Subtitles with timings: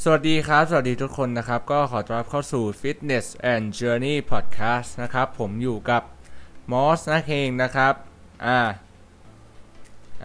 [0.00, 6.02] สวัสดีครับ สวัสดีทุกคนนะครับ ก็ขอต้อนรับเข้าสู่ Fitness and Journey Podcast นะครับ ผมอยู่กับ
[6.72, 7.94] มอสนะเองนะครับ
[8.46, 8.60] อ่า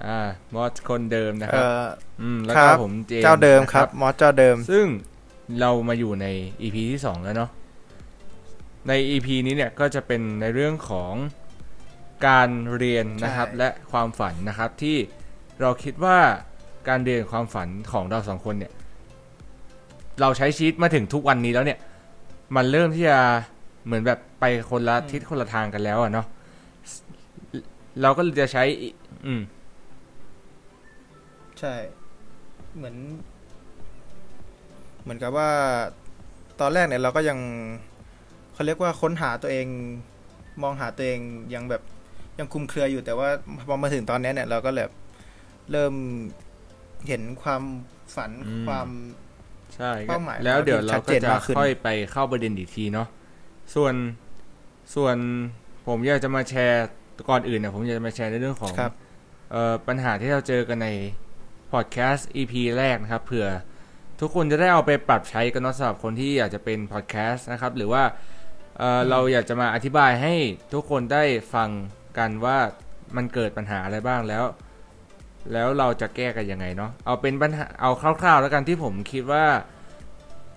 [0.06, 0.20] อ่า
[0.54, 1.86] มอสคนเดิมนะคเอรับอ
[2.22, 4.86] อืม แล้วคก็รับผมเจมส์เจ้าเดิมนะครับ มอสเจ้าเดิม ซึ่ง
[5.60, 6.26] เรามาอยู่ใน
[6.62, 7.50] EP ที่ 2 แล้วเนาะ
[8.88, 11.14] ใน EP นี้เนี่ยก็จะเป็นในเรื่องของ
[12.28, 14.98] การเรียนนะครับใช่และความฝันนะครับที่
[15.62, 16.20] เราคิดว่า
[16.88, 18.74] การเรียนความฝันของเราสองคนเนี่ย
[20.22, 21.80] เราใช้ชีวิตมาถึงทุกวันนี้แล้วเนี่ย
[22.56, 23.20] มันเริ่มที่จะ
[23.86, 26.26] เหมือนแบบไปคนละทิศคนละทางกันแล้วอะเนาะ
[28.02, 28.90] เราก็เลยจะใช้อี
[29.26, 29.42] อืม
[31.60, 31.76] ใช่
[32.76, 32.96] เหมือน
[35.04, 35.50] เหมือนกับว่า
[36.60, 37.40] ตอนแรกเนี่ยเราก็ยัง
[38.54, 39.68] เขาเรียกว่าค้นหาตัวเอง
[40.62, 41.20] มองหาตัวเอง
[41.54, 41.82] ยังแบบ
[42.40, 43.30] ยังคลุมเครืออยู่แต่ว่า
[43.68, 44.92] พอมาถึงตอนเนี้ยเนี่ย เราก็แบบ
[45.72, 45.94] เริ่ม
[47.08, 47.64] เห็นความ
[48.16, 48.88] ฝันอืมความ
[49.78, 53.08] ใช่เป้าหมายแล้วเดี๋ยวเราชัดก็เจนจะมากขึ้นค่อยไปเข้าประเด็นอีกทีเนาะ
[53.76, 53.94] ส่วน
[54.96, 55.18] ส่วน
[55.88, 56.86] ผมอยากจะมาแชร์
[57.30, 58.94] ก่อนอื่นเนี่ยผมอยากจะมาแชร์ในเรื่องของครับ
[59.52, 60.90] เอ่อปัญหาที่เราเจอกันใน
[61.72, 63.48] พอดแคสต์ EP แรกนะครับเผื่อ
[64.22, 68.04] ทุกคนจะได้เอาไปปรับใช้กันเนาะสำหรับคนที่อยากจะเป็นพอดแคสต์นะครับ หรือว่า
[68.78, 70.34] เอ่อเราอยากจะมาอธิบายให้
[70.74, 71.70] ทุกคนได้ฟัง
[72.18, 72.58] กันว่า
[73.16, 74.44] มันเกิดปัญหาอะไรบ้างแล้ว
[75.54, 79.46] แล้วเราจะแก้กันยังไงเนาะเอาเป็นปัญหาเอาคร่าวๆ แล้วกันที่ผมคิดว่า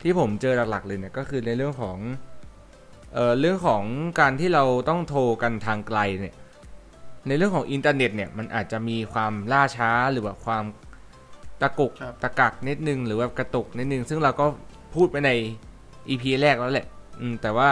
[0.02, 1.98] ที่ผมเจอหลักๆเลยเนี่ยก็คือในเรื่องของ
[3.14, 3.84] เอ่อเรื่องของ
[4.20, 6.34] การที่เราต้องโทรกันทางไกลเนี่ย
[7.28, 10.64] ในเรื่องของอินเทอร์เน็ตเนี่ยมันอาจจะมีความล่าช้าหรือว่าความ
[11.60, 14.46] ตะกุกครับตะกักนิดนึงหรือว่ากระตุกนิดนึง ซึ่งเราก็
[14.94, 15.30] พูดไปใน
[16.08, 16.86] EP แรกแล้วแหละ
[17.20, 17.68] อืมแต่ว่า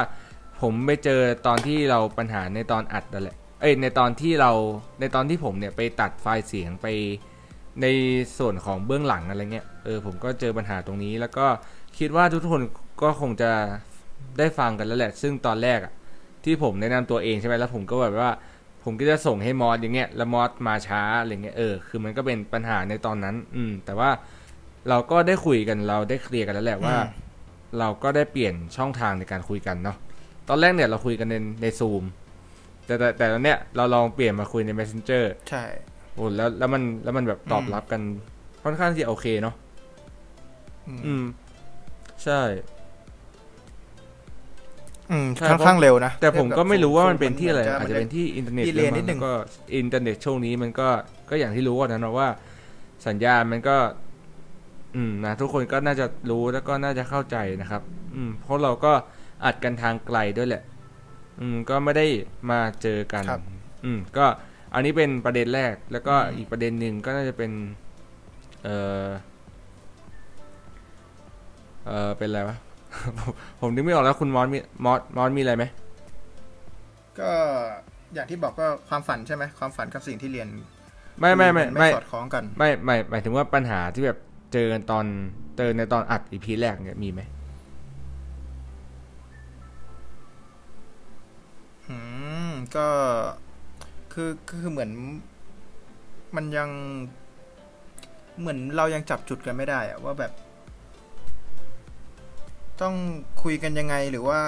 [0.61, 4.53] ผมไปเจอตอนที่เราปัญหาในตอนอัดนั่นแหละ เอ้ยในตอนที่เรา
[5.01, 6.87] ในตอนที่ผมเนี่ยไปตัดไฟล์เสียงไป
[7.83, 7.87] ใน
[8.39, 11.47] ส่วนของเบื้องหลังอะไรเงี้ยเออผมก็เจอปัญหาตรงนี้ แล้วก็
[11.99, 12.63] คิดว่าทุกคน
[13.03, 13.51] ก็คงจะ
[14.39, 15.93] ได้ฟังกันแล้วแหละ ซึ่งตอนแรกอะ
[16.45, 18.31] ที่ผมแนะนำตัวเองใช่ไหมแล้วผมก็แบบว่า
[18.85, 24.11] ผมก็จะส่งให้มอสอย่างเงี้ยแล้วมอสมาช้าอะไรเงี้ยเออคือมันก็เป็นปัญหาในตอนนั้น อืม แต่ว่า
[24.89, 27.27] เราก็ได้คุยกันเราได้ clear กันแล้วแหละว่าอืม
[27.79, 29.97] เราก็ได้เปลี่ยนช่องทางในการคุยกันเนาะ
[30.49, 32.03] ตอนแรกเนี่ยเราคุยกันในในซูม
[32.89, 35.65] แต่แต่แต่ตอนเนี้ยเราลองเปลี่ยนมาคุยใน Messenger ใช่
[36.15, 38.01] โอ้แล้วแล้วมันแล้วมันแบบตอบรับกัน
[38.65, 39.55] ค่อนข้างที่จะโอเคเนาะ
[40.89, 41.25] อืมอืม
[42.25, 42.41] ใช่
[45.11, 49.33] อืมใช่ค่อนข้างเร็วนะ แต่ผมก็ไม่รู้ว่ามันเป็นทีที่อะไร อาจจะเป็นที่อินเทอร์เน็ต delay นิดนึงแล้วมั้ก็
[49.77, 50.89] อินเทอร์เน็ตช่วงนี้มันก็
[51.31, 52.29] ก็อย่างที่รู้กันนะเนาะว่า
[53.07, 53.77] สัญญาณมันก็
[54.97, 57.83] อืมนะทุกคนก็น่าจะรู้แล้วก็น่าจะเข้าใจนะครับ
[58.15, 58.93] อืม เพราะเราก็
[59.45, 60.63] อัดกันทางไกลด้วยแหละ
[61.41, 62.07] อืมก็ไม่ได้
[62.51, 63.43] มาเจอกัน ครับ
[63.85, 64.27] อืมก็
[64.75, 67.51] อันนี้เป็นประเด็นแรก แล้วก็อืมอีกประเด็นหนึ่งก็น่าจะเป็น
[68.65, 68.69] เอ
[69.05, 69.07] อ
[71.87, 72.57] เออเป็นอะไรวะ
[73.19, 75.65] ผมผมนึกไม่ออกแล้วคุณมอสมีมอสมอสมีอะไรไหม
[77.21, 77.33] ก็
[78.15, 80.49] อย่างที่บอกก็ความฝันใช่ไหมความฝันกับสิ่งที่เรียน
[81.21, 84.19] ไม่ไม่ไม่นไม่สอดคล้องกัน ไม่ไม่หมายถึงว่าปัญหาที่แบบ
[84.53, 85.05] เจอกันตอน
[85.57, 87.21] เจอในตอนอัดอีพีแรกเนี่ยมีไหม
[92.77, 92.87] ก็
[94.13, 94.91] คือคือเหมือน
[96.37, 96.69] มันยัง
[98.41, 100.33] เหมือนเรายังจับจุดกันไม่ได้อะว่าแบบ
[102.81, 102.95] ต้อง
[103.43, 104.41] คุยกันยังไงหรือว่า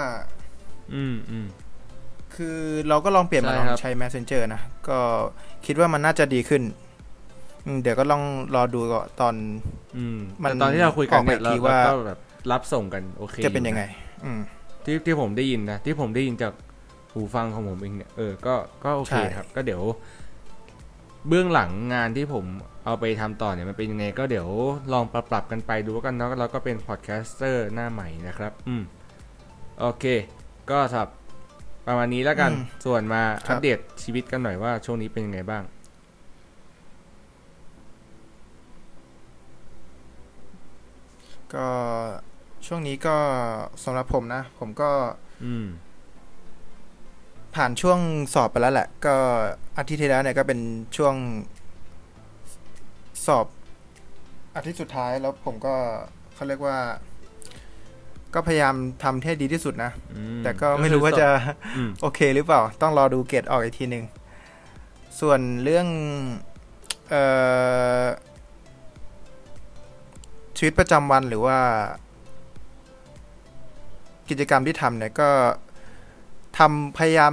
[0.94, 1.46] อืมอืม
[2.34, 2.56] คือ
[2.88, 4.98] เราก็ลองเปลี่ยนมาใช่ลองครับใช้ Messenger นะ ก็
[5.66, 6.62] คิดว่ามันน่าจะดีขึ้น
[7.66, 8.22] อืมเดี๋ยวก็ลอง
[8.54, 9.34] รอดูก่อนตอน
[9.96, 12.18] อืมมันแต่ตอนที่เราคุยกันเนี่ยออกมาเราอีกทีว่าเราก็แบบ
[12.52, 13.82] รับส่งกันโอเค จะเป็นอยังไง
[14.24, 14.40] อืม
[14.84, 16.52] ที่ที่ผมได้ยินนะ ที่ผมได้ยินจาก
[17.12, 18.54] หูฟังของผมเองเนี่ยเออก็
[18.84, 19.82] ก็โอเคใช่ครับ ก็เดี๋ยว
[21.28, 22.44] เบื้องหลังงานที่ผม
[22.84, 24.48] เอาไปทำต่อเนี่ยมันเป็นยังไงก็เดี๋ยว
[24.92, 28.82] ลองปรับปรับกันไปดูกันเนาะเราก็เป็นพอดแคสเตอร์หน้าใหม่นะครับ อืม
[29.80, 30.04] โอเค
[30.70, 31.10] ก็สำหรับ
[31.86, 35.62] ประมาณนี้แล้วกันอืมส่วนมาครัอับปเดตชีวิตกันหน่อยว่าช่วงนี้เป็นยังไงบ้าง
[41.54, 41.68] ก็
[42.66, 43.16] ช่วงนี้ก็
[43.84, 44.90] สำหรับผมนะ ผมก็
[45.44, 45.66] อืม
[47.54, 47.98] ผ่านช่วง
[48.34, 49.14] สอบไปแล้วแหละ ก็
[49.78, 50.60] อาทิตย์ที่แล้วเนี่ยก็เป็น
[50.96, 51.14] ช่วง
[53.26, 53.46] สอบ
[54.56, 55.74] อาทิตย์สุดท้ายแล้วผมก็
[56.34, 56.78] เขาเรียกว่า
[58.34, 58.74] ก็พยายาม
[59.04, 61.28] ทำให้ดีที่สุดนะอืมแต่ก็ไม่รู้ว่าจะ
[61.76, 64.04] อืมโอเคหรือเปล่า ต้องรอดูเกรดออกอีกทีหนึ่ง
[65.20, 65.86] ส่วนเรื่อง
[67.10, 67.14] เอ
[68.02, 68.06] อ
[70.56, 71.58] ชีวิตประจำวันหรือว่า
[74.28, 75.30] กิจกรรมที่ทำเนี่ยก็
[76.60, 77.32] ทำพยายาม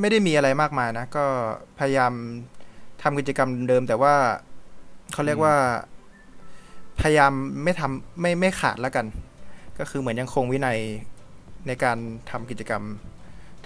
[0.00, 1.24] ไม่ได้มีอะไรมากมายนะ ก็
[1.78, 2.12] พยายาม
[3.02, 4.14] ทำกิจกรรมเดิม แต่ว่า
[5.12, 5.54] เขาเรียกว่า
[7.00, 7.32] พยายาม
[7.64, 9.06] ไม่ทำไม่ไม่ขาดแล้วกัน
[9.78, 10.78] ก็คือเหมือนยังคงวินัย
[11.66, 11.98] ในการ
[12.30, 12.82] ทำกิจกรรม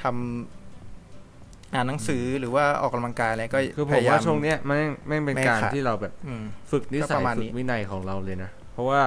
[0.02, 4.76] ทำอ่านหนังสือหรือว่าออกกำลังกายอะไรก็คือผพมยายามว่าช่วงเนี้ยมัน
[5.08, 9.00] ไม่เป็นไม่การขาดที่เราแบบอืมฝึกนิก็สัปยระมาณฝึนี้กวินัยของเราเลยนะ เพราะว่า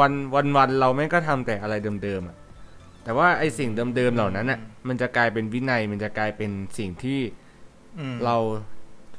[0.00, 2.36] วันวันวันเราไม่งก็ทำแต่อะไรเดิมๆอะ
[3.04, 7.20] แต่ว่าไอสิ่งเดิมๆเหล่านั้นอะ มันจะกลายเป็นวินัย มันจะกลายเป็นสิ่งที่
[7.98, 8.36] อืมเรา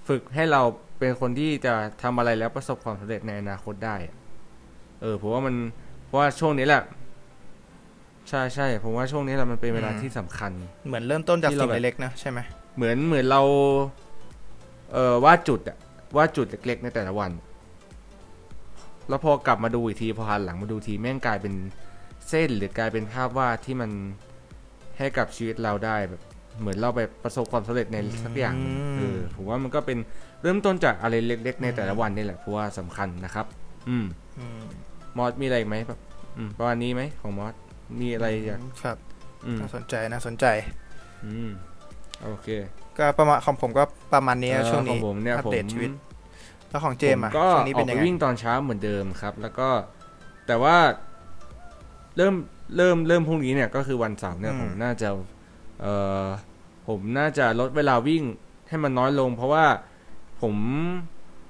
[0.07, 0.61] ฝึกให้เรา
[0.99, 4.15] เป็นคนที่จะทำอะไรแล้วประสบความสำเร็จในอนาคตได้อะ
[5.01, 5.55] เออผมว่ามัน
[6.05, 6.83] เพราะว่าช่วงนี้แหละ
[8.29, 10.51] ใช่ใช่ผมว่าช่วงนี้แหละมันเป็นเวลาที่สำคัญ
[10.87, 12.39] เหมือนเริ่มต้นจากที่เราสิ่งแบบเล็กๆนะใช่ไหม
[12.75, 13.41] เหมือนเหมือนเรา
[14.93, 15.77] เออวาดจุดอะ
[16.17, 17.31] วาดจุดเล็ก ๆ ในแต่ละวัน
[19.09, 21.53] แล้วพอกลับมาดูอีกทีพอหันหลังมาดูทีแม่งกลายเป็น
[22.29, 23.91] เส้นหรือกลายเป็นภาพวาดที่มัน
[24.97, 26.21] ให้กับชีวิตเราได้แบบ
[26.59, 29.97] เหมือนเราไปประสบความสำเร็จในสักอย่างหนึ่งเออผมว่ามันก็เป็น
[30.41, 33.45] เริ่มต้นจากอะไรเล็ก ๆ ในแต่ละวันนี่แหละเพราะว่าสำคัญนะครับ
[33.89, 34.05] อืม
[34.39, 34.63] อืม
[35.17, 35.99] มอสมีอะไรอีกไหมแบบ
[36.37, 37.53] อืมประมาณนี้ไหมของมอส
[38.01, 38.97] มีอะไรอยากครับ
[39.45, 40.45] อืมน่าสนใจน่าสนใจ
[41.25, 41.49] อืม
[42.23, 42.47] โอเค
[42.97, 43.83] ก็ประมาณของผมก็
[44.13, 45.91] ประมาณนี้เอ่อช่วงขอนี้งผมเนี่ยอัปผมเดตชีวิต
[46.69, 49.69] แล้วของเจมส์ผอะก็ช่วงนี้อเป็อนกยัไปงไงวิ่งตอนเช้าเหมือนเดิมครับ แล้วก็
[50.47, 50.75] แต่ว่า
[52.17, 52.33] เริ่ม
[52.77, 55.09] เริ่มเริ่มพรุ่งนี้เนี่ยก็คือวันเสาร์เนี่ยผมน่าจะ
[55.81, 56.25] เอ่อ
[56.87, 58.23] ผมน่าจะลดเวลาวิ่ง
[58.69, 59.65] ให้มันน้อยลง เพราะว่า
[60.41, 60.55] ผม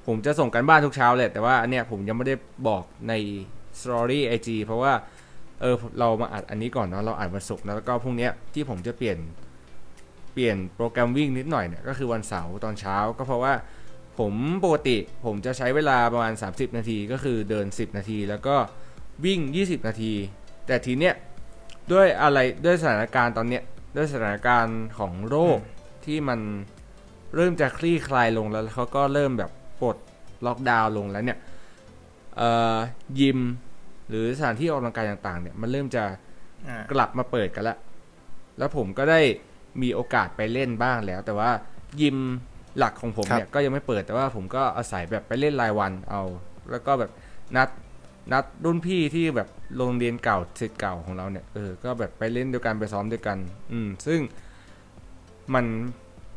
[0.07, 2.35] ผมจะส่งกันบ้านทุกเช้าแหละแต่ว่าอันเนี้ยผมยังไม่ได้
[2.67, 3.13] บอกใน
[3.81, 4.93] Story IG เพราะว่า
[5.61, 9.17] เออเรามาอัดอันนี้ก่อนเนาะเราอัดวันศุกร์นะแล้วก็พรุ่งเนี้ยที่ผมจะเปลี่ยน
[10.33, 13.53] เปลี่ยนโปรแกรมวิ่งนิดหน่อยเนี่ยก็คือวันเสาร์ตอนเช้า ก็เพราะว่า
[14.19, 14.33] ผม
[14.63, 18.55] ปกติผมจะใช้เวลาประมาณ 30 นาที ก็คือเดิน 10 นาที แล้วก็
[19.25, 20.13] วิ่ง 20 นาที
[20.67, 21.13] แต่ทีเนี้ย
[21.91, 23.63] ด้วยอะไรด้วยสถานการณ์ตอนเนี้ย
[23.95, 25.59] ด้วยสถานการณ์ของโรค
[26.05, 26.39] ที่มัน
[27.35, 29.51] เริ่มจะคลี่คลายลงแล้วแล้วเขาก็เริ่มแบบ
[29.81, 29.97] ปลด
[30.45, 31.39] ล็อกดาวน์ลงแล้วเนี่ย
[32.37, 32.75] เอ่อ
[33.19, 33.39] ยิม
[34.09, 36.03] หรือสถานที่ออกกำลังกายต่าง ๆ เนี่ยมันเริ่มจะ
[36.67, 37.77] อ่ากลับมาเปิดกันแล้ว
[38.57, 39.21] แล้วผมก็ได้
[39.81, 41.51] มีโอกาสไปเล่นบ้างแล้ว แต่ว่า
[42.01, 42.17] ยิม
[42.77, 46.21] หลักของผมเนี่ยก็ยังไม่เปิดแต่ว่าผมก็อาศัยแบบไปเล่นรายวันเอา
[46.71, 47.11] แล้วก็แบบ
[47.55, 47.69] นัด
[48.31, 53.37] นัดรุ่นพี่ที่แบบโรงเรียนเก่าศิษย์เก่าของเราเนี่ยเออก็แบบไปเล่นด้วยกันไปซ้อมด้วยกัน
[53.71, 54.19] อืม ซึ่ง
[55.53, 55.65] มัน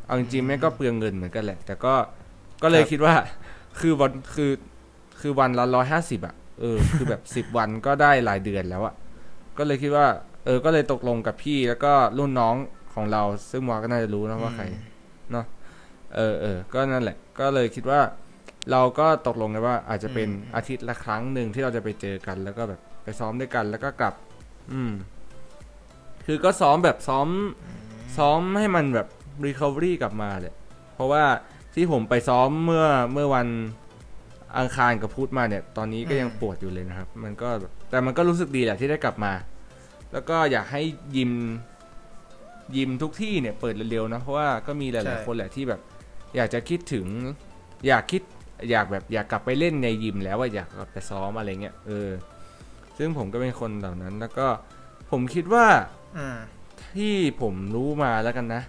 [0.07, 1.95] เอาจริงๆแม่ก็เปลืองเงินเหมือนกันแหละ แต่ก็
[2.63, 3.15] ก็เลยคิดว่า
[3.81, 4.53] คือวันคือ
[5.21, 8.95] คือวันละร้อยห้าสิบอะเออคือแบบสิบวันก็ได้รายเดือนแล้วอะ
[9.59, 10.07] ก็เลยคิดว่า
[10.45, 12.57] เออ ก็เลยตกลงกับพี่แล้วก็รุ่นน้อง
[12.95, 14.65] ของเรา ซึ่งมอก็น่าจะรู้นะว่าใคร
[15.33, 15.47] เนาะ
[16.17, 18.01] เออเออก็นั่นแหละ ก็เลยคิดว่า
[18.73, 24.15] เราก็ตกลงกันว่าอาจจะเป็นอืมอาทิตย์ละครั้งหนึ่งที่เราจะไปเจอกัน แล้วก็แบบไปซ้อมด้วยกัน แล้วก็กลับ
[24.73, 24.93] อืม
[26.27, 27.29] คือก็ซ้อมแบบซ้อม
[28.17, 29.09] ซ้อมให้มันแบบ
[29.47, 30.55] recovery กลับมาเลย
[30.95, 31.25] เพราะว่า
[31.75, 33.49] ที่ผมไปซ้อมเมื่อเมื่อวัน
[34.59, 39.33] อังคารกับพุธมาเนี่ย ตอนนี้ก็ยังปวดอยู่เลยนะครับ มันก็แบบแต่มันก็รู้สึกดีแหละที่ได้กลับมา
[40.13, 40.83] แล้วก็อยากให้
[41.17, 41.33] ยิม
[42.77, 45.81] ยิมทุกที่เนี่ยเปิดเร็วๆนะเพราะว่าก็มีหใช่ลายๆคนแหละที่แบบ
[46.37, 47.07] อยากจะคิดถึง
[47.89, 48.23] อยากคิด
[48.71, 52.11] อยากแบบอยากกลับไปเล่นในยิมแล้วว่าอยากกลับไปซ้อมอะไรเงี้ยเออ
[52.99, 54.47] ซึ่งผมก็เป็นคนเหล่านั้น แล้วก็
[55.11, 55.67] ผมคิดว่า
[56.17, 56.39] อืม
[56.97, 58.63] ที่ผมรู้มาแล้วกันนะ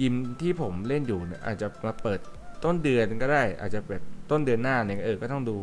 [0.00, 2.20] ยิมที่ผมเล่นอยู่เนี่ยอาจจะมาเปิด
[2.64, 5.56] ต้นเดือนก็ได้ อาจจะแบบต้นเดือนหน้าเนี่ยเออก็ต้องดู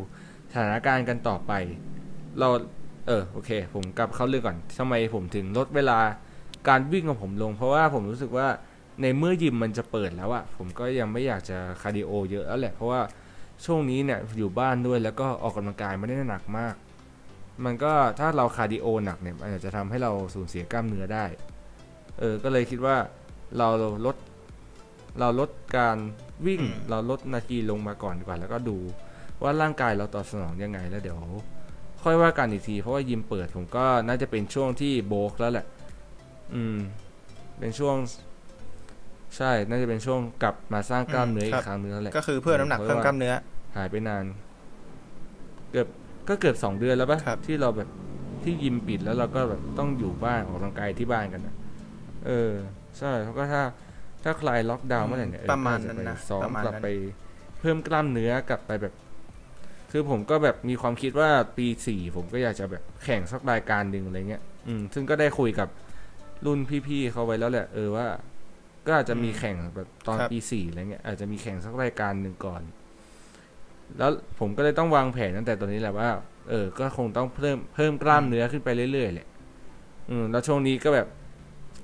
[0.52, 1.52] สถานการณ์กันต่อไป
[2.38, 2.48] เรา
[3.06, 5.98] เออโอเค ผมกลับเข้าเรื่องก่อนทำไมผมถึงลดเวลา
[6.68, 8.48] การวิ่งของผมลง เพราะว่าผมรู้สึกว่า
[9.02, 13.00] ในเมื่อยิมมันจะเปิดแล้วอะผมก็ยังไม่อยากจะ cardio เยอะแล้วแหละเพราะว่า
[13.64, 16.74] ช่วงนี้เนี่ยอยู่บ้านด้วยแล้วก็ออกกำลังกายไม่ได้หนักมาก
[17.64, 21.24] มันก็ถ้าเรา cardio หนักเนี่ยมันอาจจะทำให้เราสูญเสียกล้ามเนื้อได้
[22.18, 22.96] เออ ก็เลยคิดว่า
[23.58, 23.68] เรา
[24.06, 24.16] ลด
[25.20, 25.96] เราลดการ
[26.46, 28.78] วิ่งอืมเราลดนาทีลงมาก่อนดีกว่า แล้วก็ดู
[29.42, 31.18] ว่าร่างกายเราตอบสนองยังไงแล้วเดี๋ยว
[32.02, 35.66] ค่อยว่ากันอีกที เพราะว่ายิมเปิดผมก็น่าจะเป็นช่วงที่ bulk แล้วแหละ
[36.54, 36.76] อืม
[37.58, 37.96] เป็นช่วง
[39.36, 43.34] ใช่ น่าจะเป็นช่วงกลับมาสร้างกล้ามเนื้ออีกครับครั้งนึงแล้วแหละ ก็คือเพิ่มน้ำหนักเพราะเพิ่มว่ากล้ามเนื้อ
[43.76, 44.24] หายไปนาน
[45.70, 45.88] เกือบ
[46.28, 47.88] ก็เกือบสองเดือนแล้วปะครับที่เราแบบ
[48.44, 51.54] ที่ยิมปิดแล้วเราก็แบบต้องอยู่บ้านออกกำลังกายที่บ้านกันนะ
[52.26, 52.52] เออ
[52.98, 53.62] ใช่แล้วก็ถ้า
[54.24, 56.88] ถ้าคลายล็อกดาวน์เมื่อไหร่เนี่ยเออประมาณก็จนั้นนะไปซ้อมประมาณกลับนั้นไป
[57.60, 58.94] เพิ่มกล้ามเนื้อกลับไปแบบ
[59.90, 65.68] คือผมก็แบบมีความคิดว่าปีสี่ผมก็อยากจะแบบแข่งสักรายการหนึ่งอะไรเงี้ย อืม ซึ่งก็ได้คุยกับ
[66.46, 68.06] รุ่นพี่ๆเขาไว้แล้วแหละ เออว่า
[68.90, 72.62] ก็อาจจะมีแข่งแบบตอนครับปีสี่อะไรเงี้ยอาจจะมีแข่งสักรายการหนึ่งก่อน
[73.98, 76.10] แล้วผมก็เลยต้องวางแผนตั้งแต่ตอนนี้แหละว่า
[76.50, 79.28] เออ ก็คงต้องเพิ่มเพิ่มกล้ามเนื้อขึ้นไปเรื่อยๆแหละ
[80.10, 81.06] อืมแล้วช่วงนี้ก็แบบ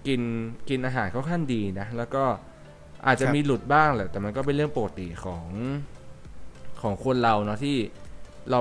[0.06, 0.20] กิน
[0.68, 2.25] กินอาหารค่อนข้างดีนะ แล้วก็
[3.06, 5.46] อาจจะครับมีหลุดบ้างแหละ แต่มันก็เป็นเรื่องปกติของ
[6.82, 7.76] ของคนเราเนาะที่
[8.50, 8.58] เรา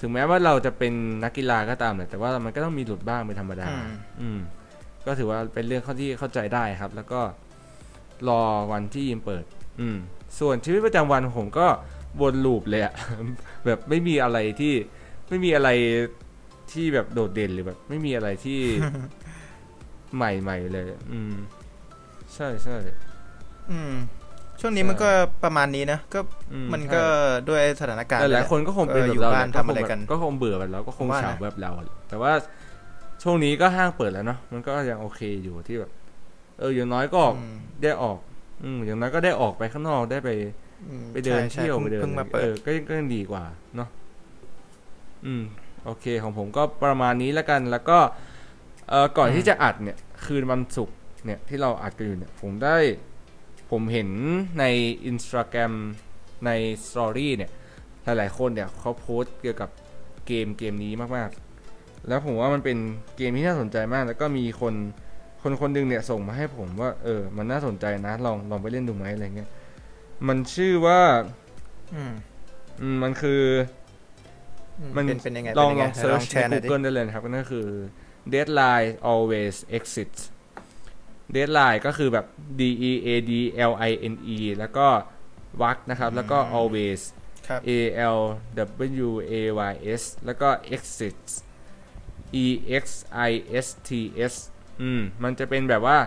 [0.00, 0.92] ถึงแม้ว่าเราจะเป็น
[1.24, 4.40] นักกีฬาก็ตามแหละแต่ว่ามันก็ต้องมีหลุดบ้างเป็นธรรมดา อืมอืม
[5.06, 7.20] ก็ถือว่าเป็นเรื่องเข้าที่เข้าใจได้ครับ แล้วก็
[8.28, 9.44] รอวันที่ยิมเปิด
[9.80, 9.96] อืม
[10.38, 11.66] ส่วนชีวิตประจำวันของผมก็
[12.20, 12.94] วนลูปเลยอะ
[13.66, 14.74] แบบไม่มีอะไรที่
[15.28, 15.68] ไม่มีอะไร
[16.72, 18.60] ที่แบบโดดเด่นหรือแบบ ไม่มีอะไรที่
[20.14, 21.34] ใหม่ๆเลย อืม
[22.34, 22.76] ใช่ใช่
[23.70, 23.92] อืม
[24.60, 25.08] ช่วงนี้มันก็
[25.44, 26.20] ประมาณนี้นะก็
[26.52, 27.02] อืมันก็
[27.48, 31.70] ด้วยสถานการณ์แต่หลายแะคนก็คงเป็นเออแบบอยู่เราบ้านแหละทำอะไรกัน ก็คงเบื่อแบบเราก็คงผมว่านะเฉาแบบเรา
[32.08, 32.32] แต่ว่า
[33.22, 35.90] ช่วงนี้ก็ห้างเปิดแล้วเนาะมันก็ยังโอเคอยู่ที่แบบ
[36.62, 38.18] เอออย่างน้อยก็ออกอืมได้ออก
[38.62, 40.30] อืมอย่างน้อยก็ได้ออกไปข้างนอกได้ไป
[40.88, 43.44] อืมไปเดินใช่เที่ยวใช่ไปเดินเพิ่งมาเปิดเออก็ยังก็ยังดีกว่า
[43.76, 43.88] เนาะ
[45.26, 45.42] อืม
[45.84, 47.98] โอเคของผมก็ประมาณนี้แล้วกัน แล้วก็
[48.88, 52.76] เออก่อนที่จะอัดเนี่ย คืนวันศุกร์เนี่ยที่เราอัดกันอยู่เนี่ย ผมได้
[53.70, 54.08] ผมเห็น
[54.58, 54.64] ใน
[55.06, 55.72] อินสตาแกรม
[56.46, 56.50] ใน
[56.86, 57.50] story เนี่ย
[58.04, 59.70] หลายๆคนเนี่ยเขาโพสต์เกี่ยวกับ
[60.26, 62.78] เกมเกมนี้มากๆ แล้วผมว่ามันเป็น
[63.16, 64.74] เกมที่น่าสนใจมาก แล้วก็มีคน
[65.42, 69.50] คนคนหนึงเนี่ยส่งมาให้ผมว่า เออ มันน่าสนใจนะ ลองลองไปเล่นดูไหมอะไรเงี้ย
[70.28, 71.00] มันชื่อว่า
[71.94, 72.12] อืม
[72.80, 73.42] อืมมันคือ
[74.96, 77.68] มันเป็นเป็นยังไงลองเป็นลยัองไเซิร์ชแชในร์หน่อยดิ Google ได้เลยนะครับนั่นคือ
[78.32, 80.20] deadline always exits
[81.34, 82.26] deadline ก็คือแบบ
[82.60, 83.32] d e a d
[83.70, 84.88] l i n e แล้วก็
[85.62, 87.00] วักนะครับ แล้วก็ always
[87.48, 87.70] ครับ a
[88.16, 88.18] l
[89.08, 89.34] w a
[89.72, 91.32] y s แล้วก็ exits
[92.44, 92.46] e
[92.82, 92.84] x
[93.28, 93.32] i
[93.64, 93.90] s t
[94.32, 94.34] s
[94.82, 95.98] อืม มันจะเป็นแบบว่า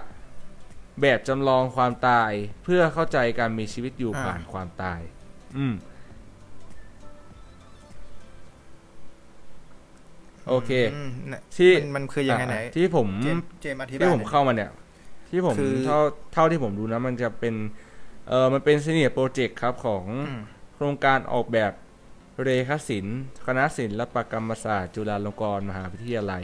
[1.01, 2.31] แบบจำลองความตาย
[2.63, 5.01] เพื่อเข้าใจการมีชีวิตอยู่อ่าผ่านความตาย
[5.57, 5.73] อืม
[10.49, 10.71] โอเค
[11.07, 14.71] มน่ะที่มันมันคือยังไงไหนอะที่ผมเจมส์เจมส์อธิบายที่ผมหน่อยเข้ามาเนี่ย
[15.31, 15.99] ที่ผมคือเท่า
[16.33, 17.55] เท่าที่ผมดูนะ มันจะเป็น
[18.27, 20.41] เออมันเป็นซีเนียร์โปรเจกต์ครับของอืม
[20.75, 21.71] โครงการออกแบบ
[22.43, 26.43] เรขศิลป์คณะศิลปกรรมศาสตร์ จุฬาลงกรณ์มหาวิทยาลัย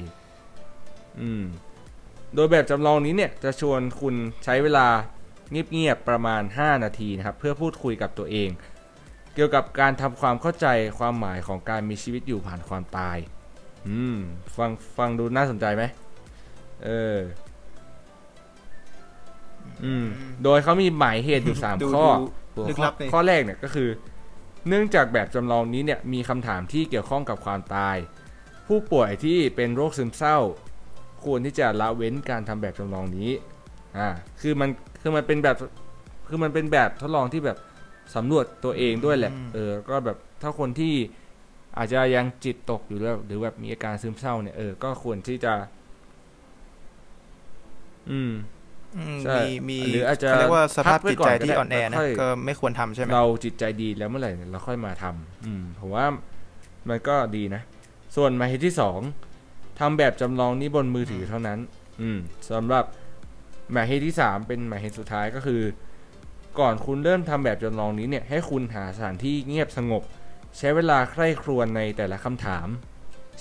[1.21, 1.43] อืม
[2.35, 4.87] โดยแบบจำลองนี้เนี่ยจะชวนคุณใช้เวลา
[5.51, 8.49] เงียบๆประมาณ 5 นาทีนะครับเพื่อพูดคุยกับตัวเอง
[9.35, 10.67] เกี่ยวกับการทำความเข้าใจ
[10.99, 13.17] ความหมายของการมีชีวิตอยู่ผ่านความตาย
[13.89, 14.17] อืม
[14.57, 15.83] ฟังฟังดูน่าสนใจไหม
[16.85, 17.17] เออ
[19.83, 20.05] อืม
[20.43, 23.89] โดยเขามีหมายเหตุอยู่3ดูข้อดูหัวลึกข้อลับเลยข้อแรกเนี่ยก็คือ
[24.67, 27.95] เนื่องจากแบบจำลองนี้เนี่ยมีคำถามที่เกี่ยวข้องกับความตาย
[28.67, 30.37] ผู้ป่วยที่เป็นโรคซึมเศร้า
[31.25, 33.29] ควรที่จะละเว้นการทำแบบจำลองนี้
[33.97, 34.09] อ่า
[34.41, 34.69] คือมัน
[35.01, 35.55] คือมันเป็นแบบ
[36.27, 37.57] คือมันเป็นแบบทดลองที่แบบ
[38.15, 40.93] สำรวจตัวเองด้วยแหละอืมเออ ก็แบบถ้าคนที่
[41.77, 45.53] อาจจะยังจิตตกอยู่แล้ว หรือแบบมีอาการซึมเศร้าเนี่ย เออ ก็ควรที่จะ
[48.11, 48.31] อืม
[48.97, 56.05] อืมใช่มีมีหรืออาจจะเขาเรียกว่าสภาพพักไว้จิตก่อนใจก็ที่ได้อ่อนแอนะแล้วค่อยก็ไม่ควรทำใช่ไหมเราจิตใจดีแล้วเมื่อไหร่เนี่ยเราค่อยมาทำอืมผมว่า
[56.89, 57.61] มันก็ดีนะ
[58.15, 58.99] ส่วนหมายเหตุที่สอง
[59.81, 61.59] ทำแบบจำลองนี้บนมือถือเท่านั้น
[62.01, 62.19] อืม
[62.51, 62.85] สำหรับ
[63.71, 65.61] หมายเหตุที่สามเป็นหมายเหตุสุดท้ายก็คือ
[66.59, 70.03] ก่อนคุณเริ่มทำแบบจำลองนี้เนี่ยให้คุณหาสถานที่เงียบสงบ
[70.57, 72.67] ใช้เวลาใคร่ครวญในแต่ละคำถาม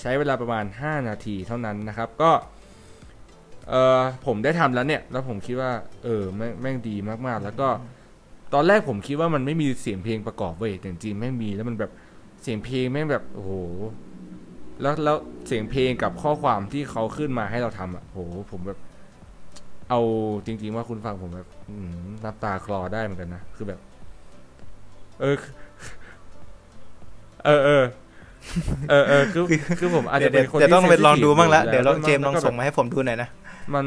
[0.01, 2.31] ใช้เวลาประมาณ 5 นาทีเท่านั้นนะครับก็
[3.69, 5.73] เออผมได้ทำแล้วเนี่ยแล้วผมคิดว่า
[6.05, 7.69] เออแม่งแม่งดีมากๆ แล้วก็
[8.55, 11.91] ตอนแรกผมคิดว่ามันไม่มีเสียงเพลงประกอบเว้ยแต่จริงๆแม่งมีแล้วมันแบบ
[12.43, 13.53] เสียงเพลงแม่งแบบโอ้โห
[14.83, 18.19] แล้วแล้วเสียงเพลงกับข้อความที่เขาขึ้นมาให้เราทำอะโห
[18.51, 18.79] ผมแบบ
[19.91, 20.01] เอา
[20.47, 21.91] จริง ๆ ว่าคุณฟังผมแบบ อืม
[22.25, 23.81] น้ำตาคลอได้เหมือนกันนะคือแบบ
[25.21, 25.37] เออ
[27.45, 27.85] เออเออ
[28.91, 29.45] เออเออคือ
[29.81, 33.29] คือผมอาจเดี๋ยจะวเป็นคนเดี๋ยวที่ ต้องไปลอง sensitive ดูบ้างละยู่เดี๋ยวลองแเจมส์ลองแล้วก็ส่งมาให้ผมดูหน่อยนะ
[33.75, 33.87] มัน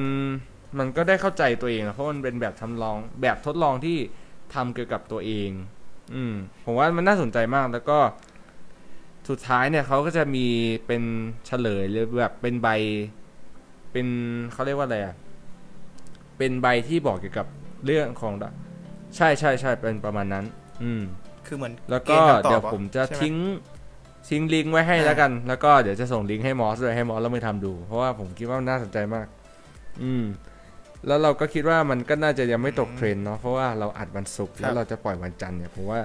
[0.77, 3.97] มันก็ได้เข้าใจตัวเองนะเพราะมันเป็นแบบทำลองแบบทดลองที่
[4.53, 5.49] ทำเกี่ยวกับตัวเอง
[6.15, 6.33] อืม
[6.65, 7.97] ผมว่ามันน่าสนใจมากแล้วก็
[9.29, 10.45] สุดท้ายเนี่ยเขาก็จะมี
[10.87, 11.03] เป็น
[11.45, 12.69] เฉลยหรือแบบเป็นใบ
[13.91, 14.07] เป็น
[14.53, 15.15] เขาเรียกว่าอะไรอะ
[16.37, 17.47] เป็นใบที่บอกเกี่ยวกับ
[17.85, 18.43] เรื่องของด
[19.15, 20.45] ใช่ใช่ใช่เป็นประมาณนั้น
[20.83, 21.01] อืม
[21.45, 23.35] คือเหมือนแล้วก็เกณฑ์คำตอบเดี๋ยวอะผมจะใช่ไหทิ้ง
[24.29, 29.27] ทิ้งลิงก์ไว้ให้อ่าแล้วกัน แล้วก็เดี๋ยวจะส่งลิงก์ให้มอสด้วยให้มอสแล้วมือทำดู เพราะว่าผมคิดว่ามันน่าสนใจมาก
[30.03, 30.23] อืม
[31.07, 35.99] แล้วเราก็คิดว่ามันก็น่าจะยังไม่ตกเทรนด์เนาะ เพราะว่าเราอัดวันศุกร์แล้วเราจะปล่อยวันจันทร์เนี่ย ผมว่า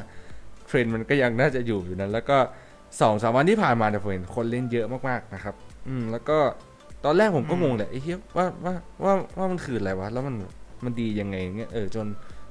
[0.67, 2.39] เทรนด์มันก็ยังน่าจะอยู่อยู่นั้น แล้วก็
[3.01, 5.55] สองสามวันที่ผ่านมาเนี่ยผมเห็นคนเล่นเยอะมากๆนะครับ
[5.89, 6.39] อืม แล้วก็
[7.05, 10.35] ตอนแรกผมก็งงแหละไอ้เหี้ยว่าว่าว่าว่ามันคืออะไรวะ แล้วมัน
[10.85, 12.07] มันดียังไงเงี้ยเออจน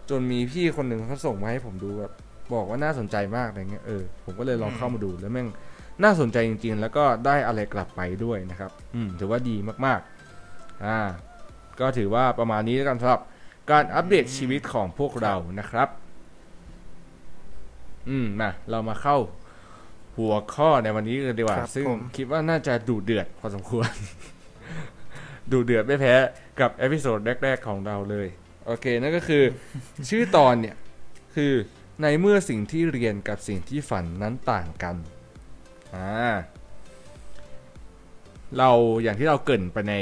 [0.10, 2.12] จนมีพี่คนหนึ่งเขาส่งมาให้ผมดูแบบ
[2.54, 5.48] บอกว่าน่าสนใจมากอะไรเงี้ยเออผมก็เลยลองเข้ามาดูแล้วแม่ง
[6.04, 11.00] น่าสนใจจริง ๆ แล้วก็ได้อะไรกลับไปด้วยนะครับ อืมถือว่าดีมากๆอ่า
[11.80, 13.22] ก็ถือว่าประมาณนี้แล้วกันสำหรับ
[13.72, 15.90] การอัปเดตชีวิตของพวกเรานะครับ
[18.10, 19.18] อืมมาเรามาเข้า
[20.18, 23.90] หัวข้อในวันนี้กันดีกว่าครับซึ่งผมคิดว่าน่าจะดุเดือดพอสมควร
[25.52, 26.16] ดุเดือดไม่แพ้
[26.60, 28.28] กับ episode แรก ๆ ของเราเลย
[28.66, 29.44] โอเค นั่นก็คือ
[30.10, 30.76] ชื่อตอนเนี่ย
[31.36, 31.54] คือ
[32.02, 34.96] ในเมื่อสิ่งที่เรียนกับสิ่งที่ฝันนั้นต่างกัน
[35.96, 36.36] อ่า
[38.58, 38.70] เรา
[39.04, 39.94] อย่างที่เราเกริ่นไปใน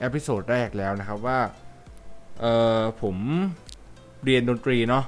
[0.00, 1.40] episode แรกแล้วนะครับว่า
[2.40, 2.44] เอ
[2.78, 3.16] อผม
[4.24, 5.04] เรียนดนตรีเนาะ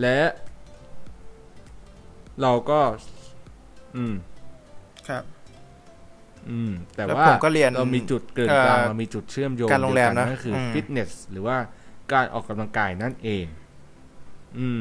[0.00, 0.18] และ
[2.42, 2.80] เราก็
[3.96, 4.14] อืม
[5.08, 5.24] ครับ
[6.50, 11.56] อืม แต่แล้วว่าผมก็เรียนเรามีจุดเกินกลางเอ่อเรามีจุดเชื่อมโยงการโรงแรมเดียวกันะก็คืออมฟิตเนสหรือว่า
[12.12, 13.44] การออกกำลังกายนั่นเอง
[14.58, 14.80] อืม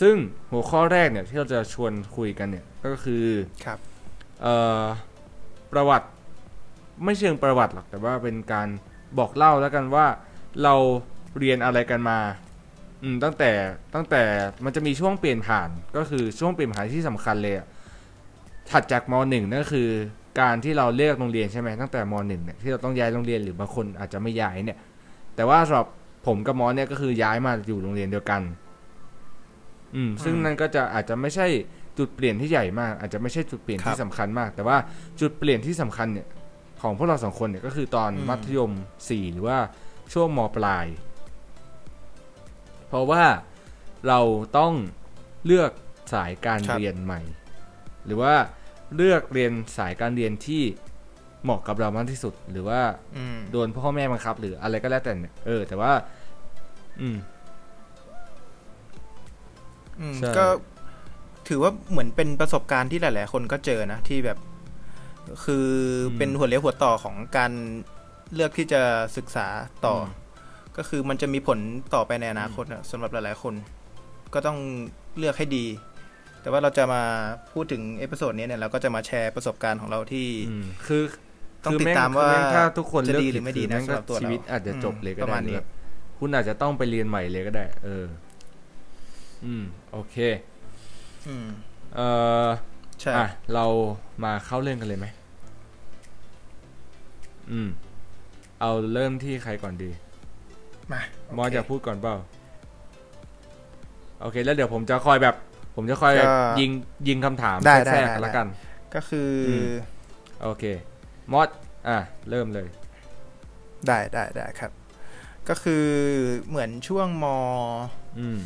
[0.00, 0.16] ซึ่ง
[0.50, 3.24] หัวข้อแรกเนี่ย ที่เราจะชวนคุยกันเนี่ย ก็คือ
[3.64, 3.78] ครับ
[4.42, 4.84] เอ่อ
[5.72, 6.08] ประวัติ
[7.04, 8.68] ไม่เชิงประวัติหรอกแต่ว่าเป็นการ
[9.18, 10.06] บอกเล่าแล้วกันว่า
[10.62, 10.74] เรา
[11.38, 12.18] เรียนอะไรกันมา
[13.02, 13.50] อืมตั้งแต่
[13.94, 14.22] ตั้งแต่
[14.64, 17.66] มันจะมีช่วงเปลี่ยนผ่านก็คือช่วงเปลี่ยนผ่านที่สำคัญเลยอะ
[18.70, 19.88] ถัดจากมหนึ่งนั่นก็คือ
[20.40, 24.78] การที่เราเลือกโรงเรียนใช่ไหมตั้งแต่มหนึ่งเนี่ยที่เราต้องย้ายโรงเรียนหรือบางคนอาจจะไม่ย้ายเนี่ย
[25.36, 25.86] แต่ว่าสำหรับ
[26.26, 28.40] ผมกับมอสเนี่ยก็คือย้ายมาอยู่โรงเรียนเดียวกัน
[29.94, 31.46] อืม ซึ่งอืมนั่นก็จะอาจจะไม่ใช่
[31.98, 34.76] จุดเปลี่ยนที่ใหญ่มาก อาจจะไม่ใช่จุดเปลี่ยนคที่รับสำคัญมาก แต่ว่า
[35.20, 36.26] จุดเปลี่ยนที่สำคัญเนี่ย
[36.82, 38.72] ของพวกเราสองคนเนี่ยก็คือตอนอืมมัธยม
[39.08, 39.58] สี่หรือว่า
[40.12, 40.86] ช่วงมปลาย
[42.88, 43.24] เพราะว่า
[44.08, 44.20] เรา
[44.58, 44.72] ต้อง
[45.46, 45.70] เลือก
[46.12, 47.20] สายการครับเรียนใหม่
[48.08, 48.34] หรือว่า
[48.96, 50.62] เลือกเรียนสายการเรียนที่
[51.44, 52.80] เหมาะกับเรามากที่สุด หรือว่า
[53.16, 55.92] อืมโดนพ่อแม่บังคับ หรืออะไรก็แล้วแต่เนี่ยเออ แต่ว่า
[57.00, 57.16] อืม
[60.00, 60.46] อืมใช่ก็
[61.48, 64.38] ถือว่าเหมือนเป็นประสบการณ์ที่หลาย ๆ คนก็เจอนะที่แบบ
[65.44, 65.68] คือ
[66.10, 67.52] อมเป็นหัวเลี้ยวหัวต่อของการ
[68.34, 68.82] เลือกที่จะ
[69.16, 69.46] ศึกษา
[69.86, 70.28] ต่ออม
[70.76, 71.58] ก็คือมันจะมีผล
[71.94, 73.54] ต่อไปในอนาคตนะสำหรับหลาย ๆ คน
[74.34, 74.58] ก็ต้อง
[75.18, 75.64] เลือกให้ดี
[76.42, 77.02] แต่ว่าเราจะมา
[77.52, 81.02] พูดถึงเอพิโซดนี้เนี่ยเราก็จะมาแชร์ประสบการณ์ของเราที่อืมคือ
[81.64, 85.66] ต้องคืติดแงตามว่าคือแงถ้าทุกคนจะเลือกดีหรือไม่ดีนะแงก็สำหรับตัวเราชีวิตอาจจะจบเลยก็ประได้มาณนี้หรือแบบ
[86.18, 88.04] คุณอาจจะต้องไปเรียนใหม่เลยก็ได้ เออ
[89.44, 90.16] อืม โอเค
[91.28, 91.46] อืม
[91.94, 92.08] เอ่
[92.46, 92.48] อ
[93.00, 93.66] ใช่อะเรา
[94.24, 95.06] มาเข้าเรื่องกันเลยไหม
[97.50, 97.68] อืม
[98.60, 99.90] เอาเริ่มที่ใครก่อนดี
[100.92, 101.00] มา
[101.34, 102.16] หมอโเคจะพูดก่อนเปล่า
[104.20, 105.34] โอเค แล้วเดี๋ยวผมจะคอยแบบ
[105.80, 106.70] ผมจะคอยแบบก็ยิง
[107.08, 108.46] ยิงคำถามได้แทรกได้ๆกันได้ละกัน
[108.94, 109.68] ก็คืออม
[110.42, 110.64] โอเค
[111.32, 111.48] มอส
[111.88, 111.98] อะ
[112.30, 112.68] เริ่มเลย
[113.86, 114.72] ได้ได้ได้ครับ
[115.48, 115.84] ก็คือ
[116.48, 117.26] เหมือนช่วงม
[118.18, 118.38] อืม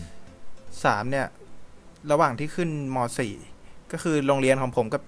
[0.84, 1.26] สามเนี่ย
[2.10, 3.34] ระหว่างที่ขึ้นมสี่
[3.92, 5.02] ก็คือโรงเรียนของผมกับ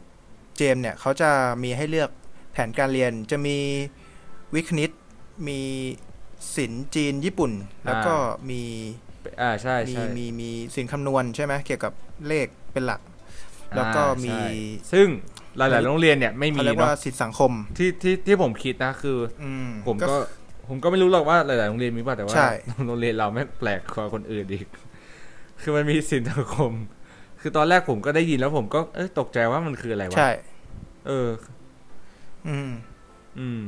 [0.57, 1.31] เจมส์เนี่ยเขาจะ
[1.63, 2.11] มีให้เลือก
[2.53, 3.59] แผนการเรียนจะมี
[4.55, 4.91] วิคณิต
[5.49, 5.61] มี
[6.57, 7.53] ศิลป์จีนญี่ปุ่น
[7.85, 8.15] แล้วก็
[8.51, 8.63] มี
[9.41, 11.93] อ่าใช่มีใช่มีมีศิลป์คำนวณใช่ไหมเกี่ยวกับ
[12.29, 13.01] เลขเป็นหลัก
[13.77, 14.45] แล้วก็อ่ามีใช่
[14.93, 15.07] ซึ่ง
[15.57, 20.15] หลายๆโรงเรียนเนี่ยไม่มีเขาเรียกเนาะว่าศิลป์สังคมที่ที่ที่ผมคิดนะคืออืมผมก็
[20.69, 22.51] ผมก็ไม่รู้หรอกว่าหลายๆโรงเรียนมีป่ะแต่ว่าใช่
[22.87, 24.67] โรงเรียนเราไม่งแปลกกว่าคนอื่นอีก
[25.63, 26.73] คือมันมีสินสังคม
[27.41, 30.31] คือตอนแรกผมก็ได้ยินแล้วผมก็เอ้ยตกใจว่ามันคืออะไรวะใช่
[31.07, 31.29] เออ
[32.49, 32.71] อืม
[33.39, 33.61] อืม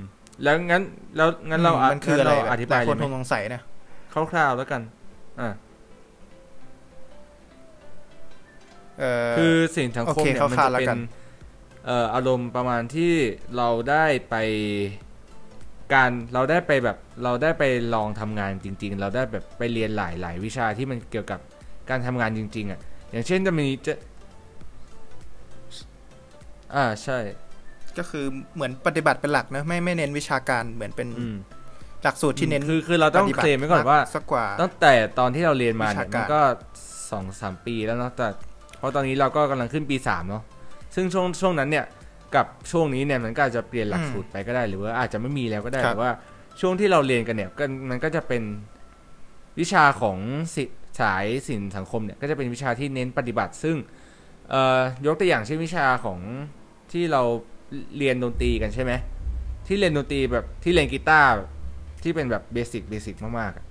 [0.42, 0.82] แล้วงั้น
[1.16, 3.60] แล้วงั้นเรามันคืออะไรงั้นเราอธิบายหลายคนเลยไหคมงสงสัยนะ
[4.32, 4.82] คร่าวๆแล้วกัน
[5.40, 5.50] อ่า
[8.98, 11.00] เอ่อคือสิ่งสังคมโอเคเนี่ยมันคร่าวจะๆแล้วเป็กันน
[11.86, 13.12] เอ่ออารมณ์ประมาณที่
[13.56, 14.34] เราได้ไป
[15.94, 21.40] การเราได้ไปแบบเราได้ไปลองทำงานจริง ๆ เราได้แบบไปเรียนหลายหลายวิชาที่มันเกี่ยวกับ
[21.90, 23.94] การทำงานจริง ๆ อะ อย่างเช่นจะมีจะ
[26.74, 27.18] อ่าใช่
[27.98, 31.36] ก็คือเหมือนปฏิบัติเป็นหลักนะไม่ไม่เน้นวิชาการเหมือนเป็นอืม
[32.06, 36.40] หลักสูตรที่เน้นคือคือเราต้องปฏิบัเคลมไว้ก่อนว่าสักกว่า ตั้งแต่ตอนที่เราเรียนมาเนี่ยวิชาการมันก็
[37.10, 38.28] สองสามปีแล้วเนาะแต่
[38.78, 40.42] เพราะตอนนี้เราก็กำลังขึ้นปีสามเนาะ
[40.94, 41.84] ซึ่งช่วงช่วงนั้นเนี่ย
[42.34, 46.12] กับช่วงนี้เนี่ยมันก็อาจจะเปลี่ยนหลักสูตรไปก็ได้ หรือว่าอาจจะไม่มีแล้วก็ได้ครับแต่ว่า
[46.60, 48.42] ช่วงที่เราเรียนกันเนี่ยก็มันก็จะเป็น
[49.60, 50.18] วิชาของ
[50.54, 50.64] ศิ
[51.00, 53.76] สายศิลป์สังคมเนี่ยก็จะเป็นวิชาที่เน้นปฏิบัติ ซึ่ง
[54.50, 56.18] เอ่อยกตัวอย่างเช่นวิชาของ
[56.92, 57.22] ที่เรา
[57.98, 58.92] เรียนดนตรีกันใช่ไหม
[59.66, 61.30] ที่เรียนดนตรีแบบที่เรียนกีตาร์
[62.02, 63.64] ที่เป็นแบบเบสิกเบสิกมากๆอะ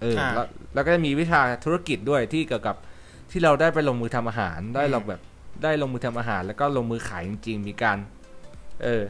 [0.00, 2.76] เอออ่าแล้วแล้วก็จะมีวิชาธุรกิจด้วยที่เกี่ยวกับ
[3.30, 5.20] ที่เราได้ไปลงมือทำอาหาร ได้เราแบบ
[5.62, 7.98] ได้ลงมือทำอาหาร แล้วก็ลงมือขายจริงๆมีการ
[8.84, 9.02] เออ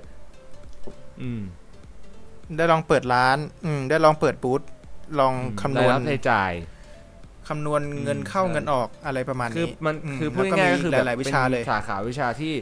[1.23, 1.41] อืม
[2.57, 4.63] ได้ลองเปิดร้าน อืม ได้ลองเปิดบูธ
[5.19, 6.53] ลองคำนวณรายรับรายจ่าย
[7.49, 12.55] คำนวณเงินเข้าใช่เงินออกอะไรประมาณคือนี้มันมคือพูดแล้วง่ายๆมีก็คือหแบบลายๆวิเป็นชาเลยสาขาวิชาที่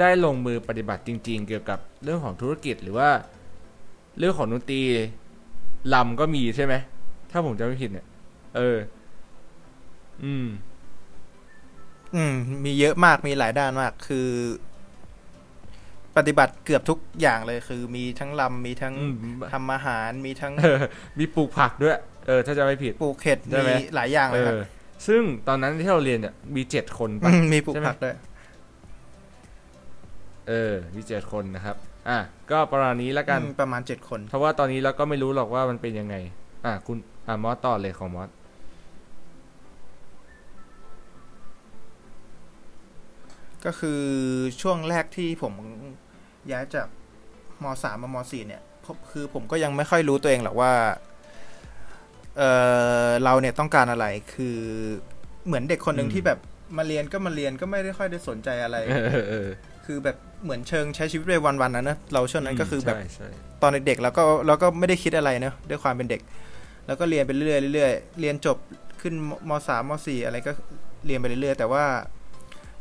[0.00, 3.10] ได้ลงมือปฏิบัติจริง ๆ เกี่ยวกับเรื่องของธุรกิจหรือว่า
[4.18, 4.82] เรื่องของดนตรี
[5.94, 6.74] ลำก็มีใช่ไหม
[7.30, 8.06] ถ้าผมจำไม่ผิดเนี่ย
[8.56, 8.78] เออ
[10.24, 10.46] อืม
[12.14, 14.28] อืม มีเยอะมากมีหลายด้านมาก คือ
[16.16, 19.14] ปฏิบัติเกือบทุกอย่างเลย คือมีทั้งลำมีทั้งอืม
[19.52, 20.78] ทำอาหารมีทั้งเออ
[21.18, 24.62] มีปลูกผักด้วย เออ ถ้าจะไม่ผิดปลูกเห็ดได้ไหมมีหลายอย่างเอเลยครับอ
[25.06, 28.16] ซึ่งตอนนั้นที่เราเรียนเนี่ยมีเจ็ดคนปะมมีปลูกใช่ไหมผักด้วย
[30.48, 31.76] เออมีเจ็ดคนนะครับ
[32.08, 32.18] อะ
[32.50, 36.16] ก็ประมาณนี้แล้วกันอืมประมาณเจ็ดคน เพราะว่าตอนนี้เราก็ไม่รู้หรอกว่ามันเป็นยังไง
[36.66, 38.30] อะคุณอะมอสต่อเลยของมอส
[43.64, 44.02] ก็คือ
[44.60, 45.52] ช่วงแรกที่ผม
[46.52, 46.86] ย้ายจาก
[47.62, 50.72] มสามมามสี่เนี่ยผมคือผมก็ยังไม่ค่อยรู้ตัวเองหรอกว่า
[52.38, 52.42] เอ
[53.06, 54.58] อเราเนี่ยต้องการอะไรคือ
[55.46, 56.38] เหมือนเด็กคนหนึ่งอืมที่แบบ
[56.76, 58.76] มาเรียนก็มาเรียนก็ไม่ได้ค่อยได้สนใจอะไร
[59.84, 63.28] เออเออเออคือแบบเหมือนเชิงใช้ชีวิตไปวันๆนะเนอะเราช่วงนั้นก็คือแบบใช่ใช่
[63.62, 66.20] ตอนเด็กๆแล้วก็เราก็ไม่ได้คิดอะไรเนอะด้วยความเป็นเด็ก
[66.86, 68.56] แล้วก็เรียนไปเรื่อยๆเรื่อยๆเรียนจบ
[69.00, 69.14] ขึ้น
[69.48, 70.52] มสามมสี่อะไรก็
[71.06, 71.84] เรียนไปเรื่อยๆแต่ว่า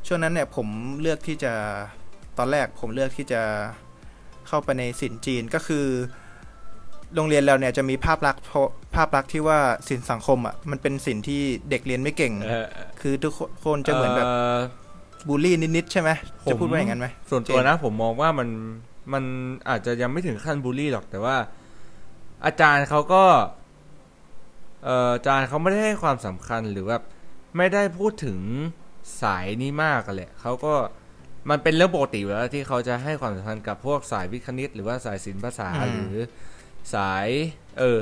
[0.08, 0.68] ช่วงนั้นเนี่ยผม
[1.02, 1.54] เลือกที่จะ
[2.38, 3.42] ตอนแรกผมเลือกที่จะ
[4.48, 5.86] เข้าไปในศิลป์จีนก็คือ
[7.16, 12.68] โรงเรียนเราเนี่ยจะมีภาพลักษณ์เพราะภาพลักษณ์ที่ว่าศิลป์สังคมอะมันเป็นศิลป์ที่เด็กเรียนไม่เก่งเออ
[13.02, 13.34] คือทุก
[13.66, 14.32] คนจะเหมือนแบบ
[15.28, 16.10] บูลลี่นิดๆใช่ไหม
[16.50, 18.50] จะพูดว่าอย่างนั้นไหมส่วนตัวนะ ผมมองว่ามัน
[19.14, 19.24] มัน
[19.70, 21.36] อาจจะยังไม่ถึงขั้นบูลลี่หรอกแต่ว่า
[22.46, 23.24] อาจารย์เขาก็
[24.84, 26.98] เอ่ออาจารย์เขาไม่ได้ให้ความสำคัญหรือว่า
[27.58, 28.40] ไม่ได้พูดถึง
[29.22, 30.74] สายนี้มากอะแหละเขาก็
[31.50, 36.26] มันเป็นเรื่องปกติอยู่แล้วที่เขาจะให้ความสำคัญกับพวกสายวิทย์คณิต หรือว่าสายศิลปภาษาอืมหรือ
[36.94, 37.28] สาย
[37.80, 38.00] เออ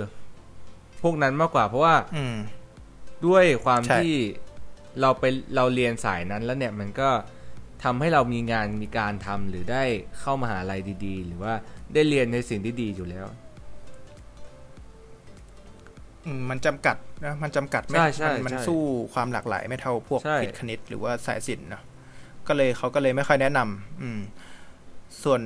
[1.02, 2.36] พวกนั้นมากกว่า เพราะว่าอืม
[3.26, 4.14] ด้วยความใช่ที่
[5.02, 5.24] เราไป
[5.56, 7.10] เราเรียนสายนั้นแล้วเนี่ยมันก็
[7.84, 9.84] ทำให้เรามีงานมีการทำหรือได้
[10.20, 11.54] เข้ามาหาลัยดีๆ หรือว่า
[11.94, 13.26] ได้เรียนในสิ่งที่ดีอยู่แล้ว
[16.26, 18.82] อืมมันจำกัดนะมันจำกัดไม่ใช่ใช่มันมันใช่สู้
[19.14, 21.84] ความหลากหลายไม่เท่าพวกใช่วิทย์คณิตหรือว่าสายศิลป์เนอะ
[22.48, 24.20] ก็เลยเขาก็เลยไม่ค่อยแนะนำอืม
[25.24, 25.42] ส่วน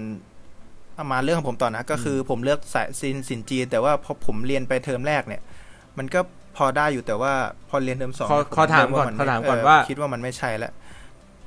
[0.95, 5.41] เอามาเรื่องของผมต่อนะ ก็คือผมเลือกสายศิลป์ศิลป์จีนแต่ว่าพอผมเรียนไปเทอมแรกเนี่ย
[5.97, 6.19] มันก็
[6.57, 7.33] พอได้อยู่แต่ว่า
[7.69, 10.71] พอเรียนเทอมสองขอเนี่ยขอถามก่อนเริ่ขอถามไก่อนว่า คิดว่ามันไม่ใช่แล้ว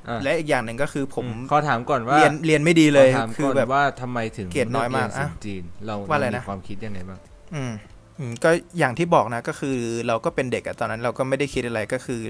[0.09, 7.19] อะและอีกอย่างหนึ่งก็คือผมขอถามก่อนว่าเรียนเรียนไม่ดีเลยขอถามคือก่อนแบบว่าทำไมถึงเกรดน้อยมากเลืเรีนศิลป์จีนเราว่าอะไรเรานะมีความคิดยังไงบ้าง
[7.55, 7.73] อืม
[8.19, 12.21] อืมก็อย่างที่บอกนะก็คือเราก็เป็นเด็กอะตอนนั้นเราก็ไม่ได้คิดอะไรก็คือ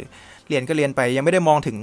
[0.48, 1.78] เรียนก็เรียนไปยังไม่ได้มองถึง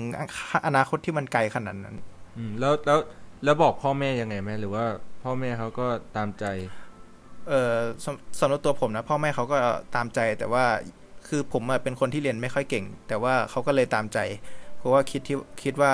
[0.66, 1.94] อนาคตที่มันไกลขนาดนั้น
[2.36, 2.98] อืมแล้วแล้ว
[3.44, 4.84] แล้วบอกพ่อแม่ยังไงไหมหรือว่า
[5.22, 6.44] พ่อแม่เขาก็ตามใจ
[7.48, 7.76] เออ
[8.40, 9.56] สำหรับตัวผมนะพ่อแม่เขาก็
[9.94, 10.64] ตามใจแต่ว่า
[11.28, 14.18] คือผมเป็นคนที่เรียนไม่ค่อยเก่ง แต่ว่าเขาก็เลยตามใจ
[14.78, 15.92] เพราะว่าคิดที่คิดว่า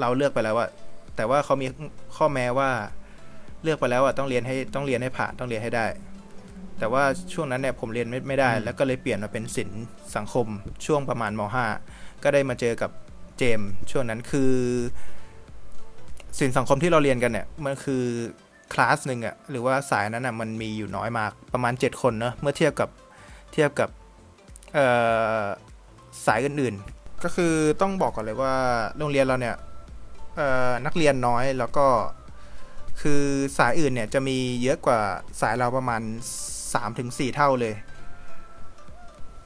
[0.00, 0.68] เราเลือกไปแล้วว่า
[1.16, 1.66] แต่ว่าเขามี
[2.16, 2.70] ข้อแม้ว่า
[3.62, 5.86] เลือกไปแล้วอะต้องเรียนให้ต้องเรียนให้ผ่านต้องเรียนให้ได้
[6.78, 9.84] แต่ว่าช่วงนั้นเนี่ยผมเรียนไม่ไม่ได้ แล้วก็เลยเปลี่ยนมาเป็นศิลป์
[10.16, 10.46] สังคม
[10.86, 11.40] ช่วงประมาณม
[11.82, 12.90] .5 ก็ได้มาเจอกับ
[13.38, 14.52] เจมช่วงนั้นคือ
[16.38, 18.04] ศิลป์สังคมที่เราเรียนกันเนี่ยมันคือ
[18.72, 22.88] คลาสหนึ่งอะหรือว่าสายนั้นอะมันมีอยู่น้อยมากประมาณ 7 คนเนอะเมื่อเทียบกับ
[23.52, 23.88] เทียบกับ
[24.74, 24.86] เอ่
[25.40, 25.44] อ
[26.26, 28.54] สายอื่นๆ ก็คือต้องบอกก่อนเลยว่า
[28.98, 29.56] โรงเรียนเราเนี่ย
[30.36, 31.86] เอ่อนักเรียนน้อยแล้วก็
[33.00, 33.22] คือ
[33.58, 35.00] สายอื่นเนี่ยจะมีเยอะกว่า
[35.40, 36.02] สายเราประมาณ
[36.64, 37.74] 3-4ถึง4เท่าเลย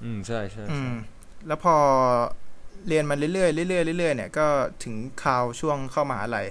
[0.03, 0.95] อืมใช่ใช่อืใช่ม
[1.47, 1.77] แล้วพอ
[2.89, 4.47] เรียนมาเรื่อยๆเรื่อยๆเรื่อยๆเนี่ยก็
[4.85, 6.47] ถึงคราวช่วงเข้ามหาลัย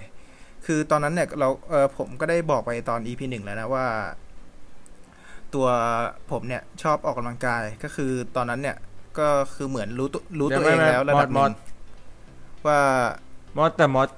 [0.65, 3.86] คือตอนนั้นเนี่ยเราเออผมก็ได้บอกไปตอน EP หนึ่งแล้วนะว่า
[5.54, 5.67] ตัว
[6.32, 8.78] ผมเนี่ยชอบออกกำลังกายก็คือตอนนั้นเนี่ย
[9.19, 11.54] ก็คือเหมือนรู้ตัวรู้ตัวเองแล้วระดับหนึ่ง
[12.67, 12.80] ว่า
[13.58, 14.10] มอสแต่มอส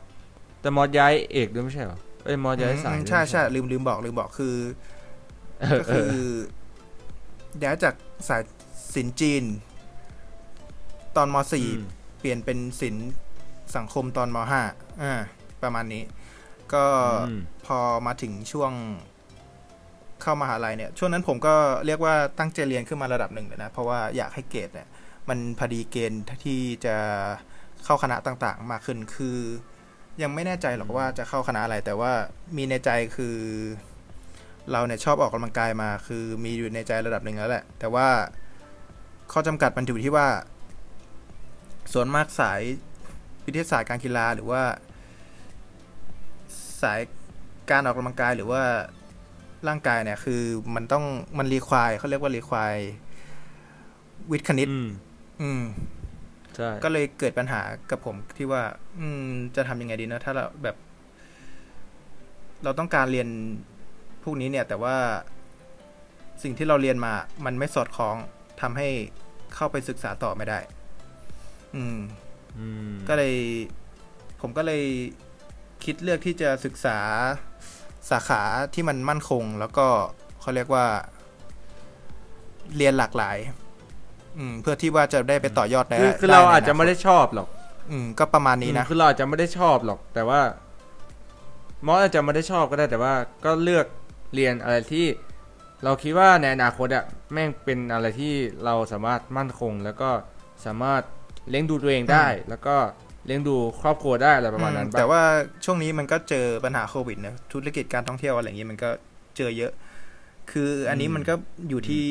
[0.61, 4.55] แต่มอสย้ายเอกด้วยไม่ใช่เหรอเอ้ยมอสย้ายสายอืมด้วยใช่ไม่ใช่ลืมลืมบอกลืมบอกคือ
[5.61, 6.11] เออก็เอคือ
[7.61, 7.93] อย้ายจาก
[8.27, 8.41] สาย
[8.93, 9.43] ศิลป์จีน
[11.15, 11.83] ตอนมสี่อืม
[12.19, 13.11] เปลี่ยนเป็นศิลป์
[13.75, 14.61] สังคมตอนมห้า
[15.01, 15.13] อ่า
[15.63, 16.03] ประมาณนี้
[16.75, 16.85] ก็
[17.29, 18.71] อืมพอมาถึงช่วง
[20.21, 24.87] เข้ามหาลัยเนี่ย ช่วงนั้นผมก็เรียกว่าตั้งใจเรียนขึ้นมาระดับหนึ่งเลยนะ เพราะว่าอยากให้เกรดเนี่ย
[25.29, 26.95] มันพอดีเกณฑ์ที่จะ
[27.83, 29.37] เข้าคณะต่างๆ มากขึ้นคือ
[30.21, 32.11] ยังไม่แน่ใจหรอกว่าจะเข้าคณะอะไร แต่ว่า
[32.57, 33.37] มีในใจคือ
[34.71, 38.07] เราเนี่ยชอบออกกำลังกายมา คือมีอยู่ในใจระดับหนึ่งแล้วแหละ แต่ว่า
[39.31, 40.27] ข้อจำกัดมันอยู่ที่ว่า
[41.93, 42.61] ส่วนมากสาย
[43.45, 44.63] วิทยาศาสตร์การกีฬาหรือว่า
[46.85, 46.99] สาย
[47.71, 48.61] การออกกำลังกายหรือว่า
[49.67, 50.41] ร่างกายเนี่ย คือ
[50.75, 51.05] มันต้อง
[51.37, 52.75] มันรีควายเขาเรียกว่ารีควาย
[54.31, 54.87] วิทย์คณิตอืม
[55.41, 55.63] อืม
[56.55, 58.61] ใช่ก็เลยเกิดปัญหากับผมที่ว่า
[58.99, 60.75] อืม จะทำยังไงดีนะถ้าเราแบบ
[62.63, 63.27] เราต้องการเรียน
[64.23, 64.95] พวกนี้เนี่ย แต่ว่า
[66.43, 67.13] สิ่งที่เราเรียนมา
[67.45, 68.15] มันไม่สอดคล้อง
[68.61, 68.87] ทำให้
[69.55, 70.59] เข้าไปศึกษาต่อไม่ได้
[71.75, 71.97] อืม
[72.59, 73.35] อืมก็เลย
[74.41, 74.83] ผมก็เลย
[75.85, 76.99] คิดเลือกที่จะศึกษา
[78.11, 78.41] สาขา
[78.73, 79.87] ที่มันมั่นคง แล้วก็
[80.41, 80.85] เขาเรียกว่า
[82.77, 83.37] เรียนหลากหลาย
[84.37, 87.47] อืม เพื่อที่ว่าจะได้ไปต่อยอดในคือคือด้เราในอาจจะไม่ได้ชอบหรอก
[87.91, 90.41] อืม ก็ประมาณนี้นะอืมคือเราอาจจะไม่ได้ชอบหรอก แต่ว่า
[91.85, 93.13] มอสอาจจะไม่ได้ชอบก็ได้แต่ว่า
[93.45, 93.85] ก็เลือก
[94.33, 95.05] เรียนอะไรที่
[95.83, 98.33] เราคิดว่าในอนาคตอะแม่งเป็นอะไรที่
[98.65, 100.09] เราสามารถมั่นคง แล้วก็
[100.65, 101.01] สามารถ
[101.49, 102.75] เลี้ยงดูตัวเองได้ แล้วก็
[103.25, 105.21] เลี้ยงดูครอบครัวได้อะไรประมาณนั้นอืมปะแต่ว่า
[105.65, 108.89] ช่วงนี้มันก็เจอปัญหาโควิดนะธุรกิจการท่องเที่ยวอะไรอย่างนี้มันก็
[109.37, 109.71] เจอเยอะ
[110.51, 111.33] คืออันนี้มันก็
[111.69, 112.05] อยู่ที่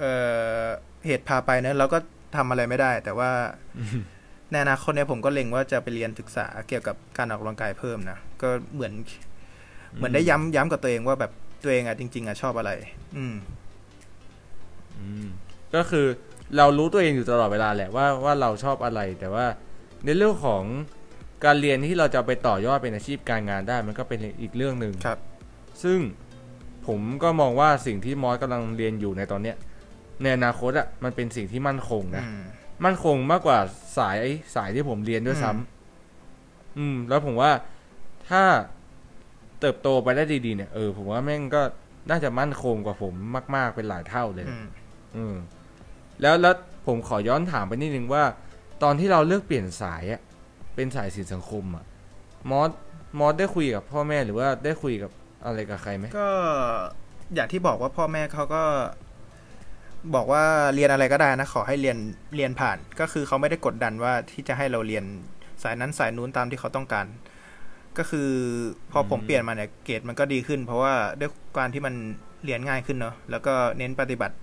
[0.00, 0.12] เอ่
[0.64, 0.66] อ
[1.06, 1.98] เหตุพาไปนะเราก็
[2.36, 3.30] ทำอะไรไม่ได้ แต่ว่า
[4.50, 8.92] ในอนาคตเนี่ยผมก็เล็งว่าจะไปเรียนศึกษาเกี่ยวกับการออกกำลังกายเพิ่มนะก็เหมือน
[9.96, 12.70] เหมือนได้ย้ำย้ำกับตัวเองว่าแบบตัวเองอะจริง ๆอะชอบอะไร
[13.16, 13.36] อืม
[14.98, 15.28] อืม
[15.74, 16.06] ก็คือ
[16.56, 19.46] เรารู้ตัวเองอยู่ตลอดเวลาแหละว่าว่าเราชอบอะไร แต่ว่า
[20.04, 20.62] ในเรื่องของ
[21.44, 25.18] การเรียนที่เราจะเอาไปต่อยอดเป็นอาชีพการงานได้ มันก็เป็นอีกเรื่องหนึ่งครับ
[25.82, 25.98] ซึ่ง
[26.86, 29.56] ผมก็มองว่าสิ่งที่มอสกำลังเรียนอยู่ในตอนเนี้ย
[30.22, 32.42] ในอนาคตอะมันเป็นสิ่งที่มั่นคงนะอืม
[32.84, 33.58] มั่นคงมากกว่า
[33.98, 34.18] สาย
[34.54, 37.50] สายที่ผมเรียนด้วยซ้ำอืม แล้วผมว่า
[38.30, 38.42] ถ้า
[39.60, 41.62] เติบโตไปได้ดีๆเนี่ยเออผมว่าแม่งก็
[42.10, 43.14] น่าจะมั่นคงกว่าผม
[43.56, 44.66] มาก ๆเป็นหลายเท่าเลย อืม
[45.16, 45.34] อืม
[46.22, 46.54] แล้วแล้ว
[46.86, 48.24] ผมขอย้อนถามไปนิดนึงว่า
[48.82, 50.20] ตอนที่เราเลือกเปลี่ยนสายอะ
[50.74, 51.84] เป็นสายศิลปสังคมอะ
[52.50, 52.70] มอส
[53.18, 55.10] มอสได้คุยกับพ่อแม่หรือว่าได้คุยกับ
[55.44, 56.28] อะไรกับใครไหมก็
[57.34, 58.62] อย่างที่บอกว่าพ่อแม่เขาก็
[60.14, 61.98] บอกว่าเรียนอะไรก็ได้นะ ขอให้เรียน
[62.36, 65.04] เรียนผ่าน ก็คือเขาไม่ได้กดดันว่าที่จะให้เราเรียน
[65.62, 67.06] สายนั้นสายนู้นตามที่เขาต้องการ
[67.98, 68.30] ก็คือ
[68.92, 71.94] พอผมเปลี่ยนมาเนี่ยเกรดมันก็ดีขึ้น เพราะว่าด้วยการที่มัน
[72.44, 74.34] เรียนง่ายขึ้นเนาะแล้วก็เน้นปฏิบัติ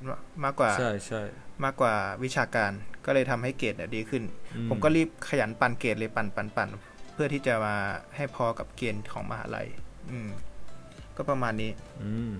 [0.44, 1.22] มากกว่า ใช่ใช่
[1.64, 1.94] มากกว่า
[2.24, 2.72] วิชาการ
[3.06, 4.24] ก็เลยทำให้เกรดเนี่ยดีขึ้น
[4.56, 6.70] อืผมก็รีบขยันปั่นเกรดเลยปั่นปั่นปั่น
[7.14, 7.76] เพื่อที่จะมา
[8.16, 9.68] ให้พอกับเกณฑ์ของมหาลัย
[10.12, 10.30] อืม
[11.18, 11.72] ก็ประมาณนี้
[12.04, 12.32] อืม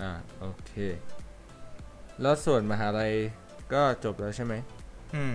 [0.00, 0.72] อ่า โอเค
[2.22, 3.12] แล้วส่วนมหาลัย
[3.72, 4.54] ก็จบแล้วใช่ไหม
[5.14, 5.34] อืม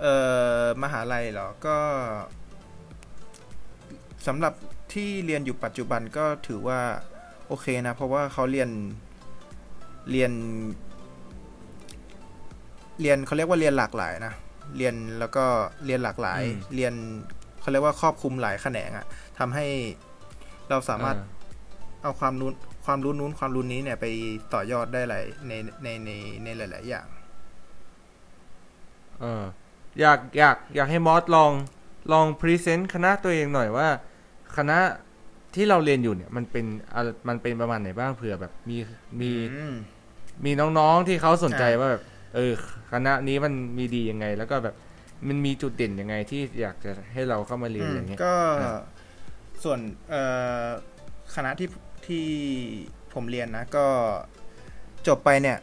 [0.00, 0.14] เอ่
[0.62, 1.76] อ มหาลัยเหรอ ก็
[4.26, 4.54] สำหรับ
[4.92, 6.80] ที่เรียนอยู่ปัจจุบันก็ถือว่า
[7.46, 8.70] โอเคนะ เพราะว่าเขาเรียน
[10.10, 10.32] เรียน
[13.00, 14.34] เรียนเขาเรียกว่าเรียนหลากหลายนะ
[14.76, 15.44] เรียนแล้วก็
[15.84, 16.94] เรียนหลากหลายอืมเรียน
[17.60, 19.06] เขาเรียกว่าครอบคลุมหลายแขนงอะ
[19.38, 19.66] ทำให้
[20.70, 21.22] เราสามารถอ่
[22.02, 22.50] เอาความรู้
[22.84, 24.06] ความรู้นู้นความรู้นี้เนี่ยไป
[24.54, 26.10] ต่อยอดได้หลายในในใน
[26.44, 27.06] ในหลาย ๆ อย่าง
[29.20, 29.44] เออ
[30.00, 31.52] อยากอยากอยากให้มอสลอง
[32.12, 33.88] ลอง present คณะตัวเองหน่อยว่า
[34.56, 34.78] คณะ
[35.54, 38.76] ที่เราเรียนอยู่เนี่ยมันเป็นอะมันเป็นประมาณไหนบ้างเผื่อแบบมี
[39.20, 39.74] มีอืม
[40.44, 42.02] มีน้องๆที่เขาสนใจอ่าว่าแบบ
[42.34, 42.52] เออ
[42.92, 44.74] คณะนี้มันมีดียังไง แล้วก็แบบ
[45.28, 48.82] มันมีจุดเด่นยังไงที่อยากจะให้เราเข้ามาเรียนอะไรเงี้ยก็ครับ
[49.64, 49.78] ส่วน
[50.10, 50.22] เอ่
[50.62, 50.64] อ
[51.34, 51.68] คณะที่
[52.06, 52.26] ที่
[53.14, 53.86] ผมเรียนนะ ก็
[55.06, 55.58] จบไปเนี่ย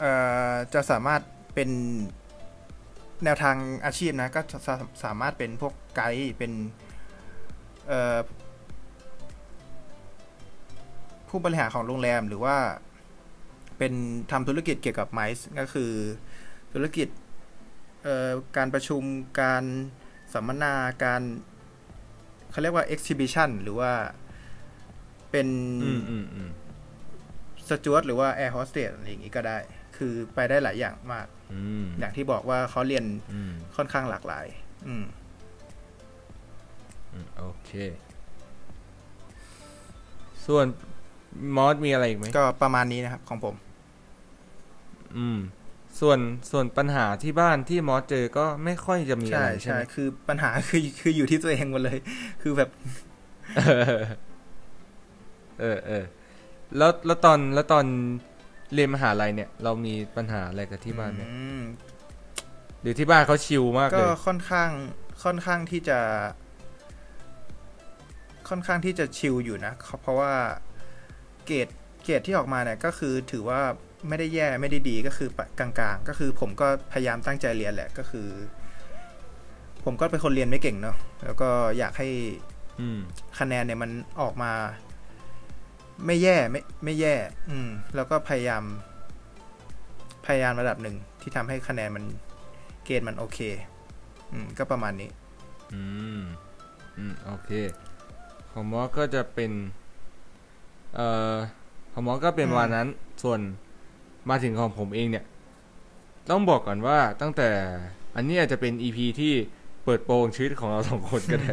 [0.00, 0.12] เอ่
[0.50, 1.20] อจะสามารถ
[1.54, 1.70] เป็น
[3.24, 6.52] แนวทางอาชีพนะ ก็จะสาสามารถเป็นพวกไกด์เป็น
[7.88, 8.18] เอ่อ
[11.28, 12.56] ผู้บริหารของโรงแรมหรือว่า
[13.82, 14.00] เป็น
[14.32, 15.92] ทำธุรกิจเกี่ยวกับไมซ์ก็คือ
[16.72, 17.08] ธุรกิจ
[18.02, 19.02] เอ่อการประชุม
[19.40, 19.64] การ
[20.32, 21.22] สัมมนาการ
[22.50, 23.92] เขาเรียกว่า exhibition หรือว่า
[25.30, 25.48] เป็น
[25.84, 26.50] อืมอืมอืม
[27.68, 29.58] สจวตหรือว่าแอร์โฮสเตสอะไรอย่างนี้ก็ได้
[29.96, 34.46] คือไปได้หลายอย่างมากอืมอย่างที่บอกว่าเขาเรียนอืมค่อนข้างหลากหลาย
[34.86, 35.04] อืม
[37.12, 37.70] อืมโอเค
[40.46, 40.66] ส่วน
[41.56, 43.56] มอสมีอะไรอีกไหม ก็ประมาณนี้นะครับของผม
[45.18, 45.38] อืม
[46.00, 46.18] ส่วน
[46.50, 51.98] ส่วนปัญหาที่บ้านที่มอสเจอก็ไม่ค่อยจะมีอะใช่ไรใช่ใช่ไหมคือปัญหาคือคืออยู่ที่ตัวเองหมดเลย
[52.42, 52.70] คือแบบ
[55.60, 56.04] เออเออ
[56.76, 57.84] แล้วแล้วตอนแล้วตอน
[58.74, 61.26] เรียนมหาลัยเนี่ย เรามีปัญหาอะไรกับที่บ้านไหมอื
[61.58, 61.60] ม
[62.80, 64.70] หรือที่บ้านเขาชิลมากก็เลยค่อนข้าง
[65.24, 65.98] ค่อนข้างที่จะ
[68.48, 69.72] ค่อนข้างที่จะชิลอยู่นะ
[70.02, 70.32] เพราะว่า
[71.46, 71.68] เกรด
[72.04, 73.60] เกรดที่ออกมาเนี่ย ก็คือถือว่า
[74.08, 78.28] ไม่ได้แย่ไม่ได้ดีก็คือปะกลางๆ ก็คือผมก็พยายามตั้งใจเรียนแหละก็คือ
[79.84, 82.08] ผมก็เป็นคนเรียนไม่เก่งเนาะแล้วก็อยากให้
[82.80, 82.98] อืม
[83.38, 84.52] คะแนนเนี่ยมันออกมา
[86.06, 87.14] ไม่แย่ไม่ไม่แย่
[87.50, 88.62] อืม แล้วก็พยายาม
[90.26, 92.04] พยายามระดับหนึ่งที่ทำให้คะแนนมัน
[92.84, 93.38] เกณฑ์มันโอเค
[94.32, 95.10] อืม ก็ประมาณนี้
[95.72, 95.82] อื
[96.18, 96.20] ม
[96.98, 97.50] อืม โอเค
[98.50, 99.52] ของมอสก็จะเป็น
[100.94, 101.34] เอ่อ
[101.92, 102.88] ของมอสก็เป็นอืมวันนั้น
[103.22, 103.40] ส่วน
[104.30, 105.24] มาถึงของผมเองเนี่ย
[106.26, 107.48] ผต้องบอกก่อนว่าตั้งแต่
[108.16, 109.32] อันนี้อาจจะเป็นอีพีที่
[109.84, 111.52] เปิดโปงชีวิตของเราสองคนก็ได้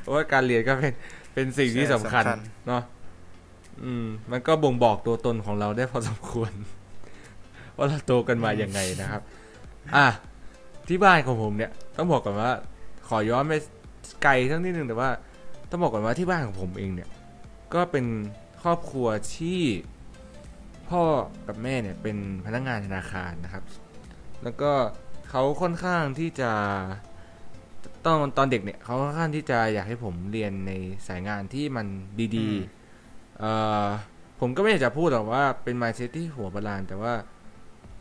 [0.00, 0.92] เพราะว่าการเรียนก็เป็น
[1.34, 2.82] เป็นสิ่งที่สำคัญใช่สำคัญเนาะ
[3.84, 6.52] อืม มันก็บ่งบอกตัวตนของเราได้พอสมควร
[7.76, 9.22] ว่าเราโตกันมาอย่างไงนะครับ
[9.96, 10.06] อะ
[10.88, 12.50] ที่บ้านของผมเนี่ย ต้องบอกก่อนว่า
[13.08, 13.52] ขอย้อนไป
[14.22, 15.10] ไกลทั้งนิดนึงแต่ว่า
[15.70, 17.08] ต้องบอกก่อนว่าที่บ้านของผมเองเนี่ย
[17.74, 18.06] ก็เป็น
[18.62, 19.06] ครอบครัว
[19.36, 19.60] ที่
[20.90, 21.04] พ่อ
[21.48, 23.64] กับแม่เนี่ยเป็นพนักงานธนาคารนะครับ
[24.42, 24.72] แล้วก็
[25.30, 26.50] เขาค่อนข้างที่จะ
[28.04, 30.72] ตอนตอนเด็กเนี่ยเขาค่อนข้างที่จะอยากให้ผมเรียนใน
[31.08, 31.86] สายงานที่มัน
[32.18, 33.52] ดีอืมๆเอ่
[33.84, 33.86] อ
[34.40, 37.14] ผมก็ไม่อยากจะพูดหรอกว่าเป็น mindset ที่หัวบาลานแต่ว่า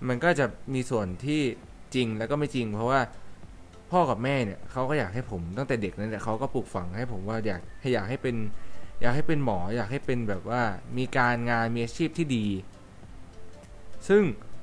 [0.07, 1.41] มันก็จะมีส่วนที่
[1.95, 2.99] จริงแล้วก็ไม่จริง เพราะว่า
[3.91, 8.35] พ่อกับแม่เนี่ยเขาก็อยากให้ผมตั้งแต่เด็กนั่นแหละเขาก็ปลูกฝังให้ผมว่าอยากให้อยากให้เป็น
[9.01, 10.61] อยากให้เป็นหมอ อยากให้เป็นแบบว่า
[10.97, 12.45] มีการงานมีอาชีพที่ดี
[14.07, 14.21] ซึ่ง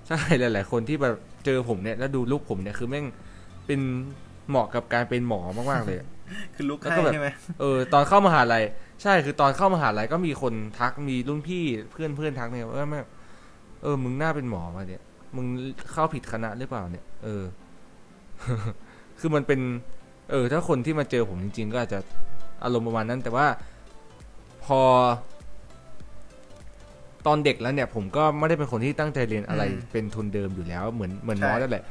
[0.09, 3.07] ใช่หลาย ๆ คนที่แบบเจอผมเนี่ยแล้วดูลูกผมเนี่ยคือแม่ง
[3.66, 3.81] เป็น
[4.49, 6.09] เหมาะกับการเป็นหมอมากๆเลยอะ
[6.55, 7.29] คือลุกแล้วให้ก็แบบใช่ไหม
[7.61, 8.62] เออตอนเข้ามหาลัย
[9.03, 13.05] ใช่คือตอนเข้ามหาลัยก็มีคนทักมีรุ่นพี่เพื่อนเพื่อนทักเนี่ยว่าแม่ง
[13.83, 15.03] เออ มึงน่าเป็นหมอมาเนี่ย
[15.37, 15.46] มึง
[15.92, 17.44] เข้าผิดคณะหรือเปล่าเนี่ย เออ
[19.20, 19.61] คือมันเป็น
[20.31, 21.99] เออ ถ้าคนที่มาเจอผมจริง ๆ ก็อาจจะ
[22.64, 23.46] อารมณ์ประมาณนั้น แต่ว่า
[24.64, 24.81] พอ
[27.27, 29.62] ตอนเด็กแล้วเนี่ยผมก็ไม่ได้เป็นคนที่ตั้งใจเรียนอะไร
[29.93, 31.85] เป็นทุนเดิมอยู่แล้วเหมือนเหมือนมอสนั่นแหละ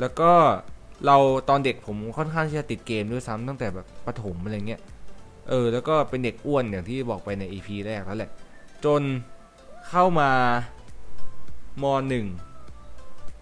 [0.00, 0.30] แล้วก็
[1.06, 1.16] เรา
[1.48, 4.80] ตอนเด็กผมค่อนข้างที่จะติดเกมด้วยซ้ำตั้งแต่แบบประถมอะไรเงี้ย
[5.48, 8.30] เออ แล้วก็เป็นเด็กอ้วนอย่างที่บอกไปใน EP แรกแล้วแหละ
[8.84, 9.02] จน
[9.88, 10.30] เข้ามา
[11.82, 12.26] มหนึ่ง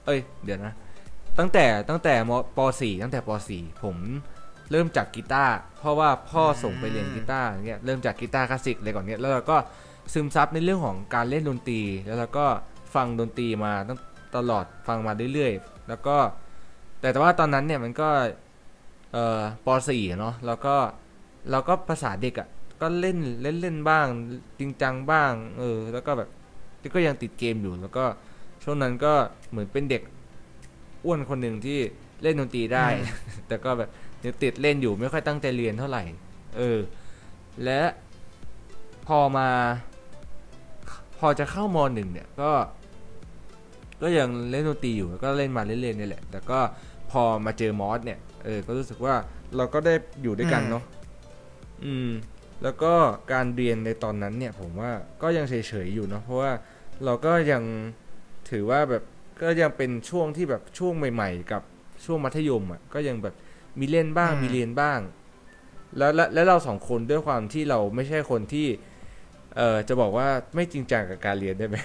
[0.07, 0.73] เอ้ย เดี๋ยวนะ
[1.39, 3.97] ตั้งแต่ตั้งแต่ป.สี่ตั้งแต่ป.สี่ผม
[4.71, 9.57] เริ่มจากกีตาร์เพราะว่าพ่อส่งไปเรียนกีตาร์อย่างเงี้ยเริ่มจากกีตาร์คลาสสิกเลยก่อนเนี้ยแล้วเราก็
[10.13, 12.47] ซึมซับในเรื่องของการเล่นดนตรี แล้วเราก็
[12.95, 13.99] ฟังดนตรีมาตั้ง
[14.37, 16.17] ตลอดฟังมาเรื่อยๆ แล้วก็
[17.01, 18.09] แต่แต่ว่าตอนนั้นเนี่ยมันก็
[19.13, 20.75] เอ่อป.สี่อะเนาะแล้วก็
[21.51, 22.49] เราก็ภาษาเด็กอะ่ะ
[22.81, 24.07] ก็เล่นเล่นเล่นบ้าง
[24.59, 26.29] จริงจังบ้างเออแล้วก็แบบ
[26.95, 28.05] ก็ยังติดเกมอยู่แล้วก็
[28.63, 29.15] ช่วงนั้นก็
[29.51, 30.03] เหมือนเป็นเด็ก
[31.05, 31.79] อ้วนคนหนึ่งที่
[32.23, 32.87] เล่นดนตรีได้
[33.49, 33.91] แต่ก็แบบ
[34.25, 36.03] ยังติดเล่นอยู่ไม่ค่อยตั้งใจเรียนเท่าไหร่
[36.57, 36.79] เออ
[37.65, 37.81] และ
[39.07, 39.49] พอมา
[41.23, 42.51] พอจะเข้ามหนึ่งเนี่ยก็
[44.03, 46.61] ก็ยังเล่นดนตรีอยู่แล้วก็เล่นมาเรื่อยๆนี่แหละ แต่ก็
[47.11, 49.15] พอมาเจอมอสเนี่ยเออ ก็รู้สึกว่า
[49.57, 50.85] เราก็ได้อยู่ด้วยกันเนาะ
[51.85, 52.11] อืม
[52.63, 52.93] แล้วก็
[53.33, 54.91] การเรียนในตอนนั้นเนี่ย ผมว่า
[55.23, 55.55] ก็ยังเฉ
[55.87, 56.53] ยๆอยู่เนาะเพราะว่า
[57.05, 57.63] เราก็ยัง
[58.51, 59.03] ถือว่าแบบ
[59.43, 61.63] ก็ยังเป็นช่วงที่แบบช่วงใหม่ ๆ กับ
[62.05, 63.35] ช่วงมัธยมอะก็ยังแบบ
[63.81, 65.01] มีเล่นบ้างอืมมีเรียนบ้าง
[65.99, 68.67] แล้วและแล้วเราสองคนด้วยความที่เราไม่ใช่คนที่
[69.57, 71.77] เอ่อจะบอกว่าไม่จริงจังกับการเรียนได้ไหม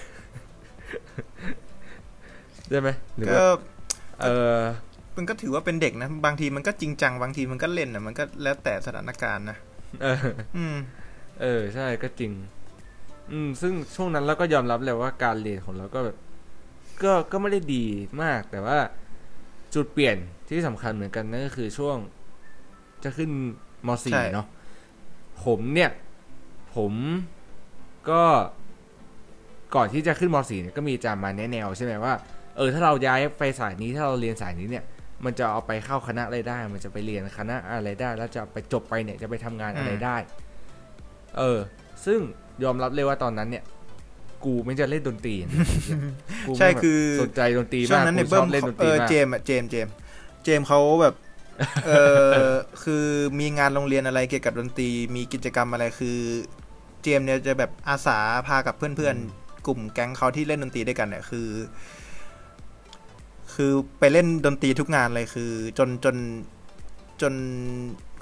[2.70, 3.44] ได้ไหมหรือก็ว่า
[4.20, 4.58] เออ
[5.16, 9.56] มันก็ถือว่าเป็นเด็กนะบางทีมันก็จริงจังบางทีมันก็เล่นนะมันก็แล้วแต่สถานการณ์นะ
[10.02, 10.18] เออ
[10.56, 10.76] อืม
[11.42, 12.32] เออ ใช่ก็จริง
[13.32, 16.16] อืม ซึ่งช่วงนั้นเราก็ยอมรับเลยว่าการเรียนของเราก็แบบ
[17.02, 17.84] ก็ก็ไม่ได้ดี
[18.22, 18.78] มาก แต่ว่า
[19.74, 20.16] จุดเปลี่ยน
[20.48, 21.96] ที่สำคัญเหมือนกันนั่นก็คือช่วง
[23.04, 23.30] จะขึ้น
[23.86, 24.46] มใช่ .4 เนาะ
[25.44, 25.90] ผมเนี่ย
[26.76, 26.92] ผม
[28.10, 28.22] ก็
[29.74, 32.14] ก่อนที่จะขึ้นม .4 เนี่ยก็มีอาจารย์มาแนะแนวใช่ไหมว่า
[32.56, 34.84] เออถ้าเราย้ายไปสายนี้ถ้าเราเรียนสายนี้เนี่ย
[35.24, 40.16] มันจะเอาไปเข้าคณะอะไรได้ มันจะไปเรียนคณะอะไรได้ แล้วจะไปจบไปเนี่ยจะไปทำงานอะไรได้
[41.38, 41.58] เออ
[42.06, 42.20] ซึ่ง
[42.64, 43.64] ยอมรับเลยว่าตอนนั้นเนี่ย
[44.44, 45.68] กูไม่จะเล่นดนตรีอย่างเดียว
[46.46, 49.92] กูใช่ไม่แบบคือสนใจดนตรีช่วงมากนั้นในกูชเบิ้อมบเล่นดนตเอรีอมากเจมส์อะเจมส์เจมส์
[50.44, 51.14] เจมส์เขาแบบ
[51.86, 51.90] เอ
[52.48, 53.04] อคือ
[53.40, 56.18] มีงานโรงเรียนอะไรเกี่ยวกับดนตรี มีกิจกรรมอะไรคือ
[57.02, 61.48] เจมส์เนี่ยจะแบบอาสาพากับเพื่อนๆ กลุ่มแก๊งเขาที่เล่นดนตรีด้วยกันเนี่ยคือ
[63.54, 66.16] คือไปเล่นดนตรีทุกงานเลยคือ จนจน
[67.20, 67.34] จน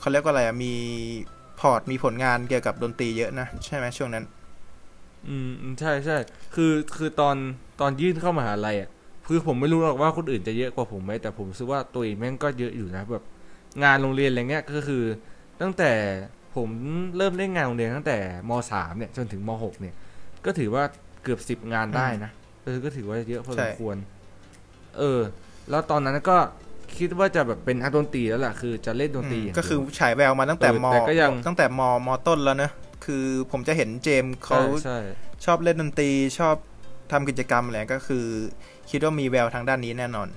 [0.01, 0.73] เขาเรียกว่าอะไรอะมี
[1.61, 4.25] พอร์ตมีผลงานเกี่ยวกับดนตรีเยอะนะใช่ไหมช่วงนั้น
[5.29, 6.17] อืมอืมใช่ใช่
[6.55, 7.37] คือคือตอน
[7.81, 8.91] ตอนยื่นเข้ามหาลัยอะ
[9.27, 13.25] คือผมไม่รู้หรอกว่าคนอื่นจะเยอะกว่าผมไหมแต่ผมรู้สึกว่าตัวเองแม่งก็เยอะอยู่นะแบบ
[13.85, 15.03] งานโรงเรียนอะไรเงี้ยก็คือ
[15.61, 15.91] ตั้งแต่
[16.57, 16.69] ผม
[17.17, 19.95] เริ่มเล่นงานโรงเรียนตั้งแต่มสามเนี่ยจนถึงมหกเนี่ย
[20.45, 20.83] ก็ถือว่า
[21.23, 22.31] เกือบสิบงานได้นะ
[22.65, 23.97] เออก็ถือว่าเยอะพอสใช่มควร
[24.99, 25.21] เออ
[25.71, 26.37] แล้วตอนนั้นก็
[26.99, 32.73] คิดว่าจะแบบเป็นนักดนตรีแล้วล่ะคือจะเล่นดนตรีอืมย่างก็คือเดียวฉายแววมาตั้งแต่เออมแต่ก็ยังตั้งแต่มมต้นแล้วเนอะ
[33.05, 34.99] คือผมจะเห็นเจมส์เขาใช่ใช่
[35.45, 36.57] ชอบเล่นดนตรีชอบ
[37.13, 38.27] ทำกิจกรรมอะไรก็คือ
[38.91, 40.29] คิดว่ามีแววทางด้านนี้แน่นอน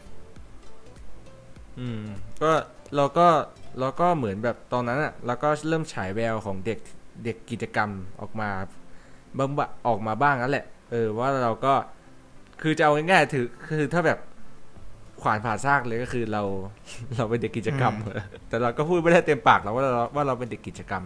[1.80, 2.02] อืม
[2.42, 2.52] ก็
[2.96, 3.28] เราก็
[3.80, 6.80] เราก็เหมือนแบบตอนนั้นอะเราก็เริ่มฉายแววของเด็ก
[7.26, 7.90] เด็กกิจกรรม
[8.22, 8.50] ออกมา
[9.38, 11.74] บ้างบะออกมาบ้างนั่นแหละ เออว่าเราก็
[12.62, 14.20] คือจะเอาง่ายๆถือคือถ้าแบบ
[15.22, 16.44] ขวานผ่าซากเลยก็คือเรา
[17.18, 17.94] เราเป็นเด็กกิจกรรม
[18.48, 21.04] แต่เราก็พูดไม่ได้เต็มปากเราว่าเราว่าเราเป็นเด็กกิจกรรม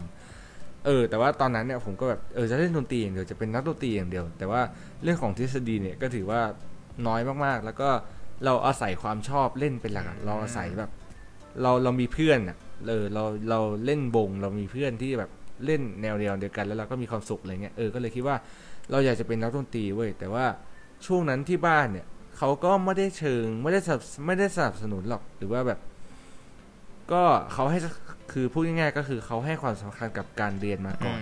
[0.86, 4.62] เออ แต่ว่าตอนนั้นเนี่ยผมก็แบบเออจะเล่นดนตรีอย่างเดียวจะเป็นนักดนตรีอย่างเดียว แต่ว่า
[5.04, 6.42] เรื่องของทฤษฎีเนี่ยก็ถือว่า
[7.08, 7.90] น้อยมากๆ แล้วก็
[8.46, 10.92] เราอาศัยความชอบเล่นเป็นหลักอะเราอาศัยแบบ
[11.62, 15.30] เราเรามีเพื่อนอะเออเราเราเล่นวงเรามีเพื่อนที่แบบ
[15.66, 18.36] เล่นแนวเดียวเดียวกัน แล้วเราก็มีความสุขอะไรเงี้ยเออก็เลยคิดว่า
[18.92, 20.46] เราอยากจะเป็นนักดนตรีเว้ยแต่ว่า
[21.06, 22.06] ช่วงนั้นที่บ้านเนี่ย
[22.38, 25.80] เขาก็ไม่ได้เชิงไม่ได้สนับไม่ได้สนับสนุนหรอกหรือว่าแบบ
[27.12, 27.24] ก็
[27.54, 27.80] เขาให้
[28.32, 31.20] คือพูดง่ายๆก็คือเขาให้ความสำคัญกับการเรียนมาก่อน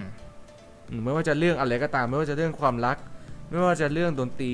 [0.90, 2.98] อืมไม่ว่าจะเรื่องอะไรก็ตาม ไม่ว่าจะเรื่องความรัก
[3.50, 4.54] ไม่ว่าจะเรื่องดนตรี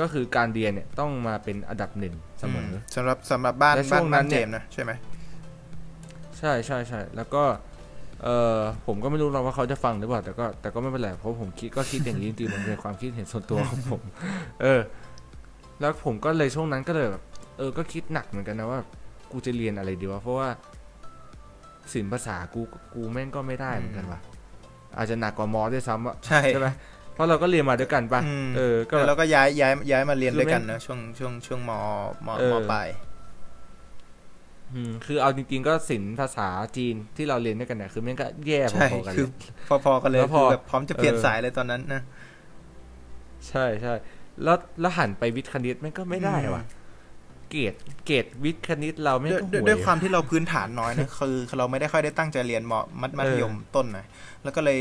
[0.00, 4.92] ก็คือการเรียนเนี่ยต้องมาเป็นอันดับหนึ่ง เสมอสำหรับสำหรับบ้านและช่บ้าวนงนั้บ้านนเจเนี่ยมส์นะใช่ไหม
[6.38, 7.42] ใช่ใช่ใช่แล้วก็
[8.22, 14.02] เออผมก็ไม่รู้หรอกว่าเขาจะฟังหรือเปล่าแต่ก็แต่ก็ไม่เป็นไรเพราะผมคิดก็คิดอย่างนี้จริงๆมันเป็นความคิดเห็นส่วนตัวของผม
[14.62, 14.80] เออ
[15.80, 17.22] แล้วผมก็เลยช่วงนั้นก็เลยแบบ
[17.58, 18.80] เออก็คิดหนักเหมือนกันนะว่า
[19.30, 20.48] กูจะเรียนอะไรดีวะเพราะว่า
[21.92, 22.60] ศิลปภาษากู
[22.94, 24.20] กูแม่งก็ไม่ได้เหมือนกันว่ะ
[24.96, 26.68] อาจจะหนักกว่ามอด้วยซ้ำอะใช่ใช่ไหม
[27.16, 31.72] เพราะเราก็เรียนมาด้วยกันปะอืมเออ ก็แล้วเราก็ย้ายย้ายย้ายมาเรียนคือด้วยกันแม่งนะช่วงช่วงช่วงม
[32.26, 32.88] มเออมปลาย
[34.74, 39.30] อืมคือเอาจริงๆก็ศิลป์ภาษาจีนที่เราเรียนด้วยกันเนี่ยคือแม่งก็แย่พใช่อๆกันคืเลอย
[39.84, 42.02] พอๆกันเลยแล้วพคืออแบบพร้อมจะเปลี่ยนเออสายเลยตอนนั้นนะ
[43.48, 43.94] ใช่ใช่
[44.44, 46.62] แล้วแล้วหันไปวิทย์คณิตแม่งก็ไม่ได้ว่ะ
[47.50, 47.74] เกรด
[48.06, 54.06] เกรดวิทย์คณิตเราไม่งด้วยก็ด้วยห่วยด้วยความที่เราพื้นฐานน้อยนะคือเราไม่ได้ค่อยได้ตั้งใจเรียนมมัธมัธยมต้นนะ
[54.42, 54.78] แล้วก็เลย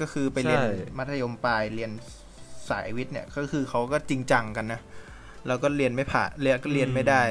[0.00, 1.90] ก็คือไปเรียนใช่มัธยมปลายเรียน
[2.70, 4.80] สายวิทย์เนี่ย ก็คือเขาก็จริงจังกันนะ
[5.46, 7.22] เราก็เรียนไม่ผ่านเรียนก็เรียนไม่ได้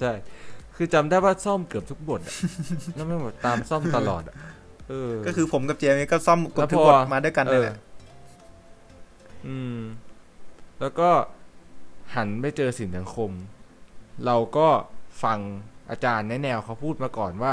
[0.00, 0.12] ใช่
[0.76, 2.34] คือจำได้ว่าซ่อมเกือบทุกบทอะ
[2.94, 4.36] แล้วไม่งแบบตามซ่อมตลอดอะ
[4.88, 7.84] เออ ก็คือผมกับเจมส์นี่ก็ซ่อมกแล้ดวทุกพอบทมาด้วยกันเลยแหละเออ
[9.46, 9.78] อืม
[10.80, 11.08] แล้วก็
[12.14, 13.30] หันไปเจอสินสังคม
[14.26, 14.68] เราก็
[15.22, 15.38] ฟัง
[15.90, 17.52] อาจารย์แนแนวเขาพูดมาก่อนว่า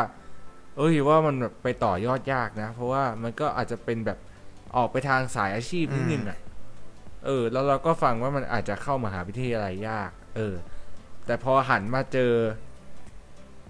[0.78, 4.20] เอ้ยว่ามันแบบไปต่อยอดยากนะ เพราะว่ามันก็อาจจะเป็นแบบ
[4.78, 6.40] ออกไปทางสายอาชีพนิดนึงอะ
[7.26, 10.56] เออ แล้วเราก็ฟังว่ามันอาจจะเข้ามหาวิทยาลัยยาก เออ
[11.26, 12.32] แต่พอหันมาเจอ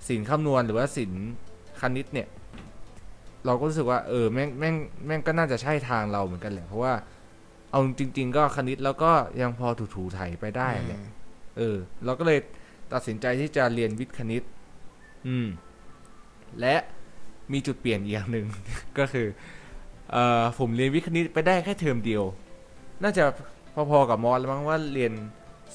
[0.08, 1.12] สินคำนวณหรือว่าสิน
[1.82, 2.28] คณิตเนี่ย
[3.46, 4.76] เราก็รู้สึกว่า เออแม่งแม่ง
[5.06, 6.94] แม่งก็น่าจะใช่ทางเราเหมือนกันแหละ เพราะว่า
[7.72, 11.02] เอาจริง ๆ ก็คณิตแล้วก็ยังพอถูๆไถไปได้แหละ
[11.58, 11.76] เออ
[12.06, 12.40] เราก็เลย
[12.94, 14.44] ตัดสินใจที่จะเรียนวิทย์คณิต
[15.28, 15.48] อืม
[16.60, 16.76] และ
[17.52, 18.46] มีจุดเปลี่ยนอีกอย่างหนึ่ง
[18.98, 19.28] ก็คือ
[20.12, 22.24] เอ่อผมเรียนวิทย์คณิตไปได้แค่เทอมเดียว
[23.04, 23.24] น่าจะ
[23.90, 25.12] พอๆกับมอสแล้วมั้งว่าเรียน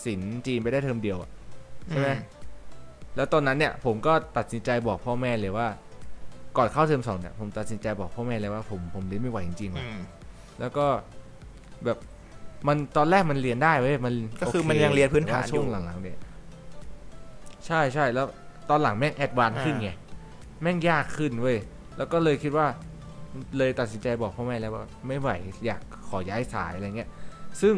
[0.05, 1.31] ศิลป์จีนไปได้เทอมเดียวอะ
[1.89, 2.11] ใช่ไหม
[3.17, 5.69] แล้วตอนนั้นเนี่ยผมก็ตัดสินใจบอกพ่อแม่เลยว่า
[6.57, 9.99] ก่อนเข้าเทอมสองเนี่ยผมตัดสินใจบอกพ่อแม่เลยว่าผมผมเรียนไม่ไหวจริงๆอืว่ะม
[10.61, 10.87] แล้วก็
[11.85, 11.99] แบบ
[12.69, 16.19] มันตอนแรกมันเรียนได้เว้ยมันก็คือโเมันยังเรียนพื้นฐานแต่ว่อยู่ช่วงหลังๆเนี่ย
[17.67, 18.27] ใช่ใช่แล้ว
[18.71, 19.91] ตอนหลังแม่งแอดวานซ์อ่าขึ้นไง
[20.63, 21.59] แม่งยากขึ้นเว้ย
[21.97, 22.67] แล้วก็เลยคิดว่า
[23.59, 25.29] เลยตัดสินใจบอกพ่อแม่แล้วว่าไม่ไหว
[25.67, 27.11] อยากขอย้ายสายอะไรเงี้ย
[27.61, 27.75] ซึ่ง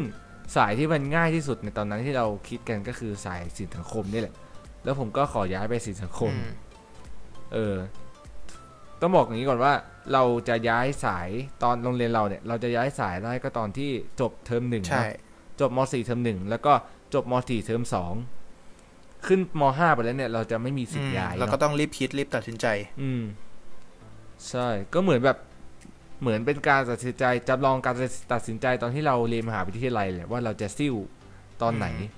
[0.55, 4.35] สายที่มันง่ายที่สุดในตอนนั้นที่เราคิดกันก็คือสายศิลปสังคมนี่แหละ
[4.83, 6.51] แล้วผมก็ขอย้ายไปศิลปสังคมอืม
[7.53, 7.75] เออ
[9.01, 9.73] ต้องบอกอย่างนี้ก่อนว่า
[10.13, 11.29] เราจะย้ายสาย
[11.63, 13.89] ตอนโรงเรียนเราเนี่ย เราจะย้ายสายได้ก็ตอนที่
[14.21, 15.19] จบเทอมหนึ่งใช่นะ
[15.59, 16.73] จบมสี่เทอมหนึ่งแล้วก็
[17.13, 18.13] จบมสี่เทอมสอง
[19.31, 22.67] ขึ้นมห้าไปแล้วเนี่ย เราจะไม่มีสิทธิ์ย้ายเราก็เนาะต้องรีบคิดรีบตัดสินใจ
[23.01, 23.23] อืม
[24.49, 25.37] ใช่ ก็เหมือนแบบ
[26.21, 27.95] เหมือนเป็นการตัดสินใจจำลองการ
[28.33, 30.95] ตัดสินใจตอนที่เราเรียนมหาวิทยาลัยเลยว่าเราจะซิ่ว
[31.61, 32.09] ตอนไหนอืม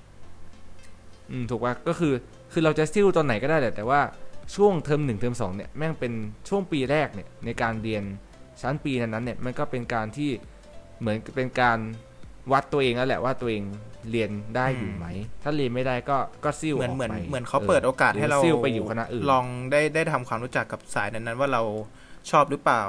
[1.32, 2.14] อืม ถูกป่ะก็คือ
[2.52, 4.02] คือเราจะซิ่วตอนไหนก็ได้แหละ แต่ว่า
[4.56, 6.14] ช่วงเทอมหนึ่งเทอมสองเนี่ยแม่งเป็น
[6.50, 8.04] ช่วงปีแรกเนี่ยในการเรียน
[8.62, 10.30] ชั้นปีนั้นๆเนี่ยมันก็เป็นการที่
[11.00, 11.78] เหมือนเป็นการ
[12.52, 13.64] วัดตัวเองแล้วแหละว่าตัวเอง
[14.12, 15.06] เรียนได้อยู่ไหม
[15.44, 21.62] ถ้าเรียนไม่ได้ก็ก็ซิ่วเหมือนออกเหมือนไปเหมือนเขาเปิดโอกาสให้เราซิ่วไปอยู่คณะอื่นลองได้ได้ทำความรู้จักกับสายนั้นๆ ว่าเรา
[22.32, 22.84] ชอบหรือเปล่า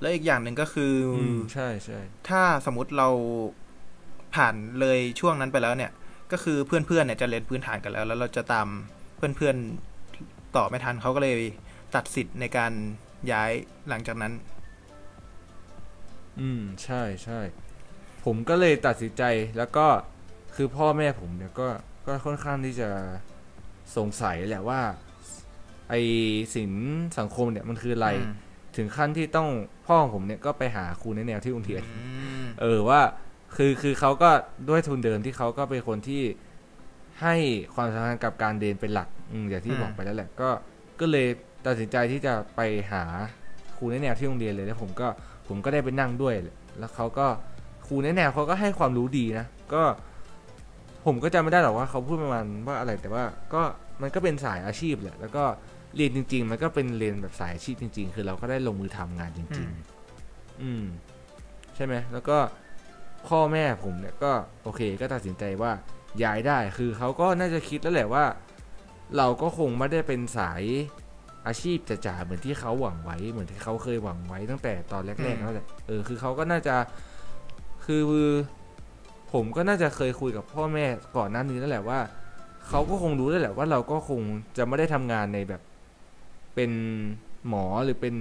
[0.00, 3.08] แล้วอีกอย่างหนึ่งก็คือออืมใช่ใช่ถ้าสมมติเรา
[4.34, 5.92] ผ่านเลยช่วงนั้นไปแล้วเนี่ย
[6.32, 8.68] ก็คือเพื่อนๆเนี่ยจะเรียนพื้นฐานกันแล้ว แล้วเราจะตาม
[9.16, 11.38] เพื่อนๆต่อไม่ทันเขาก็เลย
[11.94, 12.72] ตัดสิทธิ์ในการ
[13.32, 13.50] ย้าย
[13.88, 14.32] หลังจากนั้น
[16.40, 17.40] อืม ใช่ใช่
[18.24, 19.22] ผมก็เลยตัดสินใจ
[19.58, 19.86] แล้วก็
[20.56, 21.68] คือพ่อแม่ผมเนี่ยก็
[22.06, 22.88] ก็ค่อนข้างที่จะ
[23.96, 24.80] สงสัยแหละว่า
[25.88, 25.94] ไอ
[26.54, 26.86] ศิลป์
[27.18, 28.34] สังคมเนี่ยมันคืออะไรอืม
[28.76, 29.48] ถึงขั้นที่ต้อง
[29.86, 32.00] พ่อของผมเนี่ยก็ไปหาครูในแนวที่อุเทียนอื
[32.44, 33.00] มเออว่า
[33.56, 34.30] คือคือเขาก็
[34.68, 36.22] ด้วยทุนเดิมที่เขาก็เป็นคนที่
[37.22, 37.34] ให้
[37.74, 40.50] ความสำคัญกับการเรียนเป็นหลักอืมอย่างที่บอกไปแล้วแหละก็
[41.00, 41.26] ก็เลย
[41.66, 42.60] ตัดสินใจที่จะไป
[42.92, 43.02] หา
[43.76, 45.08] ครูในแนวที่โรงเรียนเลยแล้วผมก็
[45.48, 47.26] ผมก็ได้ไปนั่งด้วยแหละแล้วเขาก็
[47.88, 49.82] ครูในแนวเขาก็ให้ความรู้ดีนะ ก็
[51.06, 53.24] ผมก็จำไม่ได้หรอกว่าเขาพูดประมาณว่าอะไรแต่ว่า
[53.54, 53.62] ก็
[54.02, 55.44] มันก็เป็นสายอาชีพแหละแล้วก็
[55.96, 60.84] เรียนจริง ๆ มันก็เป็นเรียนแบบสายอาชีพจริง ๆ คือเราก็ได้ลงมือทำงานจอืริงมๆอืม
[61.74, 62.38] ใช่ไหมแล้วก็
[63.28, 64.32] พ่อแม่ผมเนี่ยก็
[64.62, 65.72] โอเค ก็ตัดสินใจว่า
[66.22, 68.24] ย้ายได้คือเขาก็น่าจะคิดแล้วแหละว่า
[69.16, 70.62] เราก็คงไม่ได้เป็นสาย
[71.46, 76.74] อาชีพจ๋าๆเหมือนที่เขาหวังไว้เหมือนที่เขาเคยหวังไว้ตั้งแต่ตอนแรกๆแล้วแหละเออคือเขาก็น่าจะ
[77.90, 78.02] คือ
[79.32, 80.86] ผมก็น่าจะเคยคุยกับพ่อแม่
[81.16, 82.00] ก่อนหน้านี้แล้วแหละว่า
[82.68, 84.20] เขาก็คงรู้แล้วแหละว่าเราก็คง
[84.56, 85.62] จะไม่ได้ทำงานในแบบ
[86.54, 86.70] เป็น
[87.48, 88.14] หมอหรือเป็น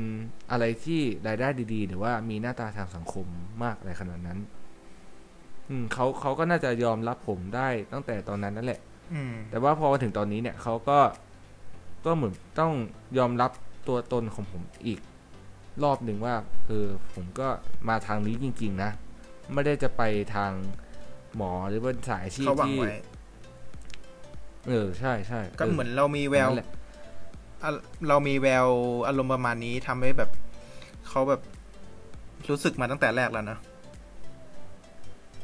[0.52, 3.26] อะไรที่รายได้ดีๆ หรือว่ามีหน้าตาทางสังคม
[3.64, 4.40] มากอะไรขนาดนั้น
[5.70, 8.80] อืมเขาเขาก็น่าจะยอมรับผมได้ตั้งแต่ตอนนั้นนั่นแหละ
[9.14, 11.00] อืม แต่ว่าพอมาถึงตอนนี้เนี่ยเขาก็
[12.06, 12.74] ก็เหมือนต้อง
[13.18, 13.52] ยอมรับ
[13.88, 15.00] ตัวตนของผมอีก
[15.84, 16.36] รอบหนึ่งว่า
[16.68, 17.48] เออผมก็
[17.90, 18.92] มาทางนี้จริง ๆ นะ
[19.54, 20.02] ไม่ได้จะไป
[20.36, 20.52] ทาง
[21.36, 22.96] หมอหรือว่าสายอาชีพเขาหวังที่ไว้
[24.68, 26.70] เออใช่ใช่ก็เหมือนเรามีแววนั่นหละ
[27.64, 27.70] อะ
[28.08, 28.68] เรามีแวว
[29.08, 30.30] อารมณ์ประมาณนี้ทำให้แบบ
[31.08, 31.42] เขาแบบ
[32.50, 33.58] รู้สึกมาตั้งแต่แรกแล้วนะ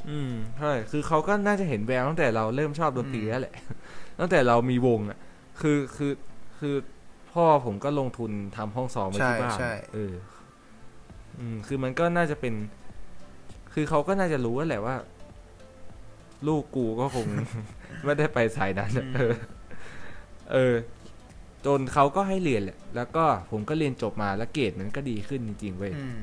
[0.10, 3.56] อืมใช่คือเขาก็น่าจะเห็นแววตั้งแต่เราเริ่มชอบดนตรีอืมแล้วแหละ
[4.20, 5.18] ตั้งแต่เรามีวงอะ
[5.62, 6.12] คือคือ
[6.60, 6.76] คือ
[7.34, 10.14] พ่อผมก็ลงทุนทำห้องซ้อมไว้ใช่ที่บ้านใช่เออ
[11.40, 12.54] อืม คือมันก็น่าจะเป็น
[13.74, 14.96] คือเขาก็น่าจะรู้แล้วแหละว่า
[16.48, 17.28] ลูกกูก็คง
[18.04, 19.34] ไม่ได้ไปสายนั้นอะเออ
[20.52, 20.76] เออ
[21.66, 26.16] จนเขาก็ให้เรียนแหละ แล้วก็ผมก็เรียนจบมาแล้วเกรดมันก็ดีขึ้นจริงๆเว้ยอืม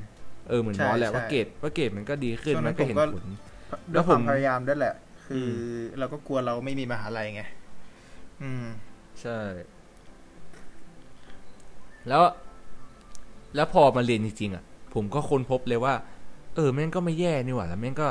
[0.48, 3.24] เออเหมือนใช่หมอแหละใช่ว่าเกรดว่าเกรดมันก็ดีขึ้นช่วงนั้มันนก็เห็นผมก็ผล
[3.92, 4.94] แล้ด้วยวคผมวามพยายามด้วยแหละ
[5.26, 5.52] คือมอ
[5.98, 7.42] เราก็กลัวเราไม่มีมหาลัยไง
[8.42, 8.64] อืม
[9.22, 9.38] ใช่
[12.08, 12.22] แล้ว
[13.54, 15.94] แล้วพอมาเรียนจริงๆอะ ผมก็ค้นพบเลยว่า
[16.56, 18.08] เออแม่งก็ไม่แย่นี่หว่าแล้วแม่งก็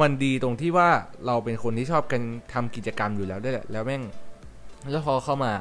[0.00, 0.88] มันดีตรงที่ว่า
[1.26, 4.02] เราเป็นคนที่ชอบกันทำกิจกรรมอยู่แล้วด้วยแหละแล้วแม่ง
[4.90, 5.52] แล้วพอเข้ามา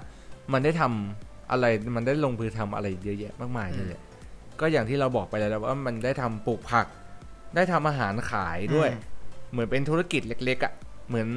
[0.53, 4.01] มันได้ทำอะไรมันได้ลงมือทำอะไรเยอะแยะมากมายนี่แหละ
[4.60, 6.88] ก็อย่างที่เราบอกไปแล้วนะว่ามันได้ทำปลูกผัก
[7.56, 9.14] ได้ทำอาหารขายด้วยอืม
[9.51, 10.74] เหมือนเป็นธุรกิจเล็ก ๆอะ่ะ
[11.08, 11.28] เหมือน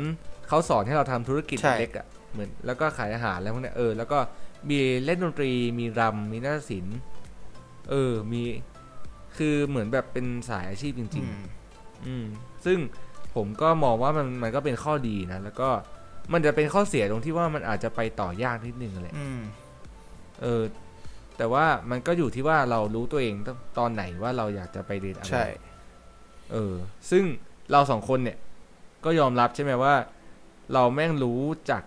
[0.48, 4.18] เขาสอนให้เราทำธุรกิจใช่เล็กๆอะ่ะเหมือนแล้วก็ขายอาหารแล้วพวกเนี้ยเออแล้วก็
[4.68, 6.98] มีเล่นดนตรีมีรำมีนาฏศิลป์
[7.90, 8.42] เออ มี
[9.39, 12.26] คือเหมือนแบบเป็นสายอาชีพจริงอืมๆอืม
[12.64, 12.78] ซึ่ง
[13.34, 15.68] ผมก็มองว่ามันมันก็เป็นข้อดีนะ แล้วก็
[16.32, 19.41] มันจะเป็นข้อเสียตรงที่ว่ามันอาจจะไปต่อยากนิดนึงแหละอืม
[20.43, 20.62] เออ
[21.36, 25.47] แต่ว่ามันก็อยู่ที่ว่าเรารู้ตัวเองตตอนไหนว่าเราอยากจะไปเรียนอะไร ใช่
[26.53, 26.74] เออ
[27.11, 27.24] ซึ่ง
[27.72, 28.39] เราสองคนเนี่ย
[29.05, 29.95] ก็ยอมรับใช่ไหมว่า
[30.72, 31.82] เราแม่งรู้จัก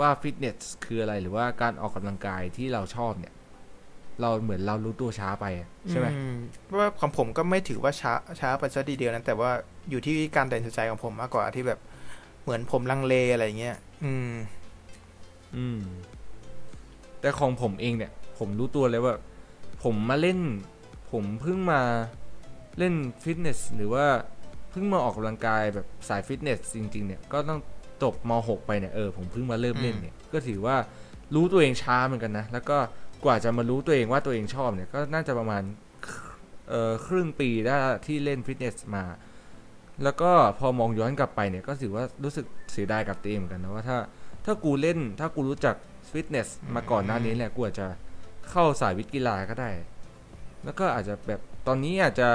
[0.00, 3.34] ว่าฟิตเนสคืออะไรหรือว่าการออกกำลังกายที่เราชอบเนี่ย
[4.20, 6.22] เราเหมือนเรารู้ตัวช้าไปอะใช่ไหมอื
[6.64, 9.50] เพราะว่าของผมก็ไม่ถือว่าช้าช้าไปซะทีเดียวนะแต่ว่า
[9.90, 11.80] อยู่ที่การตัดสินใจของผมมากกว่าที่แบบ
[12.42, 14.32] เหมือนผมลังเลอะไรเงี้ยอืม
[15.56, 15.80] อืม
[17.20, 19.14] แต่ของผมเองเนี่ย ผมรู้ตัวเลยว่า
[19.82, 20.38] ผมมาเล่น
[21.12, 21.80] ผมเพิ่งมา
[22.78, 24.06] เล่นฟิตเนสหรือว่า
[24.70, 27.60] เพิ่งมาออกกำลังกายแบบสายฟิตเนสจริง ๆ เนี่ยก็ต้อง
[28.02, 30.76] จบม .6 ไปเนี่ยเออผมเพิ่งมาเริ่มเล่นเนี่ย ก็ถือว่า
[31.34, 32.76] รู้ตัวเองช้าเหมือนกันนะ แล้วก็
[33.24, 35.62] กว่าจะมารู้ตัวเองว่าตัวเองชอบเนี่ยก็น่าจะประมาณ
[36.68, 39.04] เอ่อครึ่งปีได้ที่เล่นฟิตเนสมา
[40.04, 43.98] แล้วก็พอมองย้อนกลับไปเนี่ยก็ถือว่ารู้สึกเสียดายกับตัวเองเหมือนกันนะว่าถ้า
[44.44, 45.76] ถ้ากูเล่นถ้ากูรู้จัก
[46.10, 47.86] ฟิตเนสมาก่อนหน้านี้แหละกูอาจจะ
[48.50, 49.70] เข้าสายวิทย์กีฬาก็ได้
[50.64, 52.28] แล้วก็อาจจะแบบตอนนี้อาจจะ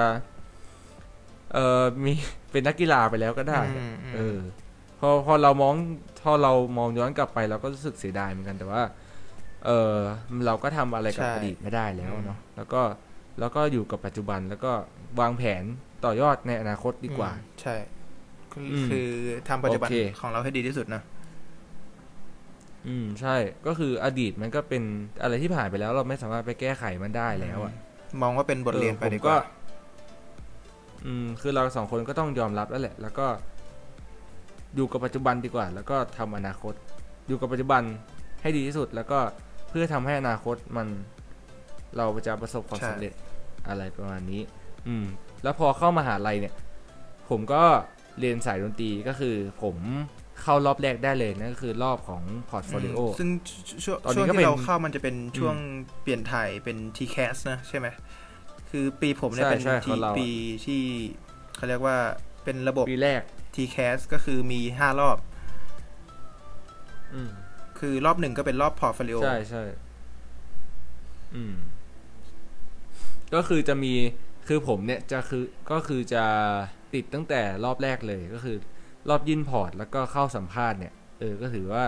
[1.53, 2.13] เอ่อมี
[2.51, 4.37] เป็นนักกีฬาไปแล้วก็ได้อืมอืมเออ
[4.99, 5.73] พอพอเรามอง
[6.23, 8.81] พอเรามองย้อนกลับไปเราก็รู้สึกเสียดายเหมือนกันแต่ว่า
[9.65, 9.97] เออ
[10.45, 12.81] เราก็ทำอะไรกับใช่อดีตไม่ได้แล้วอืมเนาะแล้วก็
[13.39, 14.71] แล้วก็อยู่กับปัจจุบันแล้วก็
[15.19, 15.63] วางแผน
[16.05, 17.75] ต่อยอดในอนาคตดีกว่าอืมใช่
[18.53, 19.07] คืออืมคือ
[19.49, 21.01] ทำปัจจุบันโอเคของเราให้ดีที่สุดนะ
[22.87, 23.35] อืม ใช่
[23.67, 24.83] ก็คืออดีตมันก็เป็น
[25.21, 27.73] อะไรที่ผ่านไปแล้ว เราไม่สามารถไปแก้ไขมันได้แล้วอะ
[28.21, 29.37] มองว่าเป็นบทเรียนไปออผมดีกว่า
[31.05, 33.27] อืม คือเราสองคนก็ต้องยอมรับแล้วแหละ แล้วก็
[34.75, 36.73] อยู่กับปัจจุบันดีกว่า แล้วก็ทำอนาคต
[37.27, 37.81] อยู่กับปัจจุบัน
[38.41, 40.87] ให้ดีที่สุด แล้วก็เพื่อทำให้อนาคตมัน
[41.97, 43.13] เราจะประสบความสำเร็จใช่
[43.69, 44.41] อะไรประมาณนี้
[44.87, 45.05] อืม
[45.43, 46.53] แล้วพอเข้ามาหาลัยเนี่ย
[47.29, 47.63] ผมก็
[48.19, 49.75] เรียนสายดนตรีก็คือผม
[50.41, 53.29] เข้ารอบแรกได้เลยนั่นก็คือรอบของ portfolio อืมซึ่ง
[53.83, 55.55] ช่วงตอนนี้ช่วงก็เป็ที่นเราเข้ามันจะเป็นช่วง
[56.01, 57.87] เปลี่ยนถ่ายเป็น TCAS นะใช่ไหม
[58.69, 60.29] คือปีผมเนี่ยใช่เป็นใช่ทีของเราอะปี
[60.65, 60.83] ที่
[61.55, 61.97] เขาเรียกว่า
[62.43, 63.21] เป็นระบบปีแรก
[63.55, 65.17] TCAS ก็คือมีห้ารอบ
[67.13, 67.31] อืม
[67.79, 69.63] คือรอบหนึ่งก็เป็นรอบ portfolio ใช่ใช่
[71.35, 71.55] อืม
[73.33, 73.93] ก็คือจะมี
[74.47, 76.23] คือผมเนี่ยจะคือก็คือจะ
[76.93, 78.57] ติดตั้งแต่รอบแรกเลยก็คือ
[79.09, 81.83] รอบยื่น port แล้วก็เข้าสัมภาษณ์เนี่ยเออก็ถือว่า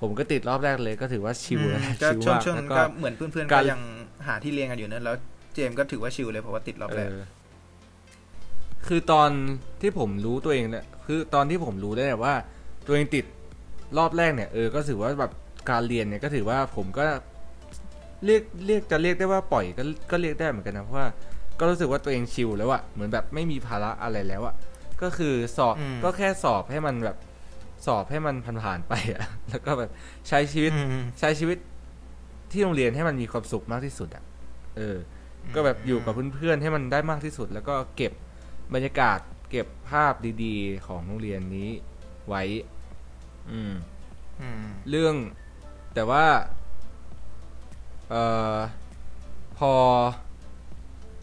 [0.00, 3.80] ผมก็ติดรอบแรกเลยก็ถือว่า chill นะก็ chill ช่วงมากช่วงแล้วก็ก็เหมือนเพื่อนๆกาก็รยัง
[4.26, 5.16] หาที่เรียนกันอยู่นั่นแล้ว
[5.54, 7.24] เจมส์ก็ถือว่า chill เลยเพราะว่าติดรอบแรกเออ
[8.86, 9.30] คือตอน
[9.80, 12.34] ที่ผมรู้ตัวเองเนี่ยคือตอนที่ผมรู้ได้เนี่ยว่า
[12.86, 13.24] ตัวเองติด
[13.98, 15.32] รอบแรกเนี่ยเออก็ถือว่าแบบ
[15.70, 17.04] การเรียนเนี่ยก็ถือว่าผมก็
[18.24, 21.08] เรียกเรียกจะเรียกได้ว่าปล่อยก็ก็เรียกได้เหมือนกันนะเพราะว่า
[21.58, 24.54] ก็รู้สึกว่าตัวเองชิลแล้วอะเหมือนแบบไม่มีภาระอะไรแล้วอะ
[25.02, 25.74] ก็คือสอบ
[26.04, 27.16] ก็แค่สอบให้มันแบบ
[27.86, 29.90] สอบให้มันผ่านๆไปอะแล้วก็แบบ
[30.28, 31.58] ใช้ชีวิตอืมใช้ชีวิต
[32.52, 34.24] ที่โรงเรียนให้มันมีความสุขมากที่สุดอะ
[34.76, 34.96] เออ
[35.54, 38.12] ก็แบบอยู่กับเพื่อนๆให้มันได้มากที่สุด แล้วก็เก็บ
[38.74, 39.18] บรรยากาศ
[39.50, 40.12] เก็บภาพ
[40.44, 41.70] ดีๆ ของโรงเรียนนี้
[42.28, 42.42] ไว้
[43.50, 43.72] อืม
[44.40, 45.14] อืมเรื่อง
[45.94, 46.24] แต่ว่า
[48.10, 48.22] เอ่
[48.54, 48.56] อ
[49.58, 49.72] พอ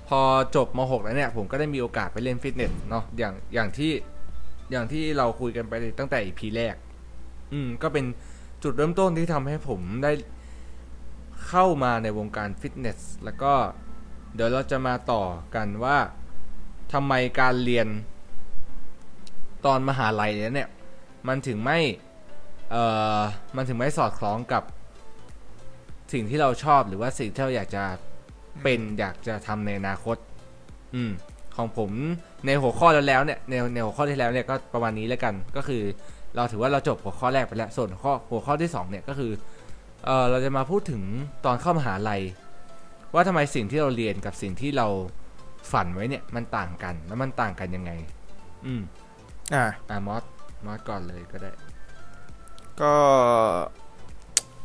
[0.08, 0.22] พอ
[0.56, 3.92] จบม .6 แล้วเนี่ย ผมก็ได้มีโอกาสไปเล่นฟิตเนสเนาะอย่างอย่างที่
[4.72, 6.76] อย่างที่เราคุยกันไปตั้งแต่ EP แรก
[7.54, 8.06] อืม ก็เป็น
[8.64, 10.12] จุดเริ่มต้นที่ทำให้ผมได้
[11.48, 13.54] เข้ามาในวงการฟิตเนส แล้วก็
[14.36, 15.24] เดี๋ยวเราจะมาต่อ
[15.56, 15.98] กันว่า
[16.94, 17.88] ทำไมการเรียน
[19.66, 20.70] ตอนมหาลัยเนี่ย
[21.28, 21.80] มันถึงไม่
[22.72, 22.84] เอ่
[23.18, 23.20] อ
[23.56, 24.64] มันถึงไม่สอดคล้องกับ
[26.14, 27.84] สิ่งที่เราชอบหรือว่าสิ่งที่เราอยากจะ
[28.64, 30.18] เป็นอยากจะทำในอนาคต
[30.96, 31.12] อืม
[31.58, 31.92] ของผม
[32.46, 35.84] ในหัวข้อแล้วแล้วเนี่ยในในหัวข้อที่แล้วเนี่ยก็ประมาณนี้แล้วกัน ก็คือ
[36.36, 39.32] เราถือว่าเราจบหัวข้อแรกไปแล้วส่วนข้อหัวข้อที่สองเนี่ยก็คือ
[40.06, 41.02] เออเราจะมาพูดถึง
[41.46, 42.22] ตอนเข้ามหาลัย
[43.14, 44.88] ว่าทำไมสิ่งที่เราเรียนกับสิ่งที่เรา
[45.72, 47.92] ฝันไว้เนี่ยมันต่างกันแล้วมันต่างกันยังไง
[48.66, 48.82] อืม
[49.54, 50.24] อ่า อ่ามอส
[50.66, 51.52] มอสก่อนเลยก็ได้
[52.82, 52.94] ก็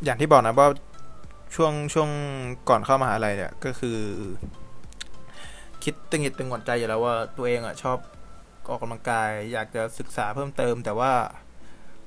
[0.05, 0.69] อย่างที่บอกนะว่า
[1.55, 2.09] ช่วงช่วง
[2.69, 3.99] ก่อนเข้ามหาลัยเนี่ยก็คือ
[5.85, 7.99] คิดตึงหิดตึงหวดใจอยู่แล้วว่าตัวเองอะชอบ
[8.69, 11.13] ออกกำลังกาย อยากจะศึกษาเพิ่มเติม แต่ว่า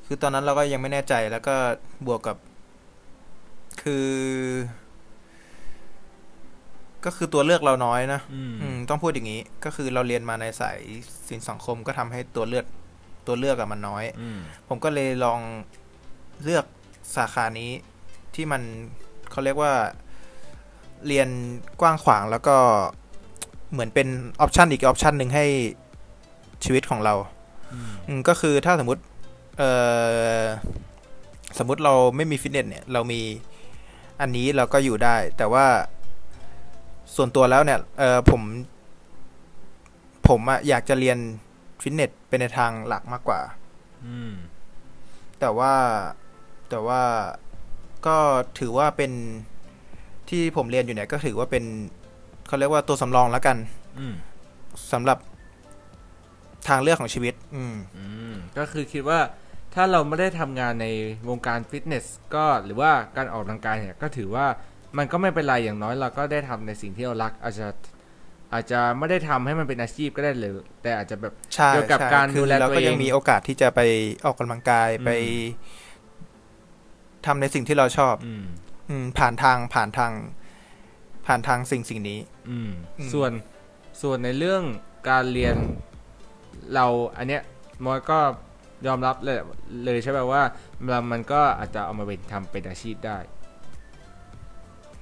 [0.06, 1.56] คือตอนนั้นเราก็ยังไม่แน่ใจแล้วก็
[2.08, 2.38] บวกกับ
[3.82, 4.10] คือ
[7.06, 10.80] ก็คือตัวเลือกเราน้อยนะอืมอืมต้องพูดอย่างนี้ ก็คือเราเรียนมาในสาย
[11.28, 12.66] ศิลปสังคมก็ทำให้ตัวเลือก
[13.28, 15.40] ตัวเลือกอะมันน้อยอืมผมก็เลยลอง
[16.44, 16.66] เลือก
[17.16, 17.72] สาขานี้
[18.36, 18.62] ที่มัน
[19.32, 19.74] เขาเรียกว่า
[21.08, 21.30] เรียน
[21.82, 22.58] กว้างขวางแล้วก็
[23.72, 24.08] เหมือนเป็น
[24.40, 25.46] option อีก option หนึ่งให้
[26.64, 27.14] ชีวิตของเรา
[27.74, 29.02] อืมอืมก็คือถ้าสมมติ
[29.58, 29.72] เอ่
[30.42, 30.44] อ
[31.58, 33.22] สมมติเราไม่มีฟิตเนสเนี่ย เรามี
[34.22, 35.66] อันนี้เราก็อยู่ได้ แต่ว่า
[37.16, 38.42] ส่วนตัวแล้วเนี่ย เออผม
[40.28, 41.18] ผมอะอยากจะเรียน
[41.82, 43.40] ฟิตเนสเป็นในทางหลักมากกว่า
[44.08, 44.32] อืม
[45.40, 45.74] แต่ว่า
[46.70, 47.02] แต่ว่า
[48.08, 48.18] ก็
[48.60, 49.12] ถือว่าเป็น
[50.30, 51.64] ที่ผมเรียนอยู่เนี่ยก็ถือว่าเป็น
[52.48, 53.58] เขาเรียกว่าตัวสำรองแล้วกัน
[54.00, 54.16] อืม
[54.92, 55.18] สำหรับ
[56.68, 59.20] ทางเลือกของชีวิตอืมอืมก็คือคิดว่า
[59.76, 60.88] ถ้าเราไม่ได้ทำงานใน
[61.30, 62.06] วงการฟิตเนส
[62.36, 64.46] ก็หรือว่าการออกกำลังกายเนี่ย ก็ถือว่า
[64.98, 67.68] มันก็ไม่เป็นไรอย่างน้อยเราก็ได้ทำในสิ่งที่เรารัก อาจจะ
[68.54, 70.52] อาจจะไม่ได้ทำให้มันเป็นอาชีพก็ได้เลย
[70.82, 73.80] แต่อาจจะแบบใช่เกี่ยวกับใช่การคือดูแลเราตัวก็เองยังมีโอกาสที่จะไป
[74.26, 75.12] ออกกำลังกายอืมไป
[77.28, 78.44] ทำในสิ่งที่เราชอบอืม
[78.90, 80.12] อืมผ่านทางผ่านทาง
[81.26, 82.20] ผ่านทางสิ่งสิ่งนี้
[82.50, 82.70] อืม
[83.00, 83.32] อืม ส่วน
[84.02, 84.64] ส่วนในเรื่อง
[85.10, 85.56] การเรียน
[86.74, 86.86] เรา
[87.18, 87.42] อันเนี้ย
[87.86, 88.20] มอยก็
[88.88, 89.38] ยอมรับเลย
[89.86, 90.44] เลยใช่ไหมว่า
[90.86, 93.18] มันมันก็อาจจะเอามาเป็นทำเป็นอาชีพได้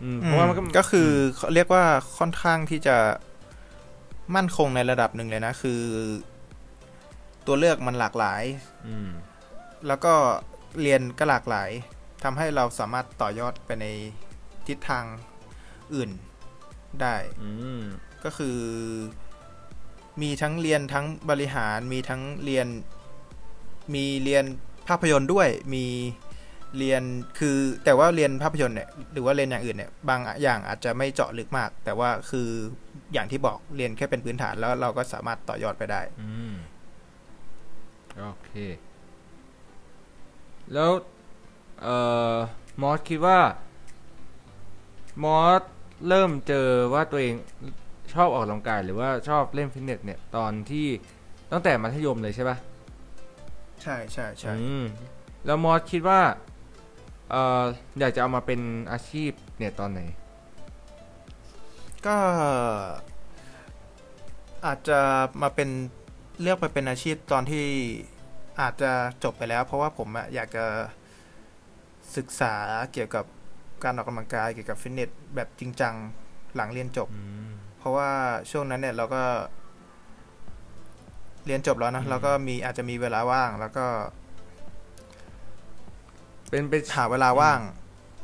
[0.03, 1.83] อืมเพราะว่ามันก็ก็คือเขาเรียกว่า
[2.17, 2.97] ค่อนข้างที่จะ
[4.35, 5.81] มั่นคงในระดับหนึ่งเลยนะ คือ
[7.45, 8.43] ตัวเลือกมันหลากหลาย
[8.87, 9.09] อืม
[9.87, 10.13] แล้วก็
[10.81, 11.69] เรียนก็หลากหลาย
[12.23, 13.85] ทำให้เราสามารถต่อยอดไปใน
[14.67, 15.05] ทิศทาง
[15.93, 16.09] อื่น
[17.01, 17.81] ได้อืม
[18.23, 18.57] ก็คือ
[20.21, 22.67] มีทั้งเรียนทั้งบริหารมีทั้งเรียน
[23.93, 24.43] มีเรียน
[24.87, 25.85] ภาพยนตร์ด้วย มี
[26.77, 27.03] เรียน
[27.39, 32.47] คือแต่ว่าเรียนภาพยนตร์เนี่ยหรือว่าเรียนอย่างอื่นเนี่ยบางอย่างอาจจะไม่เจาะลึกมาก แต่ว่าคือ
[33.13, 36.53] อย่างที่บอกเรียนแค่เป็นพื้นฐานแล้วเราก็สามารถต่อยอดไปได้ อืม
[38.19, 38.51] โอเค
[40.73, 40.91] แล้ว
[41.81, 41.95] เอ่
[42.33, 42.35] อ
[42.81, 43.39] มอสคิดว่า
[45.23, 45.61] มอส
[46.07, 47.35] เริ่มเจอว่าตัวเอง
[48.13, 50.87] ชอบออกกำลังกายหรือว่าชอบเล่นฟิตเนสเนี่ยตอนที่
[51.51, 52.57] ตั้งแต่มัธยมเลยใช่ปะ
[53.81, 54.83] ใช่ใช่ใช่อืม
[55.45, 56.21] แล้วมอสคิดว่า
[57.29, 57.63] เอ่อ
[57.99, 58.61] อยากจะเอามาเป็น
[58.91, 60.01] อาชีพเนี่ยตอนไหน
[62.05, 62.17] ก็
[64.65, 64.99] อาจจะ
[65.41, 65.69] มาเป็น
[66.41, 67.65] เลือกไปเป็นอาชีพตอนที่
[68.61, 68.91] อาจจะ
[69.23, 70.65] จบไปแล้ว เพราะว่าผมอะอยากจะ
[72.17, 72.55] ศึกษา
[72.93, 73.25] เกี่ยวกับ
[73.83, 75.93] การออกกำลังกายเกี่ยวกับฟิตเนสแบบจริงจัง
[76.55, 78.09] หลังเรียนจบอืมเพราะว่า
[78.51, 79.23] ช่วงนั้นเนี่ยเราก็
[81.45, 83.85] เรียนจบแล้วนะแล้วก็มีอาจจะมีเวลาว่างแล้วก็
[86.49, 87.59] เป็นเป็นหาเวลาว่าง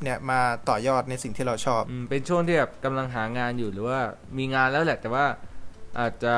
[0.04, 4.00] เนี่ยมาต่อยอดในสิ่งที่เราชอบอืมเป็นช่วงที่แบบกำลังหางานอยู่หรือว่า
[4.38, 5.26] มีงานแล้วแหละ แต่ว่า
[6.00, 6.36] อาจจะ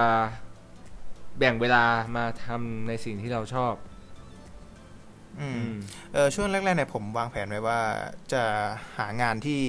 [1.38, 1.84] แบ่งเวลา
[2.16, 3.93] มาทำในสิ่งที่เราชอบอืมอืม
[6.14, 7.80] เออช่วงแรกๆเนี่ยผมวางแผนไว้ว่า
[8.34, 8.44] จะ
[8.98, 9.62] หางานที่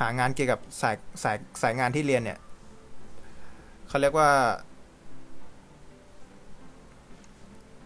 [0.00, 2.38] หางานเกี่ยวกับสายสายสายงานที่เรียนเนี่ย
[3.88, 4.30] เขาเรียกว่า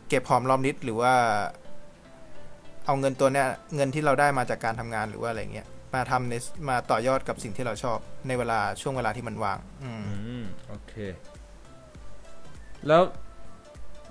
[0.09, 1.14] เก็บหอมรอมริบหรือว่า
[2.87, 6.35] เอาเงินตัวเนี้ยเงินที่เราได้มาจากการทำงานหรือว่าอะไรเงี้ยมาทำใน
[6.68, 10.95] มาต่อยอดกับสิ่งที่เราชอบในเวลาช่วงเวลาที่มันว่าง อืมอืมโอเค
[12.89, 13.03] แล้ว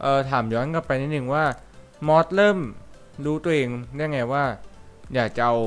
[0.01, 1.43] เอ่อถามย้อนกลับไปนิดนึงว่า
[2.07, 2.57] มอสเริ่ม
[3.25, 4.43] รู้ตัวเองได้ไงว่า
[5.15, 5.57] อยากจะเอา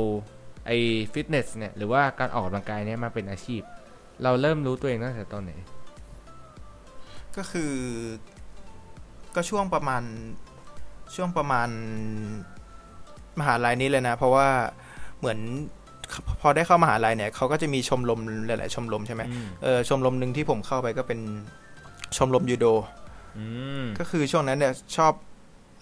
[0.66, 0.76] ไอ้
[1.12, 3.62] ฟิตเนสเนี่ยหรือว่าการออกกำลังกายเนี่ยมาเป็นอาชีพ
[4.22, 5.52] เราเริ่มรู้ตัวเองตั้งแต่ตอนไหน
[7.36, 7.72] ก็คือ
[9.34, 10.02] ก็ช่วงประมาณ
[11.14, 11.68] ช่วงประมาณ
[13.38, 14.48] มหาลัยนี้เลยนะ เพราะว่า
[15.18, 15.38] เหมือน
[16.40, 21.20] พอได้เข้ามหาลัยเนี่ยเขาก็จะมีชมรมหลาย ๆ ชมรมใช่ไหมอืมเออชมรมหนึ่งที่ผมเข้าไปก็เป็น
[22.16, 23.03] ชมรมยูโดอืม
[23.98, 25.12] ก็คือช่วงนั้นเนี่ยชอบ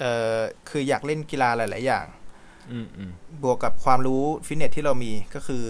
[0.01, 0.05] เอ
[0.37, 0.39] อ
[0.69, 2.07] คืออยากเล่นกีฬาหลาย ๆ อย่าง
[2.71, 3.11] อืมอืม
[3.43, 5.65] บวกกับความรู้ฟิตเนสที่เรามีก็คือ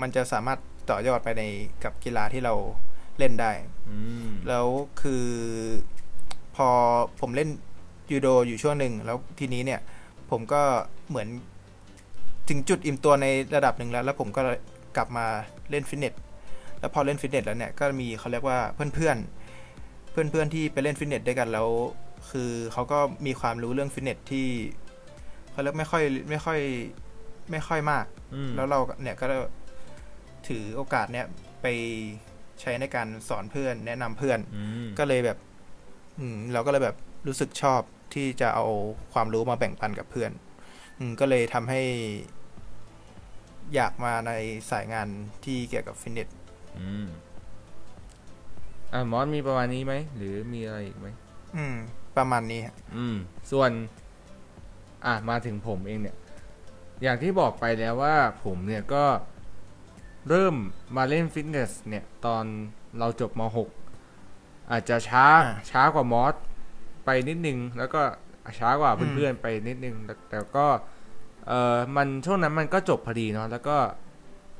[0.00, 0.58] มันจะสามารถ
[0.90, 1.42] ต่อยอดไปใน
[1.84, 2.54] กับกีฬาที่เรา
[3.18, 3.52] เล่นได้
[3.88, 4.66] อืมแล้ว
[5.00, 5.24] คือ
[6.56, 6.68] พอ
[7.20, 7.48] ผมเล่น
[8.12, 9.80] ยูโดอยู่ช่วงหนึ่งแล้วทีนี้เนี่ย
[10.30, 10.62] ผมก็
[11.08, 11.28] เหมือน
[12.48, 14.42] ถึงจุดอิ่มตัวในระดับหนึ่งแล้ว แล้วผมก็
[14.96, 15.26] กลับมา
[15.70, 16.14] เล่นฟิตเนส
[16.80, 18.58] แล้วพอเล่นฟิตเนสแล้วเนี่ยก็มีเขาเรียกว่า
[18.94, 19.37] เพื่อนๆ
[20.30, 21.68] เพื่อนๆที่ไปเล่นฟิตเนสด้วยกันแล้ว
[22.30, 24.48] คือเขาก็มีความรู้เรื่องฟิตเนสที่
[25.50, 26.60] เขาเรียกไม่ค่อยไม่ค่อย
[27.50, 29.26] ไม่ค่อยมากอืมแล้วเราเนี่ยก็
[30.48, 31.26] ถือโอกาสเนี่ย
[31.62, 31.66] ไป
[32.60, 35.38] ใช้ในการสอนเพื่อนแนะนำเพื่อนอืมก็เลยแบบ
[36.18, 36.96] อืมเราก็เลยแบบ
[37.26, 37.80] รู้สึกชอบ
[38.14, 38.66] ที่จะเอา
[39.12, 40.30] ความรู้มาแบ่งปันกับเพื่อน
[40.98, 41.82] อืมก็เลยทำให้
[43.74, 44.32] อยากมาใน
[44.70, 45.08] สายงาน
[45.44, 46.28] ที่เกี่ยวกับฟิตเนส
[48.92, 51.08] อืมอ่ามอสมีประมาณนี้ไหม หรือมีอะไรอีกไหม
[51.56, 51.76] อืม
[52.16, 53.16] ประมาณนี้ฮะอืม
[53.50, 53.70] ส่วน
[55.06, 56.16] อะมาถึงผมเองเนี่ย
[57.02, 59.04] อย่างที่บอกไปแล้วว่าผมเนี่ยก็
[60.28, 60.54] เริ่ม
[60.96, 62.44] มาเล่นฟิตเนสเนี่ย ตอน
[62.98, 63.42] เราจบม
[64.06, 65.26] .6 อาจจะช้า
[65.70, 66.34] ช้ากว่ามอส
[67.04, 68.02] ไปนิดนึง แล้วก็
[68.58, 70.66] ช้ากว่าเพื่อนๆไปนิดนึง แต่แต่ก็
[71.48, 73.76] เออมันช่วงนั้นมันก็จบพอดีเนาะแล้วก็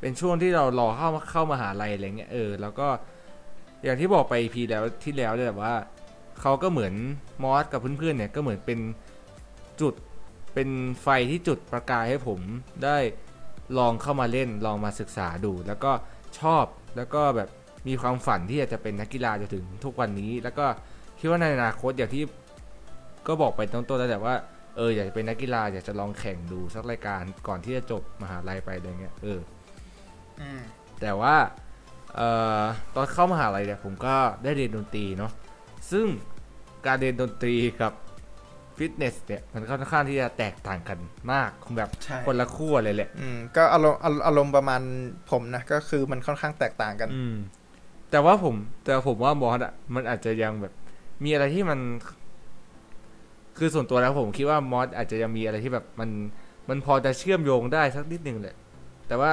[0.01, 2.89] เป็นช่วงที่เรารอเข้าเข้ามาหาลัยอะไรเงี้ยเออ แล้วก็
[3.85, 5.75] อย่างที่บอกไปพีแล้วที่แล้วเนี่ยแบบว่า
[6.41, 6.95] เขาก็เหมือน
[7.43, 8.79] มอสกับเพื่อนๆเนี่ยก็เหมือนเป็น
[9.81, 9.95] จุด
[10.55, 10.69] เป็น
[11.03, 12.41] ไฟที่จุดประกายให้ผม
[12.85, 12.97] ได้
[13.79, 15.93] ลองเข้ามาเล่นลองมาศึกษาดู แล้วก็
[16.41, 16.65] ชอบ
[16.97, 17.49] แล้วก็แบบ
[17.89, 20.67] มีความฝันที่อยากจะเป็นนักกีฬาจนถึงทุกวันนี้ แล้วก็
[21.19, 22.25] คิดว่าในอนาคตอย่างที่
[23.27, 24.35] ก็บอกไปต้นๆแล้วแต่ว่า
[24.77, 29.41] เอออยากจะเป็นนักกีฬาอยากจะลองแข่งดูสักรายการก่อนที่จะจบมหาลัยไปอะไรเงี้ยเออ
[30.41, 30.61] อืม
[31.01, 31.68] แต่ว่าเอ่อ
[32.95, 35.33] ตอนเข้ามหาลัยเนี่ยผมก็ได้เรียนดนตรีเนาะ
[35.91, 36.07] ซึ่ง
[36.87, 37.93] การเรียนดนตรีกับ
[38.77, 40.99] ฟิตเนสเนี่ยมันค่อนข้างที่จะแตกต่างกัน
[41.33, 44.81] มากคงแบบใช่คนละขั้วเลยแหละอืมก็อารมณ์อารมณ์ประมาณ
[45.31, 47.35] ผมนะก็คือมันค่อนข้างแตกต่างกันอืม
[48.11, 48.55] แต่ว่าผม
[48.85, 50.73] แต่ผมว่ามอสอะมันอาจจะยังแบบ
[51.25, 51.79] มีอะไรที่มัน
[53.59, 56.11] คือส่วนตัวแล้วผมคิดว่ามอสอาจจะยังมีอะไรที่แบบมัน
[56.69, 58.57] มันพอจะเชื่อมโยงได้สักนิดนึงแหละ
[59.09, 59.31] แต่ว่า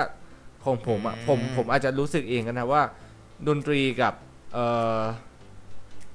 [0.66, 2.82] ของผมอะอืมผมผมอาจจะรู้สึกเองกันนะว่า
[3.47, 4.13] ดนตรีกับ
[4.53, 4.66] เอ่
[4.99, 5.01] อ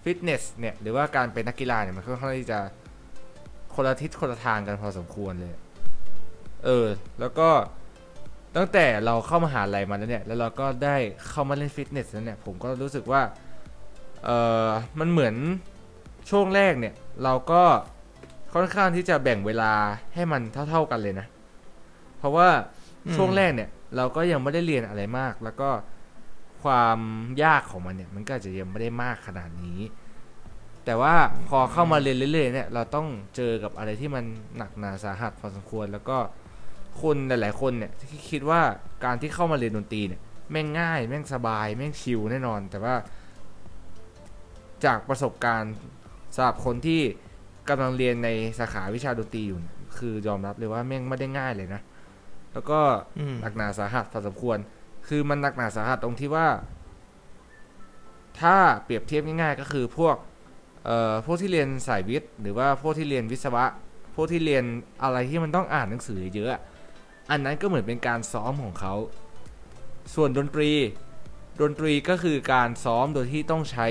[0.03, 2.59] ฟิตเนสเนี่ย หรือว่าการเป็นนักกีฬาเนี่ยมันค่อนข้างที่จะ
[3.75, 5.55] คนละทิศคนละทางกันพอสมควรเลย
[6.65, 6.87] เออ
[7.21, 7.49] แล้วก็
[8.57, 10.97] ตั้งแต่เราเข้ามาหาลัยมาแล้วเนี่ย แล้วเราก็ได้
[11.29, 13.23] เข้ามาเล่นฟิตเนสแล้วเนี่ย ผมก็รู้สึกว่า
[14.25, 14.31] เอ
[14.67, 15.35] อมันเหมือน
[16.31, 16.95] ช่วงแรกเนี่ย
[17.25, 17.63] เราก็
[18.55, 19.73] ค่อนข้างที่จะแบ่งเวลา
[20.15, 21.27] ให้มันเท่า ๆกันเลยนะ
[22.19, 22.49] เพราะว่า
[23.07, 25.71] อืมช่วงแรกเนี่ย เราก็ยังไม่ได้เรียนอะไรมาก แล้วก็
[26.63, 26.99] ความ
[27.43, 29.81] ยากของมันเนี่ยมันก็จะยังไม่ได้มากขนาดนี้
[30.85, 31.15] แต่ว่า
[31.49, 34.25] พอเข้ามาเรียนเรื่อยๆเนี่ยเราต้องเจอกับอะไรที่มัน
[34.57, 36.19] หนักหนาสาหัสพอสมควร แล้วก็
[37.03, 38.61] คนหลายๆคนเนี่ยที่คิดว่า
[39.05, 40.21] การที่เข้ามาเรียนดนตรีเนี่ย
[40.51, 42.95] แม่งง่ายแม่งสบาย แม่งชิลแน่นอน แต่ว่า
[44.85, 45.75] จากประสบการณ์
[46.35, 47.01] สำหรับคนที่
[47.69, 48.29] กำลังเรียนใน
[48.59, 49.59] สาขาวิชาดนตรีอยู่
[49.99, 51.81] คือยอมรับเลยว่าแม่งไม่ได้ง่ายเลยนะ
[52.53, 52.81] แล้วก็
[53.19, 54.59] อืมหนักหนาสาหัสพอสมควร
[55.09, 56.49] คือมันหนักหนาสาหัสตรงที่ว่า
[58.41, 60.17] ถ้าเปรียบเทียบง่ายๆ ก็คือพวก
[60.85, 63.65] เอ่อพวกที่เรียนสายวิทย์ หรือว่าพวกที่เรียนวิศวะ
[64.15, 64.65] พวกที่เรียน
[65.03, 66.61] อะไรที่มันต้องอ่านหนังสือเยอะอะ
[67.31, 68.95] อันนั้นก็เหมือนเป็นการซ้อมของเขา
[70.15, 70.71] ส่วนดนตรี
[71.61, 73.87] ดนตรีก็คือการซ้อมโดยที่ต้องใช้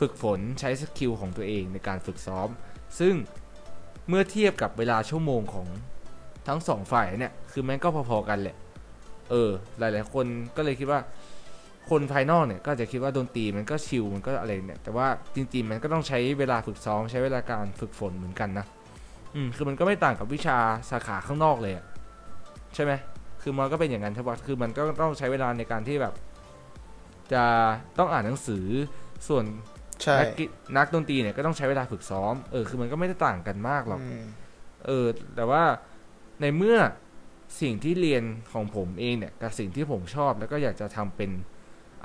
[0.00, 2.48] ฝึกฝนใช้สกิลของตัวเองในการฝึกซ้อม
[2.98, 3.14] ซึ่ง
[4.08, 5.66] เมื่อเทียบกับเวลาชั่วโมงของ
[6.48, 8.56] ทั้งสองฝ่ายเนี่ย คือมันก็พอๆกันแหละ
[9.30, 10.26] เออ หลาย ๆ คน
[10.56, 11.00] ก็เลยคิดว่า
[11.90, 18.66] คนภายนอกเนี่ย ก็จะคิดว่าดนตรีมันก็ชิลมันก็อะไรเนี่ย แต่ว่าจริง ๆ มันก็ต้องใช้เวลาฝึกซ้อมใช้เวลาการฝึกฝนเหมือนกันนะ
[19.34, 20.58] อืม คือมันก็ไม่ต่างกับวิชา
[20.90, 21.84] สาขาข้างนอกเลยอะ
[22.74, 22.92] ใช่ไหม
[23.42, 26.14] คือมันก็เป็นอย่างนั้นใช่ปะคือมันก็ต้องใช้เวลาในการที่แบบ
[27.32, 27.44] จะ
[27.98, 28.64] ต้องอ่านหนังสือ
[29.28, 29.44] ส่วน
[30.02, 30.44] ใช่นักกี
[30.76, 34.24] นักดนตรีเนี่ยก็ต้องใช้เวลาฝึกซ้อม เออ คือมันก็ไม่ได้ต่างกันมากหรอกอืม
[34.86, 35.62] เออ แต่ว่า
[36.40, 36.78] ในเมื่อ
[37.60, 41.30] สิ่งที่เรียนของผมเองเนี่ยกับสิ่งที่ผมชอบแล้วก็อยากจะทำเป็น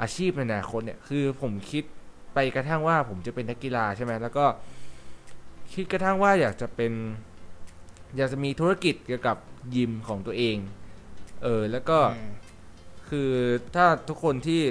[0.02, 1.84] อาชีพในอนาคตเนี่ยคือผมคิด
[2.34, 4.46] ไปกระทั่งว่าผมจะเป็นนักกีฬาใช่ไหมแล้วก็
[5.74, 6.94] คิดกระทั่งว่าอยากจะเป็น
[8.18, 9.38] อยากจะมีธุรกิจเกี่ยวกับ
[9.76, 10.58] ยิมของตัวเอง
[11.44, 12.00] เออแล้วก็
[13.10, 13.30] คือ
[13.76, 14.62] ถ้าทุกคนที่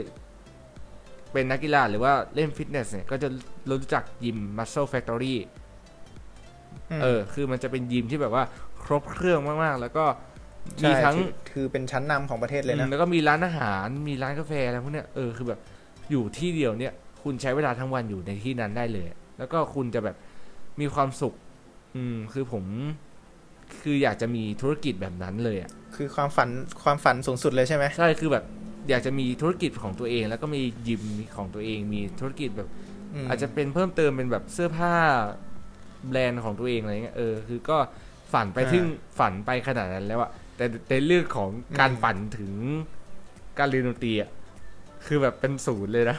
[1.33, 3.29] เป็นนักกีฬาหรือว่าเล่นฟิตเนสเนี่ยก็จะ
[3.71, 5.37] รู้จักยิม Muscle Factory
[7.03, 8.45] เออ คือมันจะเป็นยิมที่แบบว่า
[8.87, 10.05] ครบเครื่องมากๆ แล้วก็
[10.85, 15.61] มีใช่ทั้งคือคือเป็นชั้นนำของประเทศเลยอืนะมแล้วก็มีร้านอาหารมีร้านกาแฟอะไรพวกเนี้ยเออคือแบบ
[16.11, 19.09] อยู่ที่เดียวเนี่ย คุณใช้เวลาทั้งวันอยู่ในที่นั้นได้เลย
[19.39, 20.17] แล้วก็คุณจะแบบ
[20.81, 21.35] มีความสุข
[21.97, 22.65] อืมคือผม
[23.81, 26.49] คืออยากจะมีธุรกิจแบบนั้นเลยอะคือความฝัน
[26.83, 28.45] ความฝันสูงสุดเลยใช่ไหมใช่คือแบบ
[28.89, 31.03] อยากจะมีธุรกิจของตัวเอง แล้วก็มียิม
[31.37, 32.69] ของตัวเอง มีธุรกิจแบบ
[33.25, 34.95] มอาจจะเป็นเพิ่มเติมเป็นแบบเสื้อผ้า
[36.09, 37.79] แบรนด์ของตัวเองอะไรเงี้ยเออคือก็
[38.35, 38.85] ฝันไปถึง
[39.19, 42.53] ฝันไปขนาดนั้นแล้วอะแต่ในเรื่องของการฝันถึง
[43.59, 44.31] การเรียนดนตรีอะ
[45.07, 46.17] คือแบบเป็นศูนย์เลยนะ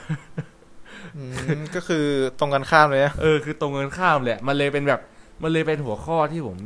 [1.18, 1.24] อื
[1.58, 2.06] มก็คือ
[2.40, 5.02] ตรงกันข้ามเลยนะเออคือตรงกันข้ามเลยอะมันเลยเป็นแบบ
[5.42, 6.58] มันเลยเป็นหัวข้อที่ผม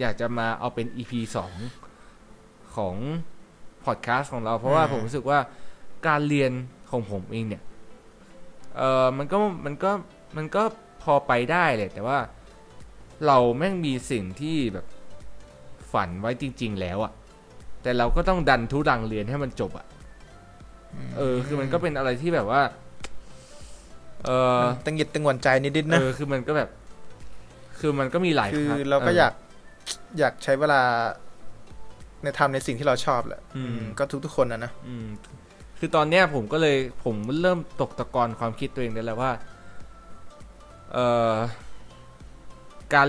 [0.00, 1.54] อยากจะมาเอาเป็น EP สอง
[2.76, 2.94] ของ
[3.84, 5.38] พอดแคสต์ของเรา เพราะว่าผมรู้สึกว่า
[6.06, 6.52] การเรียน
[6.90, 7.62] ของผมเองเนี่ย
[8.76, 9.90] เออมันก็มันก็
[10.36, 10.62] มันก็
[11.02, 12.18] พอไปได้เลยแต่ว่า
[13.26, 14.86] เราแม่งมีสิ่งที่แบบ
[15.92, 17.12] ฝันไว้จริง ๆ แล้วอะ
[17.82, 19.86] แต่เราก็ต้องดันทุรังเรียนให้มันจบอะ
[21.16, 22.62] เออ คือมันก็เป็นอะไรที่แบบว่า
[24.24, 26.68] เออมันตึงหยิดตึงหวนใจนิดๆเอนะอคือมันก็แบบ
[27.78, 29.32] คือมันก็มีหลายคือรั้งเราก็อยาก
[30.18, 30.82] อยากใช้เวลา
[32.22, 35.06] ในทำในสิ่งที่เราชอบแหละอืมอืม ก็ทุกๆคนนะนะอืม
[35.78, 39.32] คือตอนเนี้ยผมก็เลยผมเริ่มตกตะกอนความคิดตัวเองได้แล้วว่า
[40.92, 41.34] เอ่อ
[42.94, 43.08] การ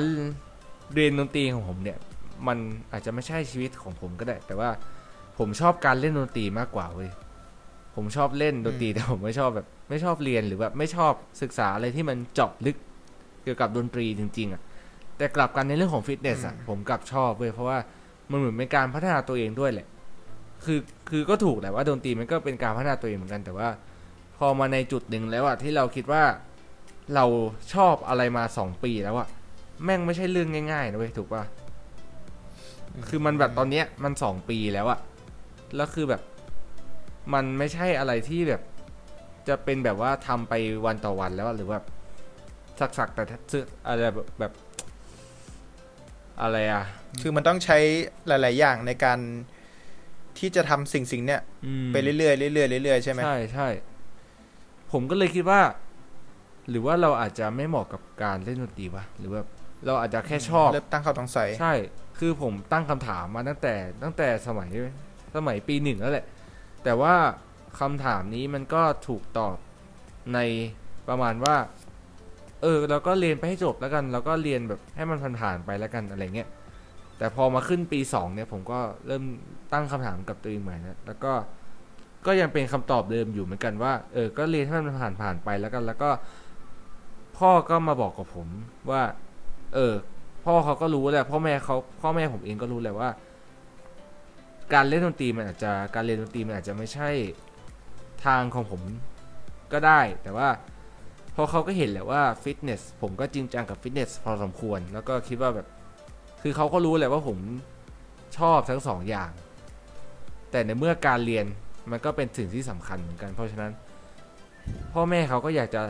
[0.94, 1.98] เรียนดนตรีของผมเนี่ย
[2.48, 2.58] มัน
[2.92, 4.70] อาจจะไม่ใช่ชีวิตของผมก็ได้ แต่ว่า
[5.38, 7.10] ผมชอบการเล่นดนตรีมากกว่าเว้ย
[7.96, 12.78] ผมชอบเล่นดนตรีแต่ผมไม่ชอบแบบ ไม่ชอบเรียนหรือแบบไม่ชอบศึกษาอะไรที่มันเจาะลึก
[13.44, 14.62] เกี่ยวกับดนตรีจริง ๆอะ
[15.18, 17.78] แต่กลับกันในเรื่องของฟิตเนสอะผมกลับชอบเว้ยเพราะว่า
[18.30, 19.88] มันเหมือนเป็นการพัฒนาตัวเองด้วยแหละ
[20.66, 23.70] คือคือก็ถูกแหละว่าดนตรีมันก็เป็นการพัฒนาตัวเองเหมือนกันแต่ว่า
[24.38, 26.24] พอมาในจุดหนึ่งแล้วอะที่เราคิดว่า
[27.16, 27.26] เรา
[27.74, 29.28] ชอบอะไรมาสองปีแล้วอะ
[29.84, 31.44] แม่งไม่ใช่เรื่องง่ายๆนะเว้ยถูกป่ะ
[33.08, 35.00] คือมันแบบตอนเนี้ยมันสองปีแล้วอะ
[35.76, 36.22] แล้วคือแบบ
[37.34, 38.62] มันไม่ใช่อะไรที่แบบ
[39.48, 40.54] จะเป็นแบบว่าทำไป
[40.86, 41.80] วันต่อวันแล้วอะหรือว่า
[42.98, 44.52] สักๆแต่ซึอะไรแบบแบบ
[46.42, 46.84] อะไรอะ
[47.22, 47.78] คือมันต้องใช้
[48.28, 49.20] หลาย ๆ อย่างในการ
[50.40, 52.32] ที่จะทำสิ่งสิ่งๆเนี้ยอืมไปเรื่อยๆเรื่อ
[52.80, 53.68] ยๆเรื่อยๆใช่ไหมใช่ใช่
[54.92, 55.62] ผมก็เลยคิดว่า
[56.70, 59.42] หรือว่าเราอาจจะไม่เหมาะกับการเล่นดนตรีวะหรือว่า
[59.86, 61.74] เราอาจจะแค่ชอบเริ่มตั้งข้อสงสัยใช่
[62.20, 64.70] คือผมตั้งคำถามมาตั้งแต่ตั้งแต่สมัย
[65.36, 66.26] สมัยปีหนึ่งแล้วแหละ
[66.84, 67.16] แต่ว่า
[67.80, 69.56] คำถามนี้มันก็ถูกตอบ
[70.34, 70.40] ใน
[71.08, 71.56] ประมาณว่า
[72.62, 76.50] เออเราก็เรียนไปให้จบแล้วกันเราก็เรียนแบบให้มันผ่านๆไปแล้วกันอะไรเงี้ย
[77.18, 79.24] แต่พอมาขึ้นปีสองเนี่ยผมก็เริ่ม
[79.74, 81.34] ตั้งคำถามกับตัวเองใหม่นะแล้วก็
[82.26, 86.10] ก็ยังเป็นคำตอบเดิมอยู่เหมือนกันว่า เออ ก็เรียนให้มันผ่านผ่านๆไปแล้วกัน แล้วก็
[87.38, 88.48] พ่อก็มาบอกกับผม
[88.90, 89.02] ว่า
[89.76, 89.94] เออ
[90.46, 93.10] พ่อเขาก็รู้แหละพ่อแม่เขาพ่อแม่ผมเองก็รู้แหละว่า
[94.74, 97.10] การเล่นดนตรีมันอาจจะการเรียนดนตรีมันอาจจะไม่ใช่
[98.26, 98.82] ทางของผม
[99.74, 100.50] ก็ได้ แต่ว่า
[101.36, 105.68] พอเขาก็เห็นแหละว่าฟิตเนสผมก็จริงจังกับฟิตเนสพอสมควร แล้วก็คิดว่าแบบ
[106.42, 107.38] คือเขาก็รู้แหละว่าผม
[108.38, 109.32] ชอบทั้งสองอย่าง
[110.52, 111.46] แต่ในเมื่อการเรียน
[111.92, 113.72] มันก็เป็นสิ่งที่สำคัญเหมือนกัน เพราะฉะนั้น
[114.94, 115.82] พ่อแม่เขาก็อยากจะ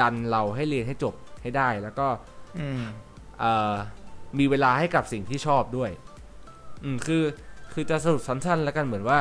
[0.00, 2.06] ดันเราให้เรียนให้จบให้ได้ แล้วก็
[2.80, 2.82] ม
[3.38, 3.74] เอ่อ
[4.38, 5.90] มีเวลาให้กับสิ่งที่ชอบด้วย
[6.84, 7.22] อืมคือ
[7.72, 9.18] คือจะสรุปสั้นๆแล้วกันเหมือนว่า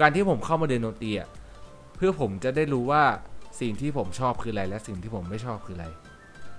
[0.00, 1.28] การที่ผมเข้ามาเรียนดนตรีอะ
[1.96, 3.02] เพื่อผมจะได้รู้ว่า
[3.60, 5.86] สิ่งที่ผมชอบคืออะไร และสิ่งที่ผมไม่ชอบคืออะไร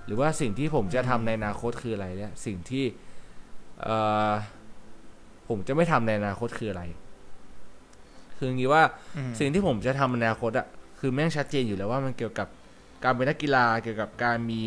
[0.06, 2.84] หรือว่าสิ่งที่ผมจะทำในอนาคตคืออะไรและสิ่งที่
[3.82, 3.96] เอ่
[4.30, 4.32] อ
[5.48, 6.82] ผมจะไม่ทำในอนาคตคืออะไร
[8.36, 8.82] คืออย่างนี้ว่า
[9.16, 10.66] อืมสิ่งที่ผมจะทำในอนาคตอะ
[11.00, 12.48] คือแม่งชัดเจนอยู่แล้วว่ามันเกี่ยวกับ
[13.02, 14.62] การเป็นนักกีฬาเกี่ยวกับการมี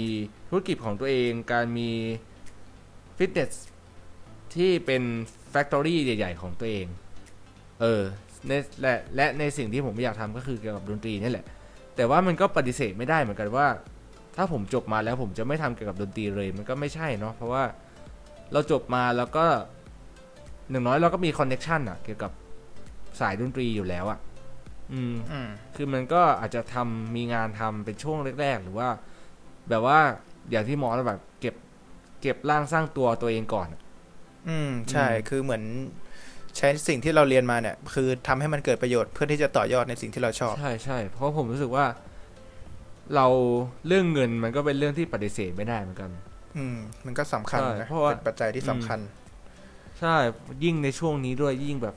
[0.49, 1.89] ธุรกิจของตัวเอง การมี
[3.17, 3.53] ฟิตเนส
[4.55, 5.03] ที่เป็น
[5.49, 6.85] แฟคทอรี่ใหญ่ ๆ ของตัวเอง
[7.81, 8.01] เออ
[8.47, 11.45] และและในสิ่งที่ผมอยากทำก็คือเกี่ยวกับดนตรีนี่แหละ
[11.95, 13.67] แต่ว่ามันก็ปฏิเสธไม่ได้เหมือนกันว่า
[14.35, 17.63] ถ้าผมจบมาแล้วผมจะไม่ทำเกี่ยวกับดนตรีเลย มันก็ไม่ใช่เนาะเพราะว่า
[18.53, 19.45] เราจบมาแล้วก็
[20.69, 22.31] อย่างน้อยเราก็มี connection อะเกี่ยวกับ
[23.19, 24.19] สายดนตรีอยู่แล้วอะ
[24.93, 28.89] อืมอืมคือมันก็อาจจะทำมีงานทำเป็นช่วงแรกๆ หรือว่า
[29.69, 29.99] แบบว่า
[30.51, 31.55] อย่างที่มอสแบบก่อ
[32.21, 33.67] ก่อร่างสร้างตัวตัวเองก่อน
[34.49, 35.63] อืม ใช่อืมคือเหมือน
[36.57, 41.85] ใช้สิ่งที่เราเรียนมาเนี่ย คือทำให้มันเกิดประโยชน์เพื่อที่จะต่อยอดในสิ่งที่เราชอบ ใช่ใช่ เพราะผมรู้สึกว่า
[43.15, 43.27] เรา
[43.87, 46.11] เรื่องเงินมันก็เป็นเรื่องที่ปฏิเสธไม่ได้เหมือนกัน
[46.57, 48.99] อืม มันก็สำคัญใช่นะเพราะว่าเป็นปัจจัยที่สำคัญ
[49.99, 50.15] ใช่
[50.63, 51.95] ยิ่งในช่วงนี้ด้วยยิ่งแบบ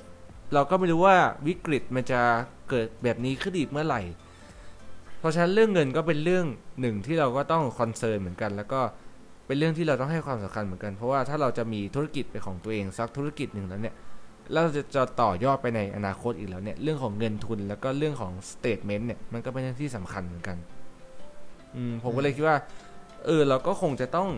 [0.55, 1.17] เราก็ไม่รู้ว่า
[1.47, 2.21] วิกฤตมันจะ
[2.71, 4.03] เกิดแบบนี้ขึ้นอีกเมื่อไหร่
[5.19, 6.47] เพราะฉะนั้นเรื่องเงินก็เป็นเรื่อง
[6.81, 8.81] หนึ่งที่เราก็ต้อง concern เหมือนกัน แล้วก็
[9.47, 13.95] เป็นเรื่องที่เราต้องให้ความสำคัญเหมือนกัน เพราะว่าถ้าเราจะมีธุรกิจเป็นของตัวเองสักธุรกิจหนึ่งแล้วเนี่ย
[14.53, 20.57] เราจะจะต่อยอดไปในอนาคตอีกแล้วเนี่ยเรื่องของเงินทุนแล้วก็เรื่องของ statement เนี่ยมันก็เป็นเรื่องที่สำคัญเหมือนกัน
[21.75, 22.59] อืมผมก็เลยคิดว่า
[23.25, 24.29] เออเราก็คงจะต้อง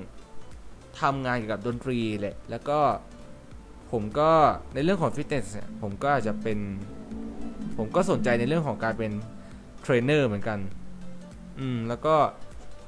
[1.00, 2.78] ทำงานเกี่ยวกับดนตรีแหละแล้วก็
[3.92, 4.30] ผมก็
[4.74, 6.58] ในเรื่องของฟิตเนสเนี่ยผมก็อาจจะเป็น
[7.76, 9.12] ผมก็สนใจในเรื่องของการเป็น
[9.82, 10.58] เทรนเนอร์เหมือนกัน
[11.60, 12.16] อืม แล้วก็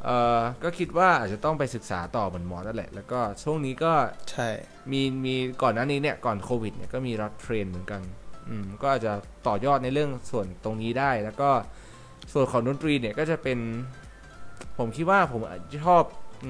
[0.05, 3.93] เออก็คิดว่าอาจจะต้องไปศึกษาต่อเหมือนมอสนั่นแหละ แล้วก็ช่วงนี้ก็
[4.31, 4.49] ใช่
[4.93, 8.03] มี มีก่อนหน้านี้เนี่ย ก่อนโควิดเนี่ย ก็มีรับ train เหมือนกัน
[8.49, 9.13] อืม ก็อาจจะ
[9.47, 11.51] ต่อยอดในเรื่องส่วนตรงนี้ได้ แล้วก็
[12.33, 13.59] ส่วนของดนตรีเนี่ย ก็จะเป็น
[14.79, 15.41] ผมคิดว่าผม
[15.87, 16.03] ชอบ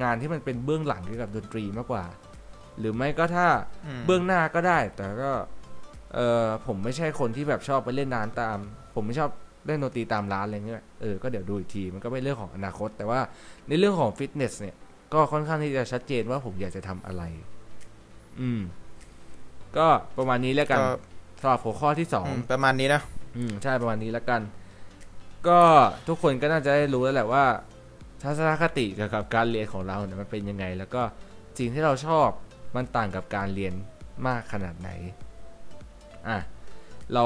[0.03, 2.05] งานที่มันเป็นเบื้องหลังเกี่ยวกับดนตรีมากกว่า
[2.79, 3.47] หรือไม่ก็ถ้า
[3.87, 5.33] อืมเบื้องหน้าก็ได้ แต่ก็
[6.15, 8.57] เออผมไม่ใช่คนที่แบบชอบไปเล่นนานตาม
[8.95, 9.31] ผมไม่ชอบ
[9.67, 13.21] เล่นดนตรีตามร้านอะไรเงี้ยเออก็เดี๋ยวดูอีกทีมันก็เป็นเรื่องของอนาคต แต่ว่า
[13.69, 14.77] ในเรื่องของฟิตเนสเนี่ย
[15.15, 17.23] ก็ค่อนข้างที่จะชัดเจนว่าผมอยากจะทำอะไร
[18.41, 18.61] อืม
[19.77, 19.87] ก็
[20.19, 20.89] ประมาณนี้แล้วกันก็
[21.41, 23.01] สำหรับหัวข้อที่สองอืมประมาณนี้นะ
[23.37, 24.41] อืมใช่ประมาณนี้แล้วกัน
[25.49, 25.61] ก็
[26.09, 27.45] ทุกคนก็น่าจะได้รู้แล้วแหละว่า
[28.23, 31.03] ทัศนคติเกี่ยวกับการเรียนของเราเนี่ยมันเป็นยังไง แล้วก็
[31.59, 32.29] สิ่งที่เราชอบ
[32.77, 33.75] มันต่างกับการเรียน
[34.27, 34.91] มากขนาดไหน
[36.31, 36.41] อะ
[37.15, 37.25] เรา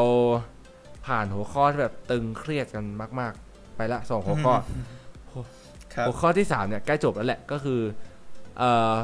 [1.07, 2.85] ผ่านหัวข้อที่แบบตึงเครียดกัน
[3.21, 4.55] มาก ๆ ไปละสองหัวข้อ
[5.95, 7.81] ครับหัวข้อที่สามเนี่ยใกล้จบแล้วแหละก็คือ
[8.59, 8.95] เออ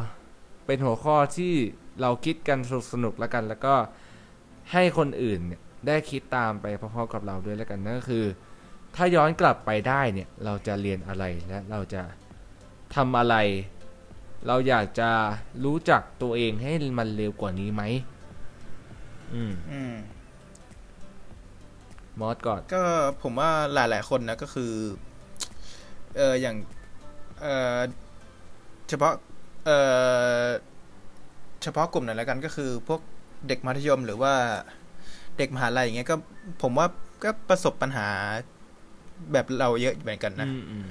[0.66, 1.52] เป็นหัวข้อที่
[2.00, 2.58] เราคิดกัน
[2.92, 3.74] สนุกๆแล้วกัน แล้วก็
[4.72, 8.24] ให้คนอื่นเนี่ยได้คิดตามไปพร้อมๆกับเราด้วยแล้วกันนั่นก็คือ
[8.96, 12.02] ถ้าย้อนกลับไปได้เนี่ยเราจะเรียนอะไรและเราจะ
[12.94, 13.36] ทำอะไร
[14.46, 15.10] เราอยากจะ
[15.64, 17.82] รู้จักตัวเองให้มันเร็วกว่านี้ไหม
[19.34, 19.94] อืมอืม
[22.20, 22.82] มอสก่อน ก็
[23.22, 24.72] ผมว่าหลายๆคนนะก็คือ
[26.16, 26.56] เอออย่าง
[27.42, 27.78] เออ
[28.88, 29.12] เฉพาะ
[29.66, 29.70] เอ
[30.42, 30.46] อ
[31.62, 33.00] เฉพาะกลุ่มไหนแล้วกันก็คือ พวก
[33.48, 34.34] เด็กมัธยมหรือว่า
[35.38, 36.16] เด็กมหาลัยอย่างเงี้ยก็
[36.62, 36.86] ผมว่า
[37.24, 38.08] ก็ประสบปัญหา
[39.32, 40.86] แบบเราเยอะเหมือนกันนะอืมอืม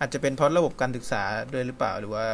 [0.00, 1.22] อาจจะเป็นเพราะระบบการศึกษา
[1.52, 2.26] ด้วยหรือเปล่าหรือว่า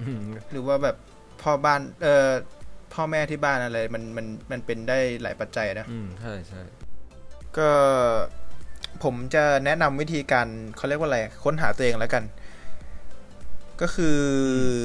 [0.00, 0.96] อืมหรือว่าแบบ
[1.42, 2.28] พ่อบ้านเออ
[2.94, 6.62] พ่อแม่ที่บ้านอะไร มันมันมันเป็นได้หลายปัจจัยนะอืมใช่ใช่
[7.58, 7.70] ก็
[9.04, 12.24] ผมจะแนะนำวิธีการเขาเรียกว่าอะไร ค้นหาตัวเองแล้วกัน
[13.80, 14.18] ก็คือ
[14.58, 14.84] อ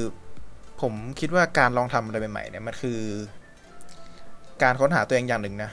[0.80, 3.00] ผมคิดว่าการลองทำอะไรใหม่ๆเนี่ยมันคือ
[4.62, 5.70] การค้นหาตัวเองอย่างหนึ่งนะ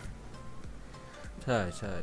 [1.43, 1.93] ใช่ใช่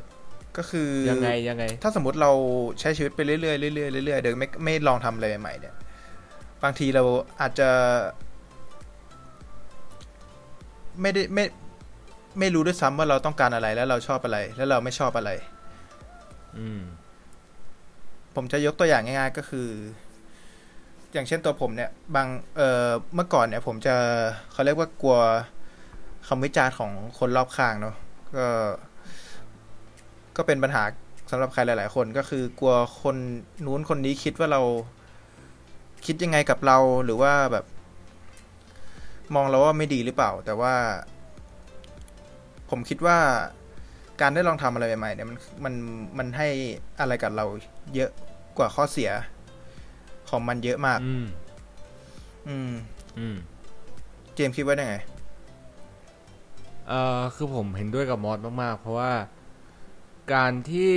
[0.57, 2.33] ก็คือยังไงยังไง ถ้าสมมติเรา
[2.81, 3.55] ใช้ชีวิตไปเรื่อยๆเรื่อ
[4.03, 5.74] ยๆเรื่อยๆโดยไม่ไม่ลองทำอะไรใหม่ๆเนี่ย
[6.62, 7.03] บางทีเรา
[7.41, 7.68] อาจจะ
[11.03, 11.45] ไม่ได้ไม่
[12.39, 15.31] ไม่รู้ด้วยซ้ำว่าเราต้องการอะไรแล้วเราชอบอะไร แล้วเราไม่ชอบอะไร
[16.59, 16.81] อืม
[18.35, 19.69] ผมจะยกตัวอย่างง่ายๆก็คือ
[21.13, 23.95] อย่างเช่นตัวผมเนี่ย บางเอ่อเมื่อก่อนเนี่ย ผมจะ
[24.53, 25.19] เขาเรียกว่ากลัว
[26.29, 27.95] คำวิจารณ์ของคนรอบข้างเนาะ
[28.37, 28.47] ก็
[30.37, 30.83] ก็เป็นปัญหา
[31.31, 33.17] สำหรับใครหลาย ๆ คนก็คือกลัวคน
[33.67, 34.63] นู้นคนนี้คิดว่าเรา
[36.07, 37.65] คิดยังไงกับเราหรือว่าแบบ
[39.35, 40.74] มองเราว่าไม่ดีหรือเปล่า แต่ว่า
[42.70, 43.18] ผมคิดว่า
[44.20, 45.74] การได้ลองทำอะไรใหม่ๆเนี่ยมันมัน
[46.18, 46.49] มันให้
[47.01, 47.45] อะไรกับเรา
[47.95, 48.11] เยอะ
[48.59, 49.11] กว่าข้อเสีย
[50.29, 51.26] ของมันเยอะมาก อืม
[52.49, 52.72] อืม
[53.18, 53.37] อืม
[54.35, 54.97] เจมส์คิดว่ายังไง
[56.89, 59.12] เอ่อ คือผมเห็นด้วยกับมอสมากๆ เพราะว่า
[60.35, 60.95] การที่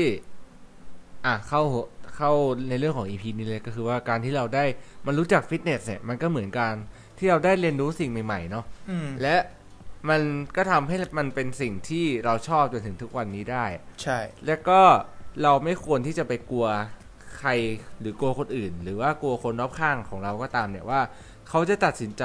[1.25, 2.31] อะเข้าหัวเข้า
[2.69, 4.63] ในเรื่องของ EP นี้เลยก็คือว่าการที่เราได้
[5.05, 6.75] มันรู้จักฟิตเนสเนี่ยมันก็เหมือนการ
[7.21, 9.35] ที่เราได้เรียนรู้สิ่งใหม่ๆเนาะอืมและ
[10.09, 10.21] มัน
[10.55, 13.65] ก็ทำให้มันเป็นสิ่งที่เราชอบจนถึงทุกวันนี้ได้
[14.01, 14.79] ใช่ แล้วก็
[15.43, 16.67] เราไม่ควรที่จะไปกลัว
[17.37, 17.49] ใคร
[17.99, 21.01] หรือกลัวคนอื่น หรือว่ากลัวคนรอบข้างของเราก็ตามเนี่ยว่า
[21.49, 22.23] เขาจะตัดสินใจ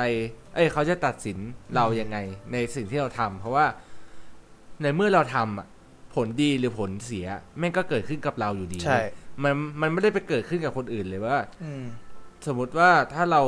[0.55, 1.38] เอ้ยเขาจะตัดสิน
[1.74, 2.18] เรายังไง
[2.53, 3.66] ในสิ่งที่เราทำเพราะว่า
[4.82, 5.66] ในเมื่อเราทำอะ
[6.14, 7.26] ผลดีหรือผลเสีย
[7.59, 9.01] แม่งก็เกิดขึ้นกับเราอยู่ดี ใช่
[9.42, 11.84] มันมันไม่ได้ไปเกิดขึ้นกับคนอื่นเลยว่าอืม
[12.47, 13.42] สมมุติว่าถ้าเรา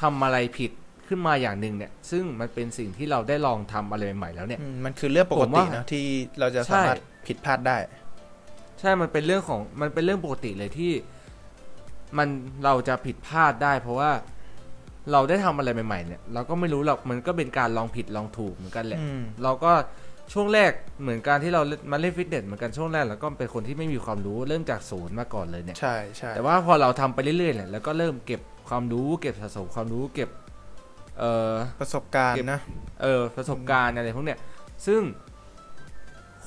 [0.00, 0.70] ทำอะไรผิด
[1.08, 6.04] ขึ้นมาอย่างหนึ่งเนี่ย ซึ่งมันเป็นสิ่งที่เราได้ลองทำอะไรใหม่ๆแล้วเนี่ยอืมมันคือเรื่องปกผมติว่านะที่
[6.40, 7.76] เราจะใช่สามารถผิดพลาดได้
[8.80, 10.92] ใช่มันเป็นเรื่องของมันเป็นเรื่องปกติเลยที่
[12.18, 12.28] มัน
[12.64, 14.10] เราจะผิดพลาดได้ เพราะว่า
[15.12, 19.72] เราได้ทำอะไรใหม่ ๆ เนี่ย เราก็ไม่รู้หรอกมันก็เป็นการลองผิดลองถูกเหมือนกันแหละอืมเราก็
[20.32, 20.72] ช่วงแรก
[21.02, 30.30] เหมือนการที่เรามาเล่นฟิตเนสเหมือนกันช่วงแรกเราก็เป็นคนที่ไม่มีความรู้เริ่มจากศูนย์มาก่อนเลยเนี่ยใช่ใช่แต่ว่าพอเราทำไปเรื่อยๆเนี่ยแล้วก็เริ่มเก็บ ความรู้เก็บสะสมความรู้เก็บ
[31.18, 32.60] เอ่อประสบการณ์เก็บนะ
[33.02, 34.38] เออประสบการณ์อะไรพวกเนี้ย
[34.86, 35.02] ซึ่ง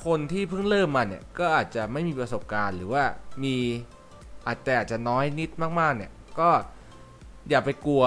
[0.04, 3.04] คนที่เพิ่งเริ่มมาเนี่ยก็อาจจะไม่มีประสบการณ์หรือว่า
[3.44, 3.56] มี
[4.46, 5.50] อาจจะอาจจะน้อยนิด
[5.80, 6.50] มากๆ เนี่ยก็
[7.50, 8.04] อย่าไปกลัว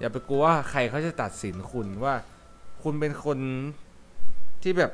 [0.00, 2.14] อย่าไปกลัวว่าใครเขาจะตัดสินคุณว่า
[2.82, 3.38] คุณเป็นคน
[4.62, 4.92] ที่แบบ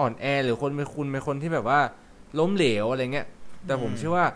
[0.00, 1.80] อ่อนแอหรือคนเป็นคุณเป็นคนที่แบบว่า
[2.38, 3.26] ล้มเหลวอะไรเงี้ย
[3.66, 4.26] แต่ผมอืมเชื่อว่า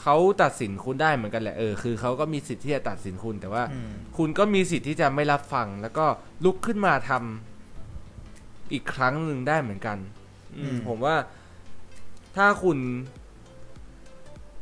[0.00, 6.04] เขาตัดสินคุณได้เหมือนกันแหละเออคือเขาก็มีสิทธิ์ที่จะตัดสินคุณแต่ว่าอืมคุณก็มีสิทธิ์ที่จะไม่รับฟัง แล้วก็
[6.44, 9.98] ลุกขึ้นมาทำอีกครั้งหนึ่งได้เหมือนกัน
[10.58, 11.14] อืมผมว่า
[12.36, 12.78] ถ้าคุณ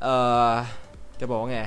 [0.03, 0.17] เอ่
[0.51, 0.53] อ
[1.21, 1.61] จะบอกว่าไง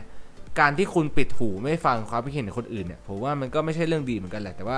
[0.59, 4.78] การที่คุณปิดหูไม่ฟังความคิดเห็นของคนอื่นเนี่ยผมว่ามันก็ไม่ใช่เรื่องดีเหมือนกันแหละแต่ว่า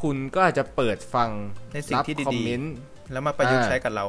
[0.00, 1.30] คุณก็อาจจะเปิดฟัง
[1.72, 4.06] ในรับสิ่งที่คอมเมนต์ดีๆแล้วมาประยุกต์อ่าใช้กับเรา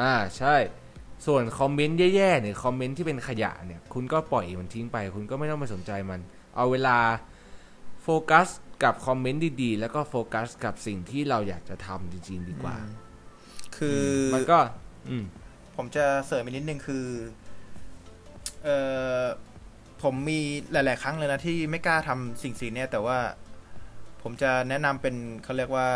[0.00, 0.54] อ่าใช่
[1.26, 6.20] ส่วนคอมเมนต์แย่ๆหรือคอมเมนต์ที่เป็นขยะเนี่ยคุณก็ปล่อยมันทิ้งไป คุณก็ไม่ต้องไปสนใจมัน
[6.56, 6.96] เอาเวลา
[8.02, 8.48] โฟกัส
[8.82, 12.90] กับคอมเมนต์ดีๆ แล้วก็โฟกัสกับสิ่งที่เราอยากจะทำจริงๆ ดีกว่าอืม
[13.76, 14.58] คือมอมันก็
[15.08, 15.24] อืม
[15.76, 17.06] ผมจะเสริมอีกนิดนึงคือ
[18.64, 18.68] เอ
[19.20, 19.22] อ
[20.02, 20.40] ผมมี
[20.72, 23.18] หลาย ๆ ครั้งเลยนะที่ไม่กล้าทำสิ่งสิ่งเนี้ยแต่ว่า
[24.22, 25.14] ผมจะแนะนำเป็น
[25.44, 25.88] เขาเรียกว่า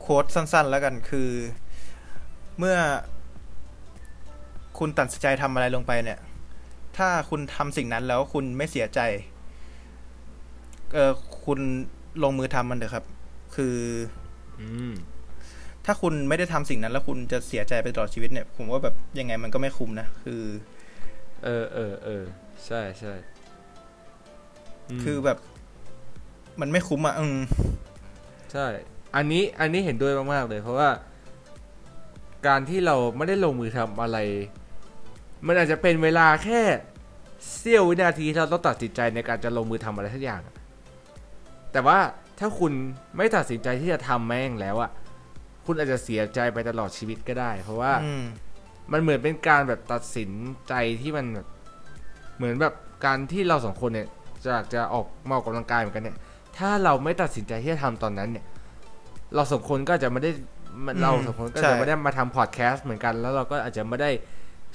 [0.00, 1.30] โค้ดสั้น ๆ แล้วกันคือ
[2.58, 2.76] เมื่อ
[4.78, 6.18] คุณตัดสินใจทำอะไรลงไปเนี่ย
[6.96, 9.00] ถ้าคุณทำสิ่งนั้นแล้วคุณไม่เสียใจ
[10.92, 11.12] เออ
[11.44, 11.60] คุณ
[12.22, 13.04] ลงมือทำมันเถอะครับ
[13.56, 13.76] คือ
[14.60, 14.92] อืม
[15.84, 20.42] ถ้าคุณไม่ได้ทำสิ่งนั้น แล้วคุณจะเสียใจไปตลอดชีวิตเนี่ย ผมว่าแบบยังไงมันก็ไม่คุ้มนะ คือ
[21.44, 22.22] เออเออเออ
[22.66, 23.14] ใช่ใช่
[24.98, 25.38] มคือแบบ
[26.60, 27.38] มันไม่คุ้มอะอืม
[28.52, 28.66] ใช่
[29.16, 30.90] อันนี้อันนี้เห็นด้วยมาก ๆ เลย เพราะว่า
[32.46, 34.18] การที่เราไม่ได้ลงมือทำอะไร
[35.46, 36.60] มันอาจจะเป็นเวลาแค่
[37.56, 40.54] เสี้ยววินาทีที่เราต้องตัดสินใจในการจะลงมือทำอะไรสักอย่างอะ
[41.72, 41.98] แต่ว่า
[42.38, 42.72] ถ้าคุณ
[43.16, 44.90] ไม่ตัดสินใจที่จะทำแม่งแล้วอะ
[45.66, 48.24] คุณอาจจะเสียใจไปตลอดชีวิตก็ได้ เพราะว่าอืม
[48.92, 50.30] มันเหมือนเป็นการแบบตัดสิน
[50.68, 51.48] ใจที่มันแบบ
[52.36, 52.74] เหมือนแบบ
[53.04, 54.08] การที่เราสองคนเนี่ย
[54.44, 56.16] จะจะออกมาออกกำลังกายเหมือนกันเนี่ย
[56.58, 58.44] ถ้าเราไม่ตัดสินใจที่จะทำตอนนั้นเนี่ย
[59.34, 60.30] เราสองคนก็อาจจะไม่ได้
[60.86, 64.10] มันอืมเราสองคนก็ใช่จะไม่ได้มาทำพอดแคสต์เหมือนกัน แล้วเราก็อาจจะไม่ได้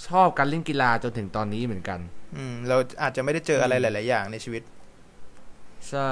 [0.07, 1.99] ชอบการเล่นกีฬาจนถึงตอนนี้เหมือนกัน
[2.35, 4.63] อืม เราอาจจะไม่ได้เจออะไรหลาย ๆ อย่างในชีวิต
[5.89, 6.11] ใช่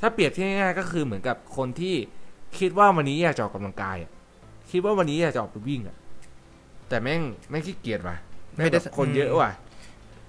[0.00, 1.94] ถ้าเปรียบที่ง่ายๆก็คือเหมือนกับคนที่
[2.58, 4.10] คิดว่าวันนี้อยากจะออกกำลังกายอะ
[4.70, 5.96] คิดว่าวันนี้อยากจะออกไปวิ่งอะ
[6.88, 8.16] แต่แม่งแม่งขี้เกียจว่ะ
[8.56, 9.50] แม่งไม่ได้แบบคนเยอะว่ะ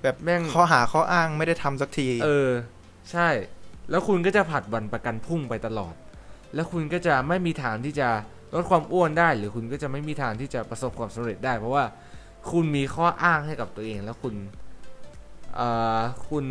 [0.01, 2.49] แบบแม่งข้อหาข้ออ้างไม่ได้ทำสักที เออ
[3.11, 3.29] ใช่
[3.89, 5.93] แล้วคุณก็จะผัดวันประกันพรุ่งไปตลอด
[6.55, 8.09] แล้วคุณก็จะไม่มีทางที่จะ
[8.55, 11.83] ลดความอ้วนได้ หรือคุณก็จะไม่มีทางที่จะประสบความสำเร็จได้ เพราะว่า
[12.49, 14.35] คุณมีข้ออ้างให้กับตัวเองแล้วคุณ
[15.55, 15.67] เอ่
[15.99, 16.45] อคุณ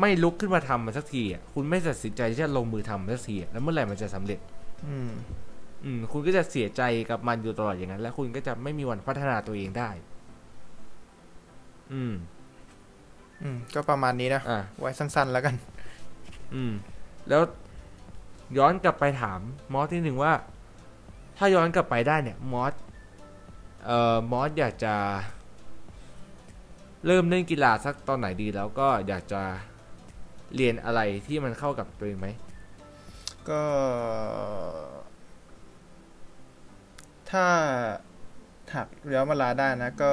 [0.00, 4.38] ไม่ลุกขึ้นมาทำมันสักทีอะคุณไม่ตัดสินใจที่จะลงมือทำมันสักทีอะแล้วเมื่อไหร่มันจะสำเร็จ
[4.86, 5.10] อืม
[5.84, 9.90] อืม คุณก็จะเสียใจกับมันอยู่ตลอดอย่างนั้น แล้วคุณก็จะไม่มีวันพัฒนาตัวเองได้
[11.92, 12.12] อืม
[13.42, 15.54] อืม ก็ประมาณนี้นะอะ ไว้สั้นๆแล้วกัน
[16.54, 16.72] อืม
[17.28, 17.42] แล้ว
[18.58, 19.40] ย้อนกลับไปถาม
[19.72, 20.32] มอสที่หนึ่งว่า
[21.38, 22.72] ถ้าย้อนกลับไปได้เนี่ย มอส
[23.86, 24.94] เอ่อมอสอยากจะ
[27.06, 29.42] เริ่มเล่นกีฬาสักตอนไหนดีแล้วก็อยากจะ
[30.54, 32.28] เรียนอะไรที่มันเข้ากับตัวเองไหม
[33.48, 33.62] ก็
[37.30, 37.46] ถ้า
[38.72, 40.12] ถักย้อนเวลาได้นะก็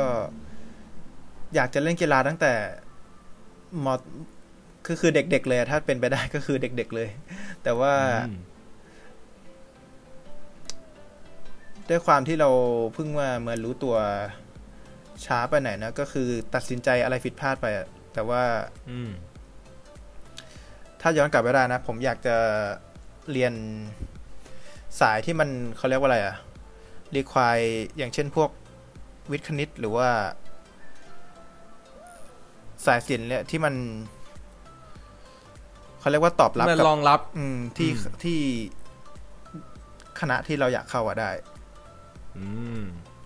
[1.56, 2.54] อยากจะเล่นกีฬาตั้งแต่
[3.86, 3.96] มอ
[4.86, 7.10] คือคือเด็ก ๆ เลยอะถ้าเป็นไปได้ก็คือเด็ก ๆ เลย
[7.64, 7.94] แต่ว่า
[11.90, 12.50] ด้วยความที่เรา
[12.94, 13.96] เพิ่งว่าเมื่อรู้ตัว
[15.26, 18.44] ช้าไปไหนอยนะ ก็คือตัดสินใจอะไรผิดพลาดไปอะแต่ว่า
[18.90, 19.10] อืม
[21.02, 22.36] ถ้าย้อนกลับไปได้นะ ผมอยากจะ
[23.32, 23.54] เรียน
[25.00, 26.36] สายที่มันเขาเรียกว่าอะไรอะ
[27.16, 27.58] รีควาย
[27.98, 28.50] อย่างเช่นพวก
[29.32, 30.10] วิทย์คณิตหรือว่า
[32.86, 33.74] สายศิลป์เนี่ยที่มัน
[36.00, 38.40] เขาเรียกว่าตอบรับมันกับรองรับ อืมที่อืมที่
[40.20, 41.53] คณะที่เราอยากเข้าอะได้อืม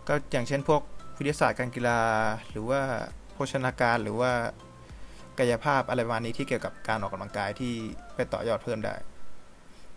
[0.07, 0.81] ก็อย่างเช่นพวก
[1.17, 1.99] วิทยาศาสตร์การกีฬา
[2.49, 2.81] หรือว่า
[3.33, 4.31] โภชนาการหรือว่า
[5.39, 7.73] กายภาพอะไรประมาณนี้ที่เกี่ยวกับการออกกำลังกายที่
[8.15, 8.95] ไปต่อยอดเพิ่มได้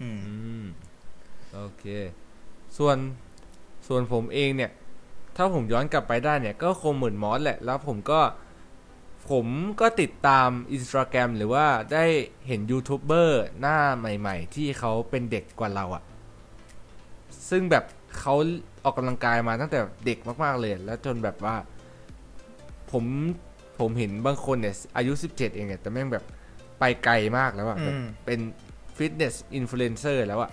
[0.00, 0.64] อืมอืม
[1.54, 1.84] โอเค
[2.78, 2.96] ส่วน
[3.88, 4.70] ส่วนผมเองเนี่ย
[5.36, 8.20] ถ้าผมย้อนกลับไปได้เนี่ย ก็คงเหมือนมอสแหละ แล้วผมก็
[9.30, 9.46] ผม
[9.80, 12.04] ก็ติดตามอินสตาแกรมหรือว่าได้
[12.46, 16.02] เห็นยูทูบเบอร์หน้าใหม่ ๆ ที่เขาเป็นเด็กกว่าเราอะ
[17.50, 17.84] ซึ่งแบบ
[18.18, 18.34] เขา
[18.85, 21.57] ออกกำลังกายมาตั้งแต่เด็กมาก ๆ เลย แล้วจนแบบว่า
[22.90, 23.05] ผม
[23.81, 26.24] ผมเห็นบางคนเนี่ย อายุ 17 เองเนี่ย แต่แม่งแบบ
[26.78, 28.40] ไปไกลมากแล้วอะแบบอืมเป็น
[28.97, 30.51] fitness influencer แล้วอะ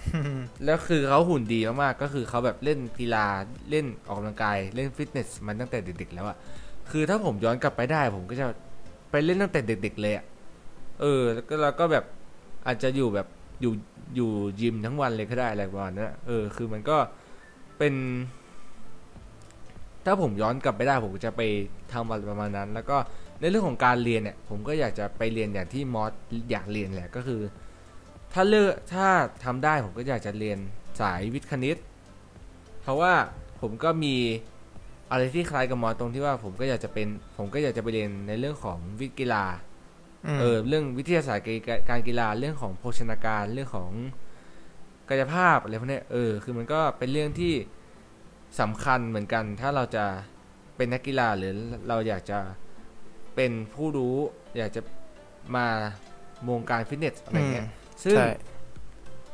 [0.65, 3.25] แล้วคือเขาหุ่นดีมากๆ ก็คือเขาแบบเล่นกีฬา
[3.69, 6.37] เล่นออกกำลังกายเล่นฟิตเนสมันตั้งแต่เด็กๆแล้วอะ
[6.91, 8.45] คือถ้าผมย้อนกลับไปได้ ผมก็จะ
[9.11, 10.25] ไปเล่นตั้งแต่เด็ก ๆ เลยอะ
[11.01, 12.05] เออ แล้วก็เราก็แบบ
[12.67, 13.27] อาจจะอยู่แบบ
[13.61, 13.73] อยู่
[14.15, 14.29] อยู่
[14.61, 16.97] ยิมทั้งวันเลยก็ได้อะไรประมาณนั้นอะเออ คือมันก็
[17.77, 17.93] เป็น
[20.05, 21.41] ถ้าผมย้อนกลับไปได้ผมก็จะไป
[21.93, 22.97] ทำอะไรประมาณนั้น แล้วก็
[23.39, 26.11] ในเรื่องของการเรียนเนี่ย ผมก็อยากจะไปเรียนอย่างที่มอส
[26.51, 27.41] อยากเรียนแหละก็คือ
[28.33, 29.07] ถ้าเลือกถ้า
[29.43, 30.57] ทำได้ผมก็อยากจะเรียน
[31.01, 31.77] สายวิทย์คณิต
[32.81, 33.13] เพราะว่า
[33.61, 34.15] ผมก็มี
[35.11, 39.45] อะไรที่คล้ายกับมอสตรงที่ว่าผมก็อยากจะเป็น ผมก็อยากจะไปเรียนในเรื่องของวิทย์กีฬา
[40.35, 43.91] มเออเรื่องวิทยาศาสตร์การการกีฬาเรื่องของโภชนาการเรื่องของ
[45.09, 47.53] กายภาพอะไรพวกเนี้ยเออคือมันก็เป็นเรื่องที่
[48.59, 50.05] สำคัญเหมือนกัน ถ้าเราจะ
[50.75, 51.53] เป็นนักกีฬาหรือ
[51.89, 52.39] เราอยากจะ
[53.35, 54.15] เป็นผู้รู้
[54.57, 54.81] อยากจะ
[55.55, 55.67] มา
[56.49, 57.67] วงการฟิตเนสอะไรเงี้ย
[58.03, 58.29] ซึ่งใช่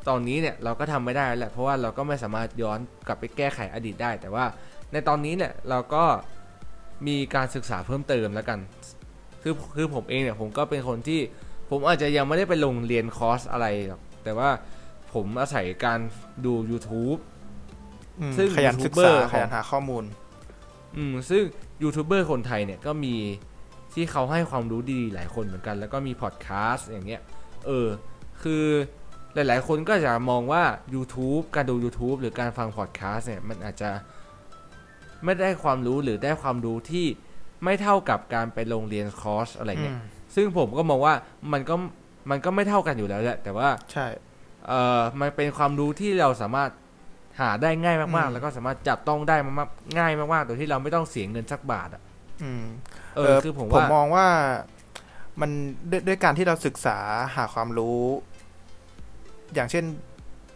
[0.07, 4.45] ตอนนี้เนี่ยเราก็ทำไม่ได้แล้วแหละเพราะว่าเราก็ไม่สามารถย้อนกลับไปแก้ไขอดีตได้ แต่ว่า
[4.91, 6.03] ในตอนนี้เนี่ยเราก็
[7.07, 8.59] มีการศึกษาเพิ่มเติมแล้วกัน
[9.41, 11.21] คือคือผมเองเนี่ยผมก็เป็นคนที่
[11.69, 14.49] ผมอาจจะยังไม่ได้ไปลงเรียนคอร์สอะไรหรอกแต่ว่า
[15.13, 15.99] ผมอาศัยการ
[16.45, 17.19] ดู YouTube
[18.19, 20.03] อืมซึ่งขยันศึกษาของขยันหาข้อมูล
[20.97, 21.43] อืม ซึ่ง
[21.83, 23.15] ยูทูบเบอร์คนไทยเนี่ยก็มี
[23.93, 27.21] ที่เขาให้ความรู้ดีๆหลายคนเหมือนกัน แล้วก็มีพอดแคสต์อย่างเงี้ย
[27.65, 27.87] เออ
[28.43, 28.65] คือ
[29.33, 30.63] หลาย ๆ คนก็จะมองว่า
[30.93, 33.89] YouTube การดู YouTube หรือการฟังพอดแคสต์เนี่ย มันอาจจะ
[35.23, 37.05] ไม่ได้ความรู้หรือได้ความรู้ที่
[37.63, 41.13] ไม่เท่ากับการไปลงเรียนคอร์สอะไรเงี้ยอืมซึ่งผมก็มองว่า
[41.53, 41.75] มันก็
[42.29, 44.05] มันก็ไม่เท่ากันอยู่แล้วแหละ แต่ว่าใช่
[44.67, 46.71] เอ่อมันเป็นความรู้ที่เราสามารถ
[47.39, 52.01] หาได้ง่ายมากๆอืมแล้วก็สามารถจับต้องได้มากๆง่ายมากๆโดยที่เราไม่ต้องเสียเงินสักบาทอะ
[52.43, 52.63] อืม
[53.15, 54.27] เออคือผมผมว่ามองว่า
[55.41, 55.51] มัน
[55.91, 56.97] ด้วยด้วยการที่เราศึกษา
[57.35, 58.01] หาความรู้
[59.53, 59.85] อย่างเช่น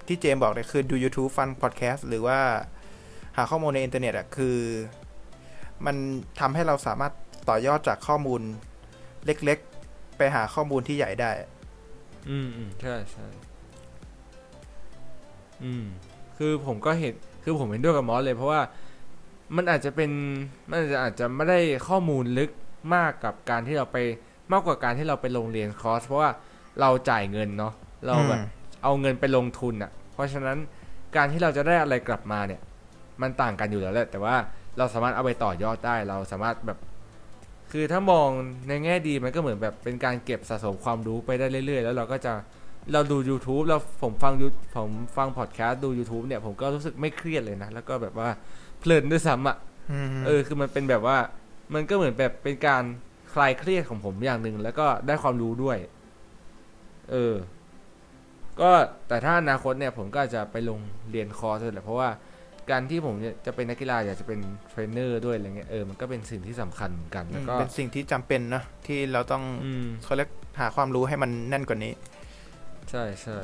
[0.07, 2.39] ที่เจมส์บอกเนี่ยคือดู YouTube ฟังพอดแคสต์หรือว่า
[3.37, 4.57] หาข้อมูลในอินเทอร์เน็ตอะคือ
[5.85, 5.95] มัน
[6.39, 7.13] ทำให้เราสามารถ
[7.49, 8.41] ต่อยอดจากข้อมูล
[9.25, 11.31] เล็กๆ ไปหาข้อมูลที่ใหญ่ได้
[12.29, 13.25] อืมอืมใช่ใช่
[15.63, 15.85] อืม
[16.37, 17.13] คือผมก็เห็น
[17.43, 18.61] คือผมเห็นด้วยกับมอสเลย เพราะว่า
[19.55, 20.11] มันอาจจะเป็น
[20.69, 22.51] มันอาจจะอาจจะไม่ได้ข้อมูลลึก
[22.95, 23.97] มากกับการที่เราไป
[24.51, 26.31] มากกว่าการที่เราไปลงเรียนคอร์สเพราะว่า
[26.81, 27.73] เราจ่ายเงินเนาะ
[28.05, 30.57] เราแบบอืมเอาเงินไปลงทุนอะ่ะ เพราะฉะนั้น
[31.15, 32.61] การที่เราจะได้อะไรกลับมาเนี่ย
[33.21, 34.35] มันต่างกันอยู่แล้วแหละ แต่ว่า
[34.77, 36.77] เราสามารถเอาไปต่อยอดได้เราสามารถแบบ
[37.71, 38.29] คือถ้ามอง
[38.67, 42.33] ในแง่ดีมันก็เหมือนแบบเป็นการเก็บสะสมความรู้ไปได้เรื่อย ๆ แล้วเราก็จะ
[42.93, 48.29] เราดู YouTube แล้วผมฟัง You- ผมฟังพอดแคสต์ดู YouTube เนี่ย ผมก็รู้สึกไม่เครียดเลยนะ แล้วก็แบบว่า
[48.79, 49.57] เพลินด้วยซ้ำอะ
[49.91, 51.17] อืมเออ คือมันเป็นแบบว่า
[51.73, 52.83] มันก็เหมือนแบบเป็นการ
[53.33, 55.77] คลายเครียดของผมอย่างหนึ่งแล้วก็ได้ความรู้ด้วย
[57.11, 57.35] เออ
[58.61, 58.71] ก็
[59.07, 60.79] แต่ถ้าอนาคตเนี่ย ผมก็อาจจะไปลง
[61.11, 62.09] เรียนคอร์สเลยแหละเพราะว่า
[62.71, 64.39] การที่ผมเนี่ยจะเป็นนักกีฬาอยากจะเป็น
[64.69, 71.93] เทรนเนอร์ด้วยอะไรเงี้ยเออมันก็เป็นสิ่งที่สำคัญเหมือนกันแล้วก็เป็นสิ่งที่จำเป็นนะที่เราต้องอืมเขาเรียกหาความรู้ให้มันแน่นกว่านี้
[72.89, 73.37] ใช่ใช่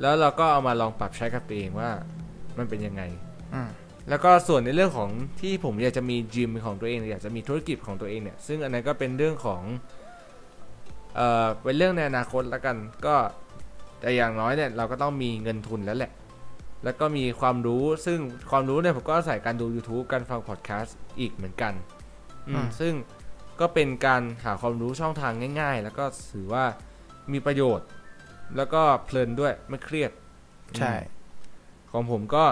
[0.00, 1.90] แล้วเราก็เอามาลองปรับใช้กับตัวเองว่า
[2.58, 3.02] มันเป็นยังไง
[3.54, 3.70] อืม
[4.08, 5.10] แล้วก็ส่วนในเรื่องของ
[5.40, 9.62] ที่ผมอยากจะมีจิมของตัวเองอยากจะมีธุรกิจของตัวเองเนี่ยซึ่งอันนั้นก็เป็นเรื่องของ
[11.14, 12.76] เอ่อเป็นเรื่องในอนาคตแล้วกัน
[13.06, 13.16] ก็
[14.00, 16.12] แต่อย่างน้อยเนี่ยเราก็ต้องมีเงินทุนแล้วแหละ
[16.84, 18.18] แล้วก็มีความรู้ซึ่ง
[18.50, 21.72] ความรู้เนี่ยผมก็อาศัยการดู YouTube การฟังพอดแคสต์อีกเหมือนกัน
[22.48, 22.92] อือืมมซึ่ง
[23.60, 26.64] ก็เป็นการหาความรู้ช่องทางง่าย ๆ แล้วก็ถือว่า
[27.32, 27.86] มีประโยชน์
[28.56, 30.10] แล้วก็เพลินด้วยไม่เครียด
[30.78, 30.92] ใช่
[31.90, 32.44] ของผมก็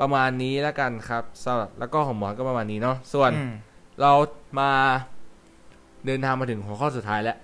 [0.00, 3.52] ประมาณนี้แล้วกันครับสำหรับแล้วก็ของหมอนก็ประมาณนี้เนาะส่วนอืม
[4.00, 4.12] เรา
[4.60, 4.70] มา
[6.06, 7.38] เดินทางมาถึงหัวข้อสุดท้ายแล้ว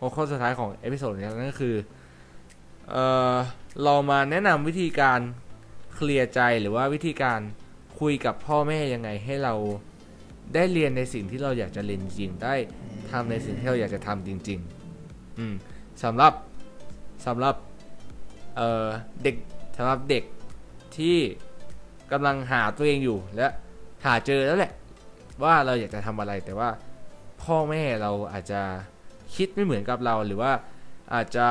[0.00, 1.76] หัวข้อสุดท้ายของ episode นี้นั่นก็คือ
[2.90, 2.96] เอ
[3.32, 3.36] อ
[3.82, 5.20] เรามาแนะนำวิธีการ
[5.94, 7.40] เคลียร์ใจหรือว่าวิธีการ
[8.00, 9.54] คุยกับพ่อแม่ยังไงให้เรา
[10.54, 12.54] ได้เรียนในสิ่งที่เราอยากจะเรียนจริงได้
[13.10, 14.58] ทำในสิ่งที่เราอยากจะทำจริง
[14.98, 15.54] ๆ อืม
[16.02, 16.32] สำหรับ
[17.26, 17.54] สำหรับ
[18.56, 18.86] เอ่อ
[19.22, 19.36] เด็ก
[19.76, 20.24] สำหรับเด็ก
[20.96, 21.16] ที่
[22.12, 23.46] กำลังหาตัวเองอยู่และ
[24.04, 24.72] หาเจอแล้วแหละ
[25.42, 26.68] ว่าเราอยากจะทำอะไรแต่ว่า
[27.42, 28.60] พ่อแม่เราอาจจะ
[29.36, 30.52] คิดไม่เหมือนกับเราหรือว่า
[31.14, 31.48] อาจจะ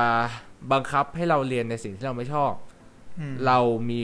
[0.72, 2.52] บังคับให้เราเรียนในสิ่งที่เราไม่ชอบ
[3.18, 3.58] อืมเรา
[3.90, 4.02] มี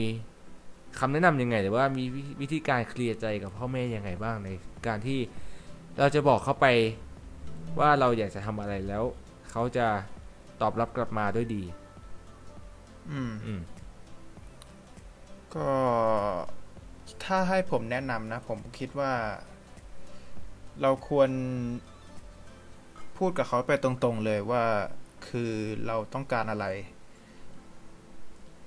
[0.99, 4.49] คำแนะนำยังไง หรือว่ามีวิวิธีการเคลียร์ใจกับพ่อแม่ยังไงบ้างใน
[4.87, 5.19] การที่
[5.99, 6.67] เราจะบอกเขาไป
[7.79, 9.03] ว่าเราอยากจะทำอะไรแล้ว
[9.51, 9.87] เขาจะ
[10.61, 11.63] ตอบรับกลับมาด้วยดี
[13.11, 13.61] อืมอืม
[15.55, 15.69] ก็
[17.23, 19.13] ถ้าให้ผมแนะนำนะ ผมคิดว่า
[20.81, 21.29] เราควร
[23.17, 24.63] พูดกับเขาไปตรงๆเลยว่า
[25.27, 25.51] คือ
[25.87, 26.65] เราต้องการอะไร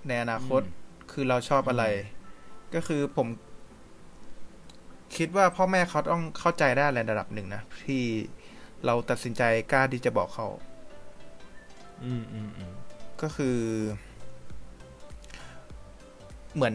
[0.07, 1.85] ในอนาคตอืมคือเราชอบอะไร
[2.75, 3.29] ก็คือผม
[5.17, 8.03] คิดว่าพ่อแม่เขาต้องเข้าใจได้ในระดับหนึ่งนะที่
[8.87, 9.43] เราตัดสินใจ
[9.73, 10.47] กล้าที่จะบอกเขา
[12.05, 12.73] อืมอืมอืม
[13.23, 13.59] ก็คือ
[16.55, 16.75] เหมือน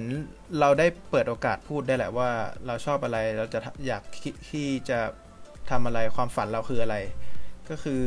[0.60, 2.30] เราได้เปิดโอกาสพูดได้แหละว่า
[2.66, 5.00] เราชอบอะไรเราจะทำอยากคิดที่จะ
[5.70, 6.96] ทำอะไรความฝันเราคืออะไร
[7.70, 8.04] ก็คือ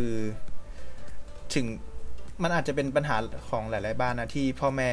[1.54, 1.66] ถึง
[2.42, 3.16] มันอาจจะเป็นปัญหา
[3.48, 4.90] ของหลาย ๆ บ้านนะที่พ่อแม่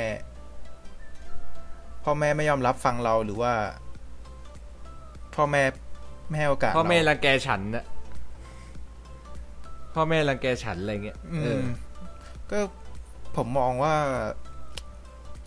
[2.04, 3.54] พ่อแม่ไม่ยอมรับฟังเราหรือว่า
[5.36, 5.64] พ่อแม่
[6.28, 7.86] ไม่ให้โอกาสพ่อแม่เรารังแกฉันนะ
[9.96, 11.64] พ่อแม่รังแกฉันอะไรเงี้ยอืเออม
[12.54, 12.62] ก็
[13.36, 13.96] ผมมองว่า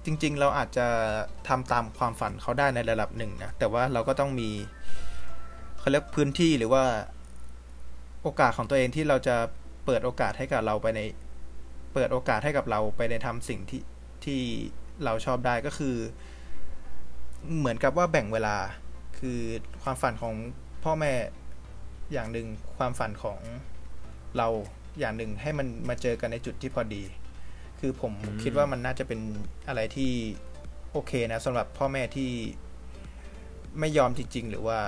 [0.05, 0.87] จริง ๆ เราอาจจะ
[1.49, 4.51] ทำตามความฝันเขาได้ในระดับหนึ่งนะ แต่ว่าเราก็ต้องมี
[5.79, 6.85] เขาเรียกพื้นที่หรือว่า
[8.23, 9.37] โอกาสของตัวเองที่เราจะ
[9.85, 11.01] เปิดโอกาสให้กับเราไปใน
[11.95, 13.83] เปิดโอกาสให้กับเราไปในทำสิ่งที่
[14.25, 14.41] ที่
[15.05, 15.97] เราชอบได้ก็คือ
[17.59, 18.57] เหมือนกับว่าแบ่งเวลา
[19.19, 19.39] คือ
[19.83, 20.35] ความฝันของ
[20.85, 21.13] พ่อแม่
[22.13, 22.47] อย่างหนึ่ง
[22.77, 23.39] ความฝันของ
[24.39, 24.49] เรา
[24.99, 27.03] อย่างหนึ่งให้มันมาเจอกันในจุดที่พอดี
[27.81, 28.13] คือผม
[28.43, 29.21] คิดว่ามันน่าจะเป็น
[29.69, 30.11] อะไรที่
[30.93, 32.31] โอเคนะสำหรับพ่อแม่ที่
[33.79, 34.79] ไม่ยอมจริง ๆ หรือว่า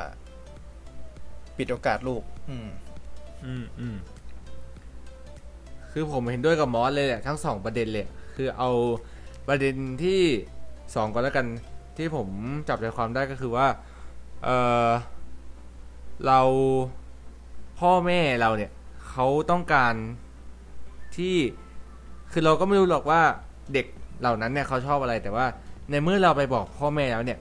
[1.56, 2.68] ปิดโอกาสลูก อืม
[3.46, 3.96] อืมอืม
[5.92, 8.06] คือผมเห็นด้วยกับมอสเลยแหละทั้งสองประเด็นเลย
[8.36, 8.70] คือเอา
[9.48, 10.20] ประเด็นที่
[10.94, 11.46] สองก่อนแล้วกัน
[11.96, 12.28] ที่ผม
[12.68, 13.66] จับใจความได้ก็คือว่า
[14.44, 14.48] เอ
[14.88, 14.90] อ
[16.26, 16.40] เรา
[17.80, 18.70] พ่อแม่เราเนี่ย
[19.20, 19.94] เขาต้องการ
[21.16, 21.36] ที่
[22.32, 23.22] คือเราก็ไม่รู้หรอกว่า
[23.72, 23.86] เด็ก
[24.20, 25.46] เหล่านั้นเนี่ยเขาชอบอะไรแต่ว่า
[25.90, 27.38] ในเมื่อเราไปบอกพ่อแม่แล้วเนี่ย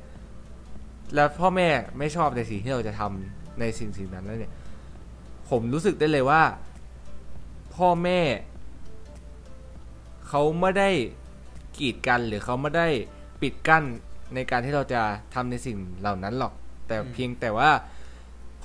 [1.15, 1.67] แล้วพ่อแม่
[1.97, 4.53] ไม่ชอบในสิ่งที่เราจะทำในสิ่งสิ่งนั้นแล้วเนี่ย
[5.49, 6.41] ผมรู้สึกได้เลยว่า
[7.75, 8.19] พ่อแม่
[10.27, 10.89] เขาไม่ได้
[11.79, 12.87] กีดกันหรือเขาไม่ได้
[13.41, 13.83] ปิดกั้น
[14.35, 15.01] ในการที่เราจะ
[15.33, 16.53] ทำในสิ่งเหล่านั้นหรอก
[16.87, 17.69] แต่เพียงแต่ว่า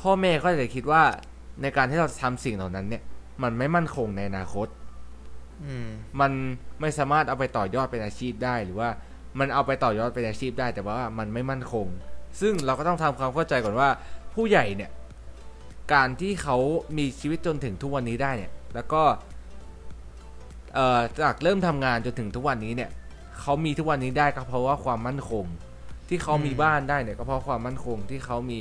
[0.00, 1.04] พ่อแม่ก็จะคิดว่า
[1.62, 3.02] ในการที่เราจะทำสิ่งเหล่านั้นเนี่ย
[3.42, 4.68] มันไม่มั่นคงในอนาคต
[5.64, 5.88] อืม
[6.20, 6.32] มัน
[6.80, 8.88] ไม่สามารถเอาไปต่อยอดเป็นอาชีพได้หรือว่า
[9.38, 11.86] มันเอาไปต่อยอดเป็นอาชีพได้ แต่ว่ามันไม่มั่นคง
[12.40, 13.88] ซึ่งเราก็ต้องทำความเข้าใจก่อนว่า
[14.34, 14.90] ผู้ใหญ่เนี่ย
[15.92, 16.56] การที่เขา
[16.98, 19.02] มีชีวิตจนถึงทุกวันนี้ได้เนี่ย แล้วก็
[20.74, 22.90] เอ่อจากเริ่มทำงานจนถึงทุกวันนี้เนี่ย
[23.40, 25.44] เขามีทุกวันนี้ได้ก็เพราะว่าความมั่นคง
[26.08, 28.58] ที่เขามีอืมบ้านได้เนี่ยก็เพราะความมั่นคงที่เขามี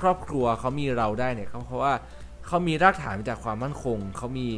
[0.00, 1.92] ครอบครัวเขามีเราได้เนี่ยก็เพราะว่า
[2.46, 4.48] เขามีรากฐานมาจากความมั่นคง เขามี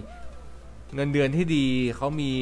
[0.94, 1.66] เงินเดือนที่ดี
[1.96, 2.32] เขามี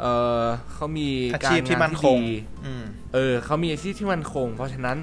[0.00, 0.04] เอ
[0.42, 0.44] อ
[0.74, 2.26] เขามีอาการชีพที่งานมั่นคงดี
[2.66, 4.96] อืมเออ เขามีอาชีพที่มั่นคง เพราะฉะนั้น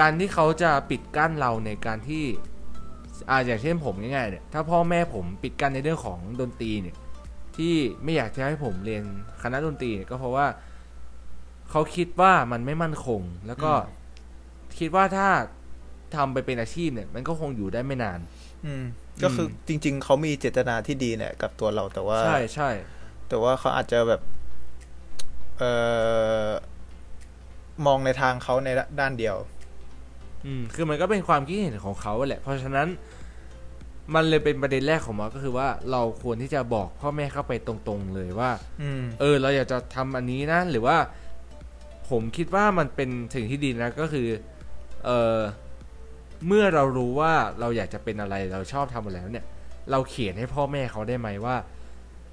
[0.00, 2.24] การที่เขาจะปิดกั้นเราในการที่
[3.30, 6.96] อ่าอย่างเช่นผมง่ายๆเนี่ย ถ้าพ่อแม่ผมปิดกั้นในเรื่องของดนตรีเนี่ย
[7.56, 9.02] ที่ไม่อยากจะให้ผมเรียน
[9.42, 10.46] คณะดนตรีเนี่ยก็เพราะว่า
[11.70, 14.04] เขาคิดว่ามันไม่มั่นคง แล้วก็อืม
[14.78, 15.28] คิดว่าถ้า
[16.14, 18.20] ทำไปเป็นอาชีพเนี่ย มันก็คงอยู่ได้ไม่นาน
[18.66, 18.84] อืม
[19.22, 22.70] ก็คือจริง ๆ เขามีเจตนาที่ดีเนี่ย กับตัวเราแต่ว่า ใช่ใช่
[23.28, 24.20] แต่ว่าเขาอาจจะแบบ
[25.58, 25.72] เอ่
[26.46, 26.48] อ
[27.86, 28.68] มองในทางเขาใน
[29.00, 29.36] ด้านเดียว
[30.46, 32.88] อืม คือมันก็เป็นความคิดเห็นของเขาแหละ เพราะฉะนั้น
[34.14, 38.50] มันเลยเป็นประเด็นแรกของมอสก็คือว่าเราควรที่จะบอกพ่อแม่เข้าไปตรงๆเลยว่า
[38.82, 40.96] อืมเออ เราอยากจะทำอันนี้นะ หรือว่า
[42.10, 44.28] ผมคิดว่ามันเป็นสิ่งที่ดีนะ ก็คือ
[45.04, 45.38] เออ
[46.46, 49.46] เมื่อเรารู้ว่าเราอยากจะเป็นอะไรเราชอบทำอะไรแล้วเนี่ย
[49.90, 51.56] เราเขียนให้พ่อแม่เขาได้ไหมว่า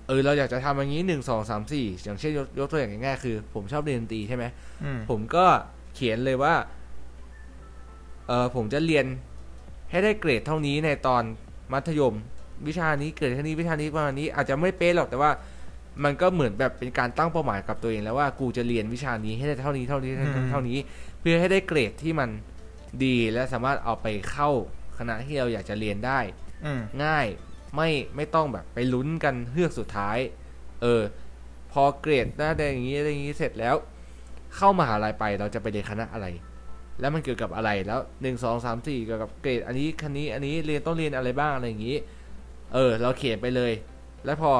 [0.07, 4.45] เออ เราอยากจะทำอย่างนี้หนึ่งสองสามสี่อย่างเช่นยกยกตัวอย่างง่ายๆคือ ผมชอบเรียนดนตรีใช่ไหม
[4.83, 5.45] อืมผมก็
[5.95, 6.53] เขียนเลยว่า
[8.27, 9.05] เออผมจะเรียน
[9.91, 11.23] ให้ได้เกรดเท่านี้ในตอน
[11.73, 12.15] มัธยม
[12.67, 15.31] วิชานี้เกรดเท่านี้วิชานี้ประมาณนี้อาจจะไม่เป๊ะหรอกแต่ว่า
[16.03, 20.77] มันก็เหมือนแบบเป็นการตั้งเป้าหมายกับตัวเองแล้วว่ากูจะเรียนวิชานี้ให้ได้เท่านี้เท่านี้อืมเท่านี้
[21.19, 22.29] เพื่อให้ได้เกรดที่มัน
[23.03, 24.49] ดีและสามารถเอาไปเข้า
[24.97, 26.19] คณะที่เราอยากจะเรียนได้
[26.65, 27.27] อืมง่าย
[27.75, 30.17] ไม่ไม่ต้องแบบไปลุ้นกันเฮือกสุดท้าย
[30.81, 31.01] เออ
[31.71, 33.75] พอเกรดได้ได้อย่างนี้ได้อย่างนี้เสร็จแล้ว
[34.55, 36.27] เข้ามหาลัยไปเราจะไปเรียนคณะอะไร
[36.99, 41.97] แล้วมันเกี่ยวกับอะไรแล้วหนึ่งสองสามสี่เกี่ยวกับเกรด อันนี้คันนี้อันนี้เรียนต้องเรียนอะไรบ้างอะไรอย่างนี้
[42.73, 43.73] เออ เราเขียนไปเลย
[44.25, 44.51] แล้วพอ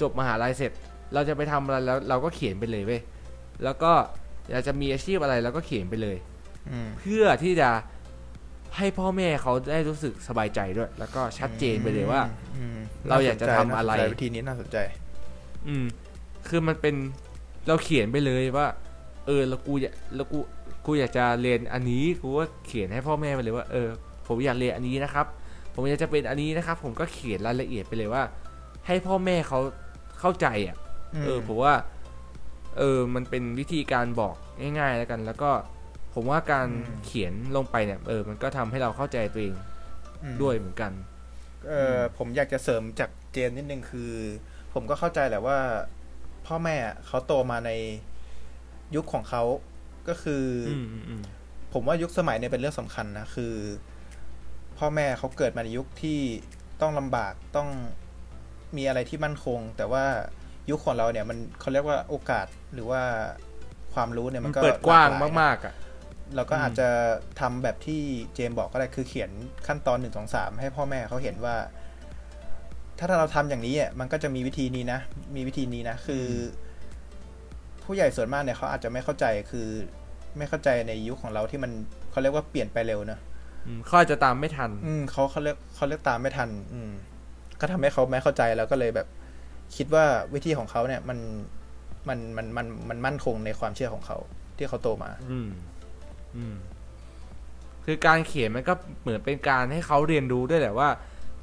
[0.00, 0.72] จบมหาลัยเสร็จ
[1.12, 3.00] เราจะไปทำอะไรแล้วเราก็เขียนไปเลยเว้ย
[3.64, 3.92] แล้วก็
[4.50, 6.29] อยากจะมีอาชีพอะไรเราก็เขียนไปเลยอืม
[7.00, 7.70] เพื่อที่จะ
[8.76, 12.22] ให้พ่อแม่เขาได้รู้สึกสบายใจด้วย แล้วก็ชัดเจนไปเลยว่า
[12.56, 12.78] อืม
[13.08, 14.78] เราอยากจะทำอะไรน่าสนใจวิธีนี้น่าสนใจ
[15.68, 15.84] อืม
[16.48, 16.94] คือมันเป็น
[17.68, 18.66] เราเขียนไปเลยว่า
[19.26, 20.38] เออแล้วกูอยากแล้วกู
[20.86, 23.88] กูอยากจะเรียนอันนี้กูก็เขียนให้พ่อแม่ไปเลยว่า เออ
[24.26, 25.26] ผมอยากเรียนอันนี้นะครับ
[25.74, 28.22] ผมอยากจะเป็นอันนี้นะครับ ผมก็เขียนรายละเอียดไปเลยว่า
[28.86, 29.60] ให้พ่อแม่เขา
[30.20, 30.76] เข้าใจอะ
[31.24, 31.74] เออผมว่า
[32.78, 34.34] เออ มันเป็นวิธีการบอก
[34.78, 35.50] ง่าย ๆ แล้วกัน แล้วก็
[36.14, 39.56] ผมว่าการอืมเขียนลงไปเนี่ยเออมันก็ทำให้เราเข้าใจตัวเอง
[40.24, 40.92] อืมด้วยเหมือนกัน
[41.68, 44.12] เออผมอยากจะเสริมจากเจนนิดนึงคือ
[44.72, 45.58] ผมก็เข้าใจแหละว่า
[46.46, 46.76] พ่อแม่
[47.06, 47.70] เขาโตมาใน
[48.94, 49.42] ยุคของเขา
[50.08, 51.22] ก็คืออือมอืมอืม
[51.72, 53.54] ผมว่ายุคสมัยเนี่ยเป็นเรื่องสำคัญนะคือ
[54.78, 56.20] พ่อแม่เขาเกิดมาในยุคที่
[56.80, 57.68] ต้องลำบากต้อง
[58.76, 60.04] มีอะไรที่มั่นคง แต่ว่า
[60.70, 63.02] ยุคของเราเนี่ยมันเขาเรียกว่าโอกาสหรือว่า
[63.94, 65.74] ความรู้เนี่ยมัมันนก็เปิดกว้างหลหลยนะมากๆอะ
[66.36, 66.88] เราก็อืมอาจจะ
[67.40, 68.00] ทำแบบที่
[68.34, 69.30] เจมส์บอกก็ได้คือเขียน
[69.66, 71.56] ขั้นตอนหนึ่งสองสามให้พ่อแม่เขาเห็นว่า
[72.98, 75.00] ถ้าเราทำอย่างนี้อะมันก็จะมีวิธีนี้นะ
[75.36, 76.30] มีวิธีนี้นะ คืออ
[77.84, 79.66] ผู้ใหญ่ส่วนมากเนี่ยเขาอาจจะไม่เข้าใจคือ
[80.38, 81.72] ไม่เข้าใจในยุคของเราที่มัน
[82.10, 83.20] เขาเรียกว่าเปลี่ยนไปเร็วเนอะ
[83.66, 86.92] อืมเขาอาจจะตามไม่ทัน อืมเขาเขาเรียกเขาเรียกตามไม่ทัน อืม
[87.60, 89.08] ก็ทำให้เขาไม่เข้าใจแล้วก็เลยแบบ
[89.76, 90.04] คิดว่า
[90.34, 91.18] วิธีของเขาเนี่ย มัน
[92.08, 94.18] มันมันมันมันมั่นคงในความเชื่อของเขา
[94.56, 95.48] ที่เขาโตมา อืม
[96.36, 96.56] อืม
[97.84, 100.88] คือการเขียนมันก็เหมือนเป็นการให้เขาเรียนรู้ด้วยแหละว่า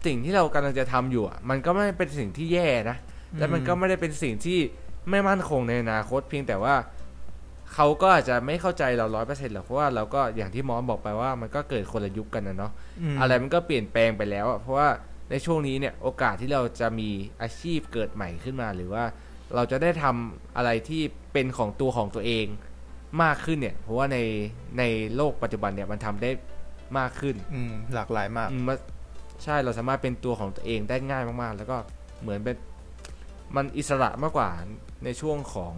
[0.06, 2.98] สิ่งที่เรากำลังจะทำอยู่อะ มันก็ไม่เป็นสิ่งที่แย่นะ
[3.38, 4.60] และมันก็ไม่ได้เป็นสิ่งที่
[5.10, 6.76] ไม่มั่นคงในอนาคต เพียงแต่ว่า
[7.74, 12.72] เขาก็อาจจะไม่เข้าใจเราร้อยเปอร์เซ็นต์หรอกเพราะว่าเราก็อย่างที่มอสบอกไปว่ามันก็เกิดคนละยุคกันนะเนาะ
[13.14, 14.90] มอะไรมันก็เปลี่ยนแปลงไปแล้วอะเพราะว่า
[15.30, 17.10] ในช่วงนี้เนี่ยโอกาสที่เราจะมี
[17.42, 19.04] อาชีพเกิดใหม่ขึ้นมา หรือว่า
[19.56, 21.02] เราจะได้ทำอะไรที่
[21.34, 22.46] เป็นของตัวของตัวเอง
[23.24, 24.18] มากขึ้นเนี่ยเพราะว่าใน
[24.78, 24.84] ใน
[25.16, 26.32] โลกปัจจุบันเนี่ยมันทำได้
[26.98, 28.78] มากขึ้น อืมหลากหลายมากอืมมัน
[29.44, 31.78] ใช่เราสามารถเป็นตัวของตัวเองได้ง่ายมากๆ แล้วก็
[32.22, 32.56] เหมือนเป็น
[33.56, 34.50] มันอิสระมากกว่า
[35.04, 35.76] ในช่วงของ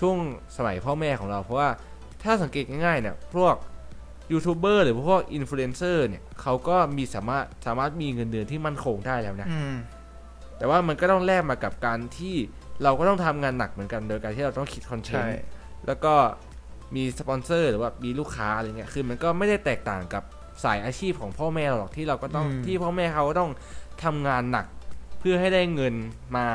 [0.00, 0.16] ช่วง
[0.56, 1.68] สมัยพ่อแม่ของเรา เพราะว่า
[2.22, 3.54] ถ้าสังเกตง่ายๆเนี่ยพวก
[4.32, 9.74] ยูทูบเบอร์หรือพวกอินฟลูเอนเซอร์เนี่ยเขาก็มีสามารถสามารถมีเงินเดือนที่มั่นคงได้แล้วนะอืม
[10.58, 12.36] แต่ว่ามันก็ต้องแลกมากับการที่
[12.82, 15.42] เราก็ต้องทำงานหนักเหมือนกัน โดยการที่เราต้องคิด content ใช่
[15.86, 16.14] แล้วก็
[16.96, 20.22] มีสปอนเซอร์หรือว่ามีลูกค้าอะไรเงี้ยคือมันก็ไม่ได้แตกต่างกับ
[20.64, 23.50] สายอาชีพของพ่อแม่เราหรอกที่เราก็ต้องอืม ที่พ่อแม่เขาก็ต้อง
[24.04, 24.66] ทำงานหนัก
[25.20, 25.94] เพื่อให้ได้เงิน
[26.36, 26.46] มา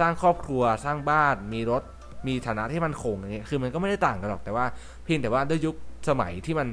[0.00, 1.82] สร้างครอบครัวสร้างบ้าน มีรถ
[2.26, 4.66] มีฐานะที่มันคงอย่างเงี้ยคือมันก็ไม่ได้ต่างกันหรอกแต่ว่า
[5.04, 5.74] เพียงแต่ว่าด้วยยุค
[6.08, 6.68] สมัยที่มัน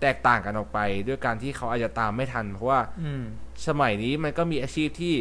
[0.00, 3.22] แตกต่างกันออกไป ด้วยการที่เขาอาจจะตามไม่ทัน เพราะว่า อืม
[3.68, 5.14] สมัยนี้มันก็มีอาชีพที่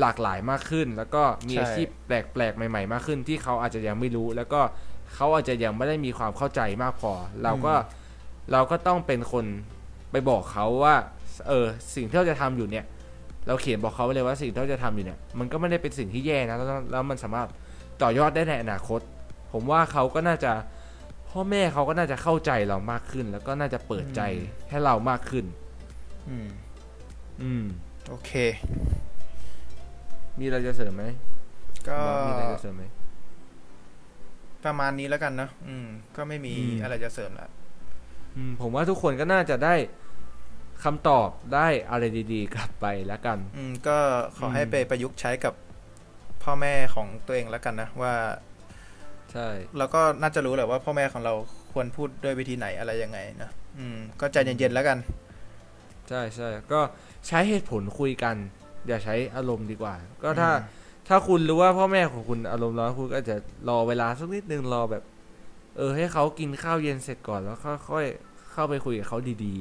[0.00, 4.60] หลากหลายมากขึ้น แล้วก็มีใช่ อาชีพแปลกๆ ใหม่ ๆ มากขึ้น ที่เขาอาจจะยังไม่รู้ แล้วก็
[5.14, 7.12] เขาอาจจะยังไม่ได้มีความเข้าใจมากพอ
[7.42, 7.74] เราก็
[8.52, 9.44] เราก็ต้องเป็นคน
[10.10, 10.94] ไปบอกเขาว่า
[11.48, 12.84] เออสิ่งที่เราจะทำอยู่เนี่ย
[13.46, 17.48] เราเขียนบอกเขาไว้เลยว่าสิ่งที่เราจะทำอยู่เนี่ย มันก็ไม่ได้เป็นสิ่งที่แย่นะแล้วแล้วมันสามารถ
[18.02, 19.00] ต่อยอดได้ในอนาคต
[19.52, 20.52] ผมว่าเขาก็น่าจะ
[21.30, 24.20] พ่อแม่เขาก็น่าจะเข้าใจเรามากขึ้น แล้วก็น่าจะเปิดใจ
[24.70, 25.44] ให้เรามากขึ้น
[26.28, 26.48] อืม
[27.42, 27.64] อืม
[28.08, 28.32] โอเค
[30.38, 31.04] มีอะไรจะเสริมไหม
[31.88, 32.84] ก็บอสมีอะไรจะเสริมไหม
[34.64, 37.48] ประมาณนี้แล้วกันเนอะอืม ก็ไม่มีอืมอะไรจะเสริมละ
[38.36, 39.74] อืมผมว่าทุกคนก็น่าจะได้
[40.84, 43.98] คำตอบได้อะไรดี ๆ กลับไปแล้วกัน อืม ก็
[44.36, 45.54] ขอให้อืมไปประยุกต์ใช้กับ
[46.42, 48.14] พ่อแม่ของตัวเองแล้วกันนะว่า
[49.32, 49.48] ใช่
[49.78, 51.34] เราก็น่าจะรู้แหละว่าพ่อแม่ของเรา
[51.72, 54.98] ควรพูดด้วยวิธีไหนอะไรยังไงนะอืม ก็ใจเย็นๆแล้วกัน
[56.08, 56.80] ใช่ใช่ก็
[57.28, 58.36] ใช้เหตุผลคุยกัน
[58.88, 63.36] อย่าใช้อารมณ์ดีกว่า ก็ถ้าอืม ถ้าคุณรู้ว่าพ่อแม่ของคุณอารมณ์ร้อนคุณก็อาจจะ
[63.68, 65.02] รอเวลาสักนิดนึงรอแบบ
[65.76, 67.58] เออ ให้เขากินข้าวเย็นเสร็จก่อนแล้ว
[67.90, 69.56] ค่อยๆเข้าไปคุยกับเขาดี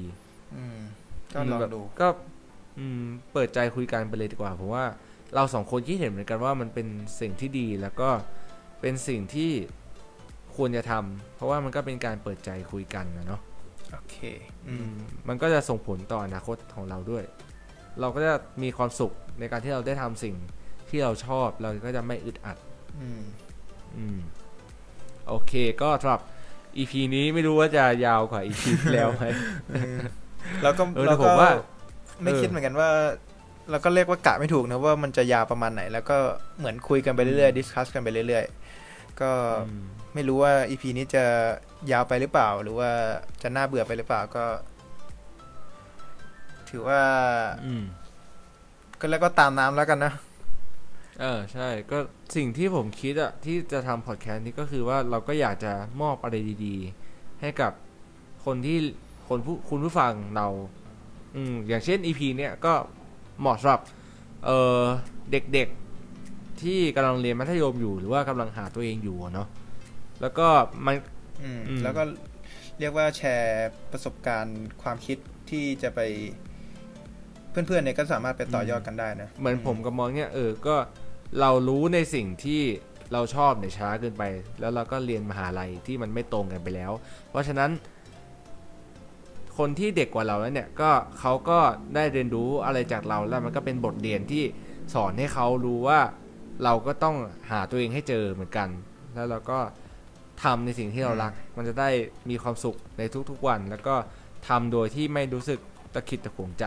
[0.56, 2.08] อืมๆก็ลองแบบดูก็
[2.80, 3.04] อืม
[3.34, 4.86] เปิดใจคุยกันไปเลยดีกว่าผมว่า
[5.36, 6.88] เราสองคนคิดเห็นเหมือนกันว่ามันเป็น
[7.20, 8.10] สิ่งที่ดีแล้วก็
[8.82, 9.52] เป็นสิ่งที่
[10.56, 13.42] ควรจะทำเพราะว่ามันก็เป็นการเปิดใจคุยกันนะเนาะ
[13.94, 14.18] โอเค
[14.70, 14.92] อืม
[15.28, 17.24] มันก็จะส่งผลต่ออนาคตของเราด้วย
[18.00, 20.36] เราก็จะมีความสุขในการที่เราได้ทำสิ่ง
[20.92, 22.58] ที่เราชอบเราก็จะไม่อึดอัด
[23.00, 23.22] อืม
[23.98, 24.18] อืม
[25.28, 26.22] โอเค ก็สำหรับ
[26.78, 29.26] EP นี้ไม่รู้ว่าจะยาวกว่า EP ที่แล้วไหม
[30.64, 31.50] แล้วก็เออแต่แล้วผก็มว่า
[32.24, 32.90] ไม่เออคิดเหมือนกันว่า
[33.70, 36.18] เราก็เรียกว่ากะไม่ถูกนะว่ามันจะยาวประมาณไหน แล้วก็
[36.58, 39.32] เหมือนคุยกันไปเรื่อยๆดิสคัสกันไปเรื่อยๆ ก็
[39.68, 41.24] อืมไม่รู้ว่า EP นี้จะ
[41.92, 42.90] ยาวไปหรือเปล่า หรือว่า
[43.42, 44.46] จะน่าเบื่อไปหรือเปล่าก็
[46.70, 47.02] ถือว่า
[47.66, 47.84] อืม
[49.00, 50.14] ก็แล้วก็ตามน้ำแล้วกันนะ
[51.20, 51.98] เออใช่ก็
[52.36, 56.36] สิ่งที่ผมคิดอะที่จะทำพอดแคสต์นี้ก็คือว่าเราก็อยากจะมอบอะไร
[56.66, 57.72] ดีๆ ให้กับ
[58.46, 58.78] คนที่
[59.28, 60.48] คนผู้คุณผู้ฟังเรา
[61.36, 62.74] อืมอย่างเช่น EP เนี่ยก็
[63.40, 63.82] เหมาะสำหรับ
[64.46, 64.84] เออ
[65.32, 69.48] เด็กๆที่กำลังเรียนมัธยมอยู่หรือว่ากำลังหาตัวเองอยู่อะเนาะ
[70.22, 70.48] แล้วก็
[70.86, 70.96] มัน
[71.44, 72.04] อืมอืมแล้วก็
[72.80, 75.18] เรียกว่าแชร์ประสบการณ์ความคิด
[75.50, 76.00] ที่จะไป
[77.52, 80.76] เพื่อนๆเนี่ยก็สามารถไปต่อยอดกันได้นะ เหมือนผมกับมองเนี่ยเออ ก็
[81.40, 82.62] เรารู้ในสิ่งที่
[83.14, 84.24] เราชอบเนี่ยช้าเกินไป
[84.60, 86.92] แล้วเราก็เรียนมหาลัยที่มันไม่ตรงกันไปแล้ว
[87.30, 87.72] เพราะฉะนั้น
[89.58, 91.60] คนที่เด็กกว่าเราแล้วเนี่ยก็เขาก็
[91.96, 94.44] ได้เรียนรู้อะไรจากเราแล้วมันก็เป็นบทเรียนที่
[94.94, 96.00] สอนให้เขารู้ว่า
[96.64, 97.16] เราก็ต้อง
[97.52, 98.68] หาตัวเองให้เจอเหมือนกัน
[99.14, 99.60] แล้วเราก็
[100.44, 101.90] ทำในสิ่งที่เรารัก มันจะได้
[102.30, 103.96] มีความสุขในทุกๆวัน แล้วก็
[104.48, 105.60] ทำโดยที่ไม่รู้สึก
[105.94, 106.66] ตะขิดตะขวงใจ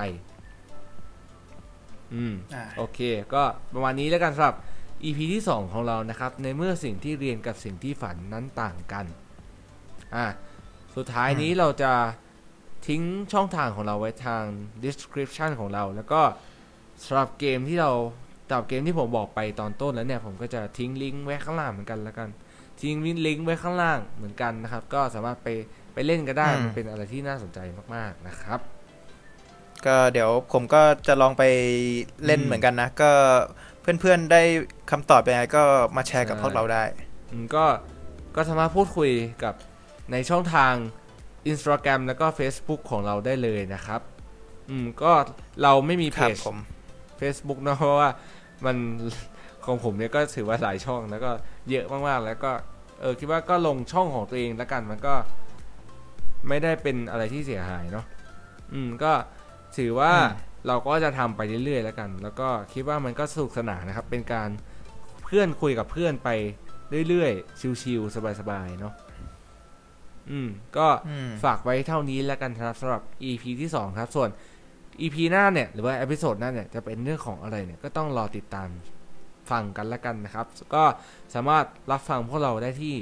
[2.15, 2.99] อืมอ่าโอเค
[3.35, 3.43] ก็
[3.75, 4.57] ประมาณนี้แล้วกันสำหรับ
[5.05, 9.07] EP ที่ 2 ของเรานะครับ ในเมื่อสิ่งที่เรียนกับสิ่งที่ฝันนั้นต่างกัน
[10.17, 10.27] อะ
[10.97, 11.93] สุดท้ายนี้เราจะ
[12.87, 13.03] ทิ้ง
[13.33, 14.45] ช่องทางของเราไว้ทาง
[14.85, 16.21] description ของเรา แล้วก็
[17.05, 17.93] สำหรับเกมที่เรา
[18.47, 22.29] สำหรับเกมที่ผมบอกไปตอนต้นแล้วเนี่ย ผมก็จะทิ้งลิงก์ไว้ข้างล่างเหมือนกันแล้วกัน
[22.83, 25.49] ทิ้งลิงก์ไว้ข้างล่างเหมือนกันนะครับ ก็สามารถไป
[25.95, 27.59] ไปเล่นก็ได้อืมมันเป็นอะไรที่น่าสนใจ
[27.95, 28.61] มาก ๆ นะครับ
[29.87, 31.43] ก็เดี๋ยวผมก็จะลองไป
[32.27, 33.11] เล่นอืมเหมือนกันนะ ก็
[33.81, 34.43] เพื่อนๆได้
[34.91, 35.63] คำตอบยังไงก็
[35.97, 36.85] มาแชร์กับใช่พวกเราได้
[37.31, 37.65] อืมก็
[38.37, 39.11] ก็สามารถพูดคุย
[39.45, 39.55] กับ
[40.13, 40.75] ในช่องทาง
[41.51, 44.01] Instagram แล้วก็ Facebook ของเราได้เลยนะครับ
[44.71, 45.13] อืมก็
[45.63, 46.57] เราไม่มีเพครับจผม
[47.21, 48.11] Facebook เนอะเพราะว่า
[48.65, 48.77] มัน
[49.65, 51.31] ของผมเนี่ยก็ถือว่าหลายช่องแล้วก็
[51.71, 52.53] เยอะมากๆ แล้วก็
[53.01, 55.15] เออคิดว่าก็ลงช่องของตัวเองแล้วกันมันก็
[56.49, 58.07] ไม่ได้เป็นอะไรที่เสียหายเนาะ
[58.73, 59.13] อืมก็
[59.79, 64.49] ถือว่าอืมเราก็จะทำไปเรื่อยๆแล้วกัน แล้วก็คิดว่ามันก็สนุกสนานนะครับ เป็นการ
[65.25, 66.29] เพื่อนคุยกับเพื่อนไป
[67.09, 68.95] เรื่อยๆ ชิวๆสบายๆ เนาะ
[70.31, 74.29] อืม ก็อืมฝากไว้เท่านี้แล้วกันครับสำหรับ EP ที่2ครับ ส่วน
[75.01, 78.69] EP หน้าเนี่ย หรือว่า episode หน้าเนี่ย จะเป็นเรื่องของอะไรเนี่ย ก็ต้องรอติดตาม
[79.51, 80.85] ฟังกันแล้วกันนะครับ ก็
[81.35, 82.95] สามารถรับฟังพวกเราได้ที่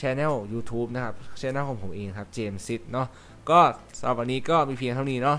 [0.00, 3.06] channel YouTube นะครับช anel ของผมเองครับเจมส์ซิดเนาะ
[3.50, 3.60] ก็
[3.98, 5.38] สำหรับวันนี้ก็มีเพียงเท่านี้เนาะ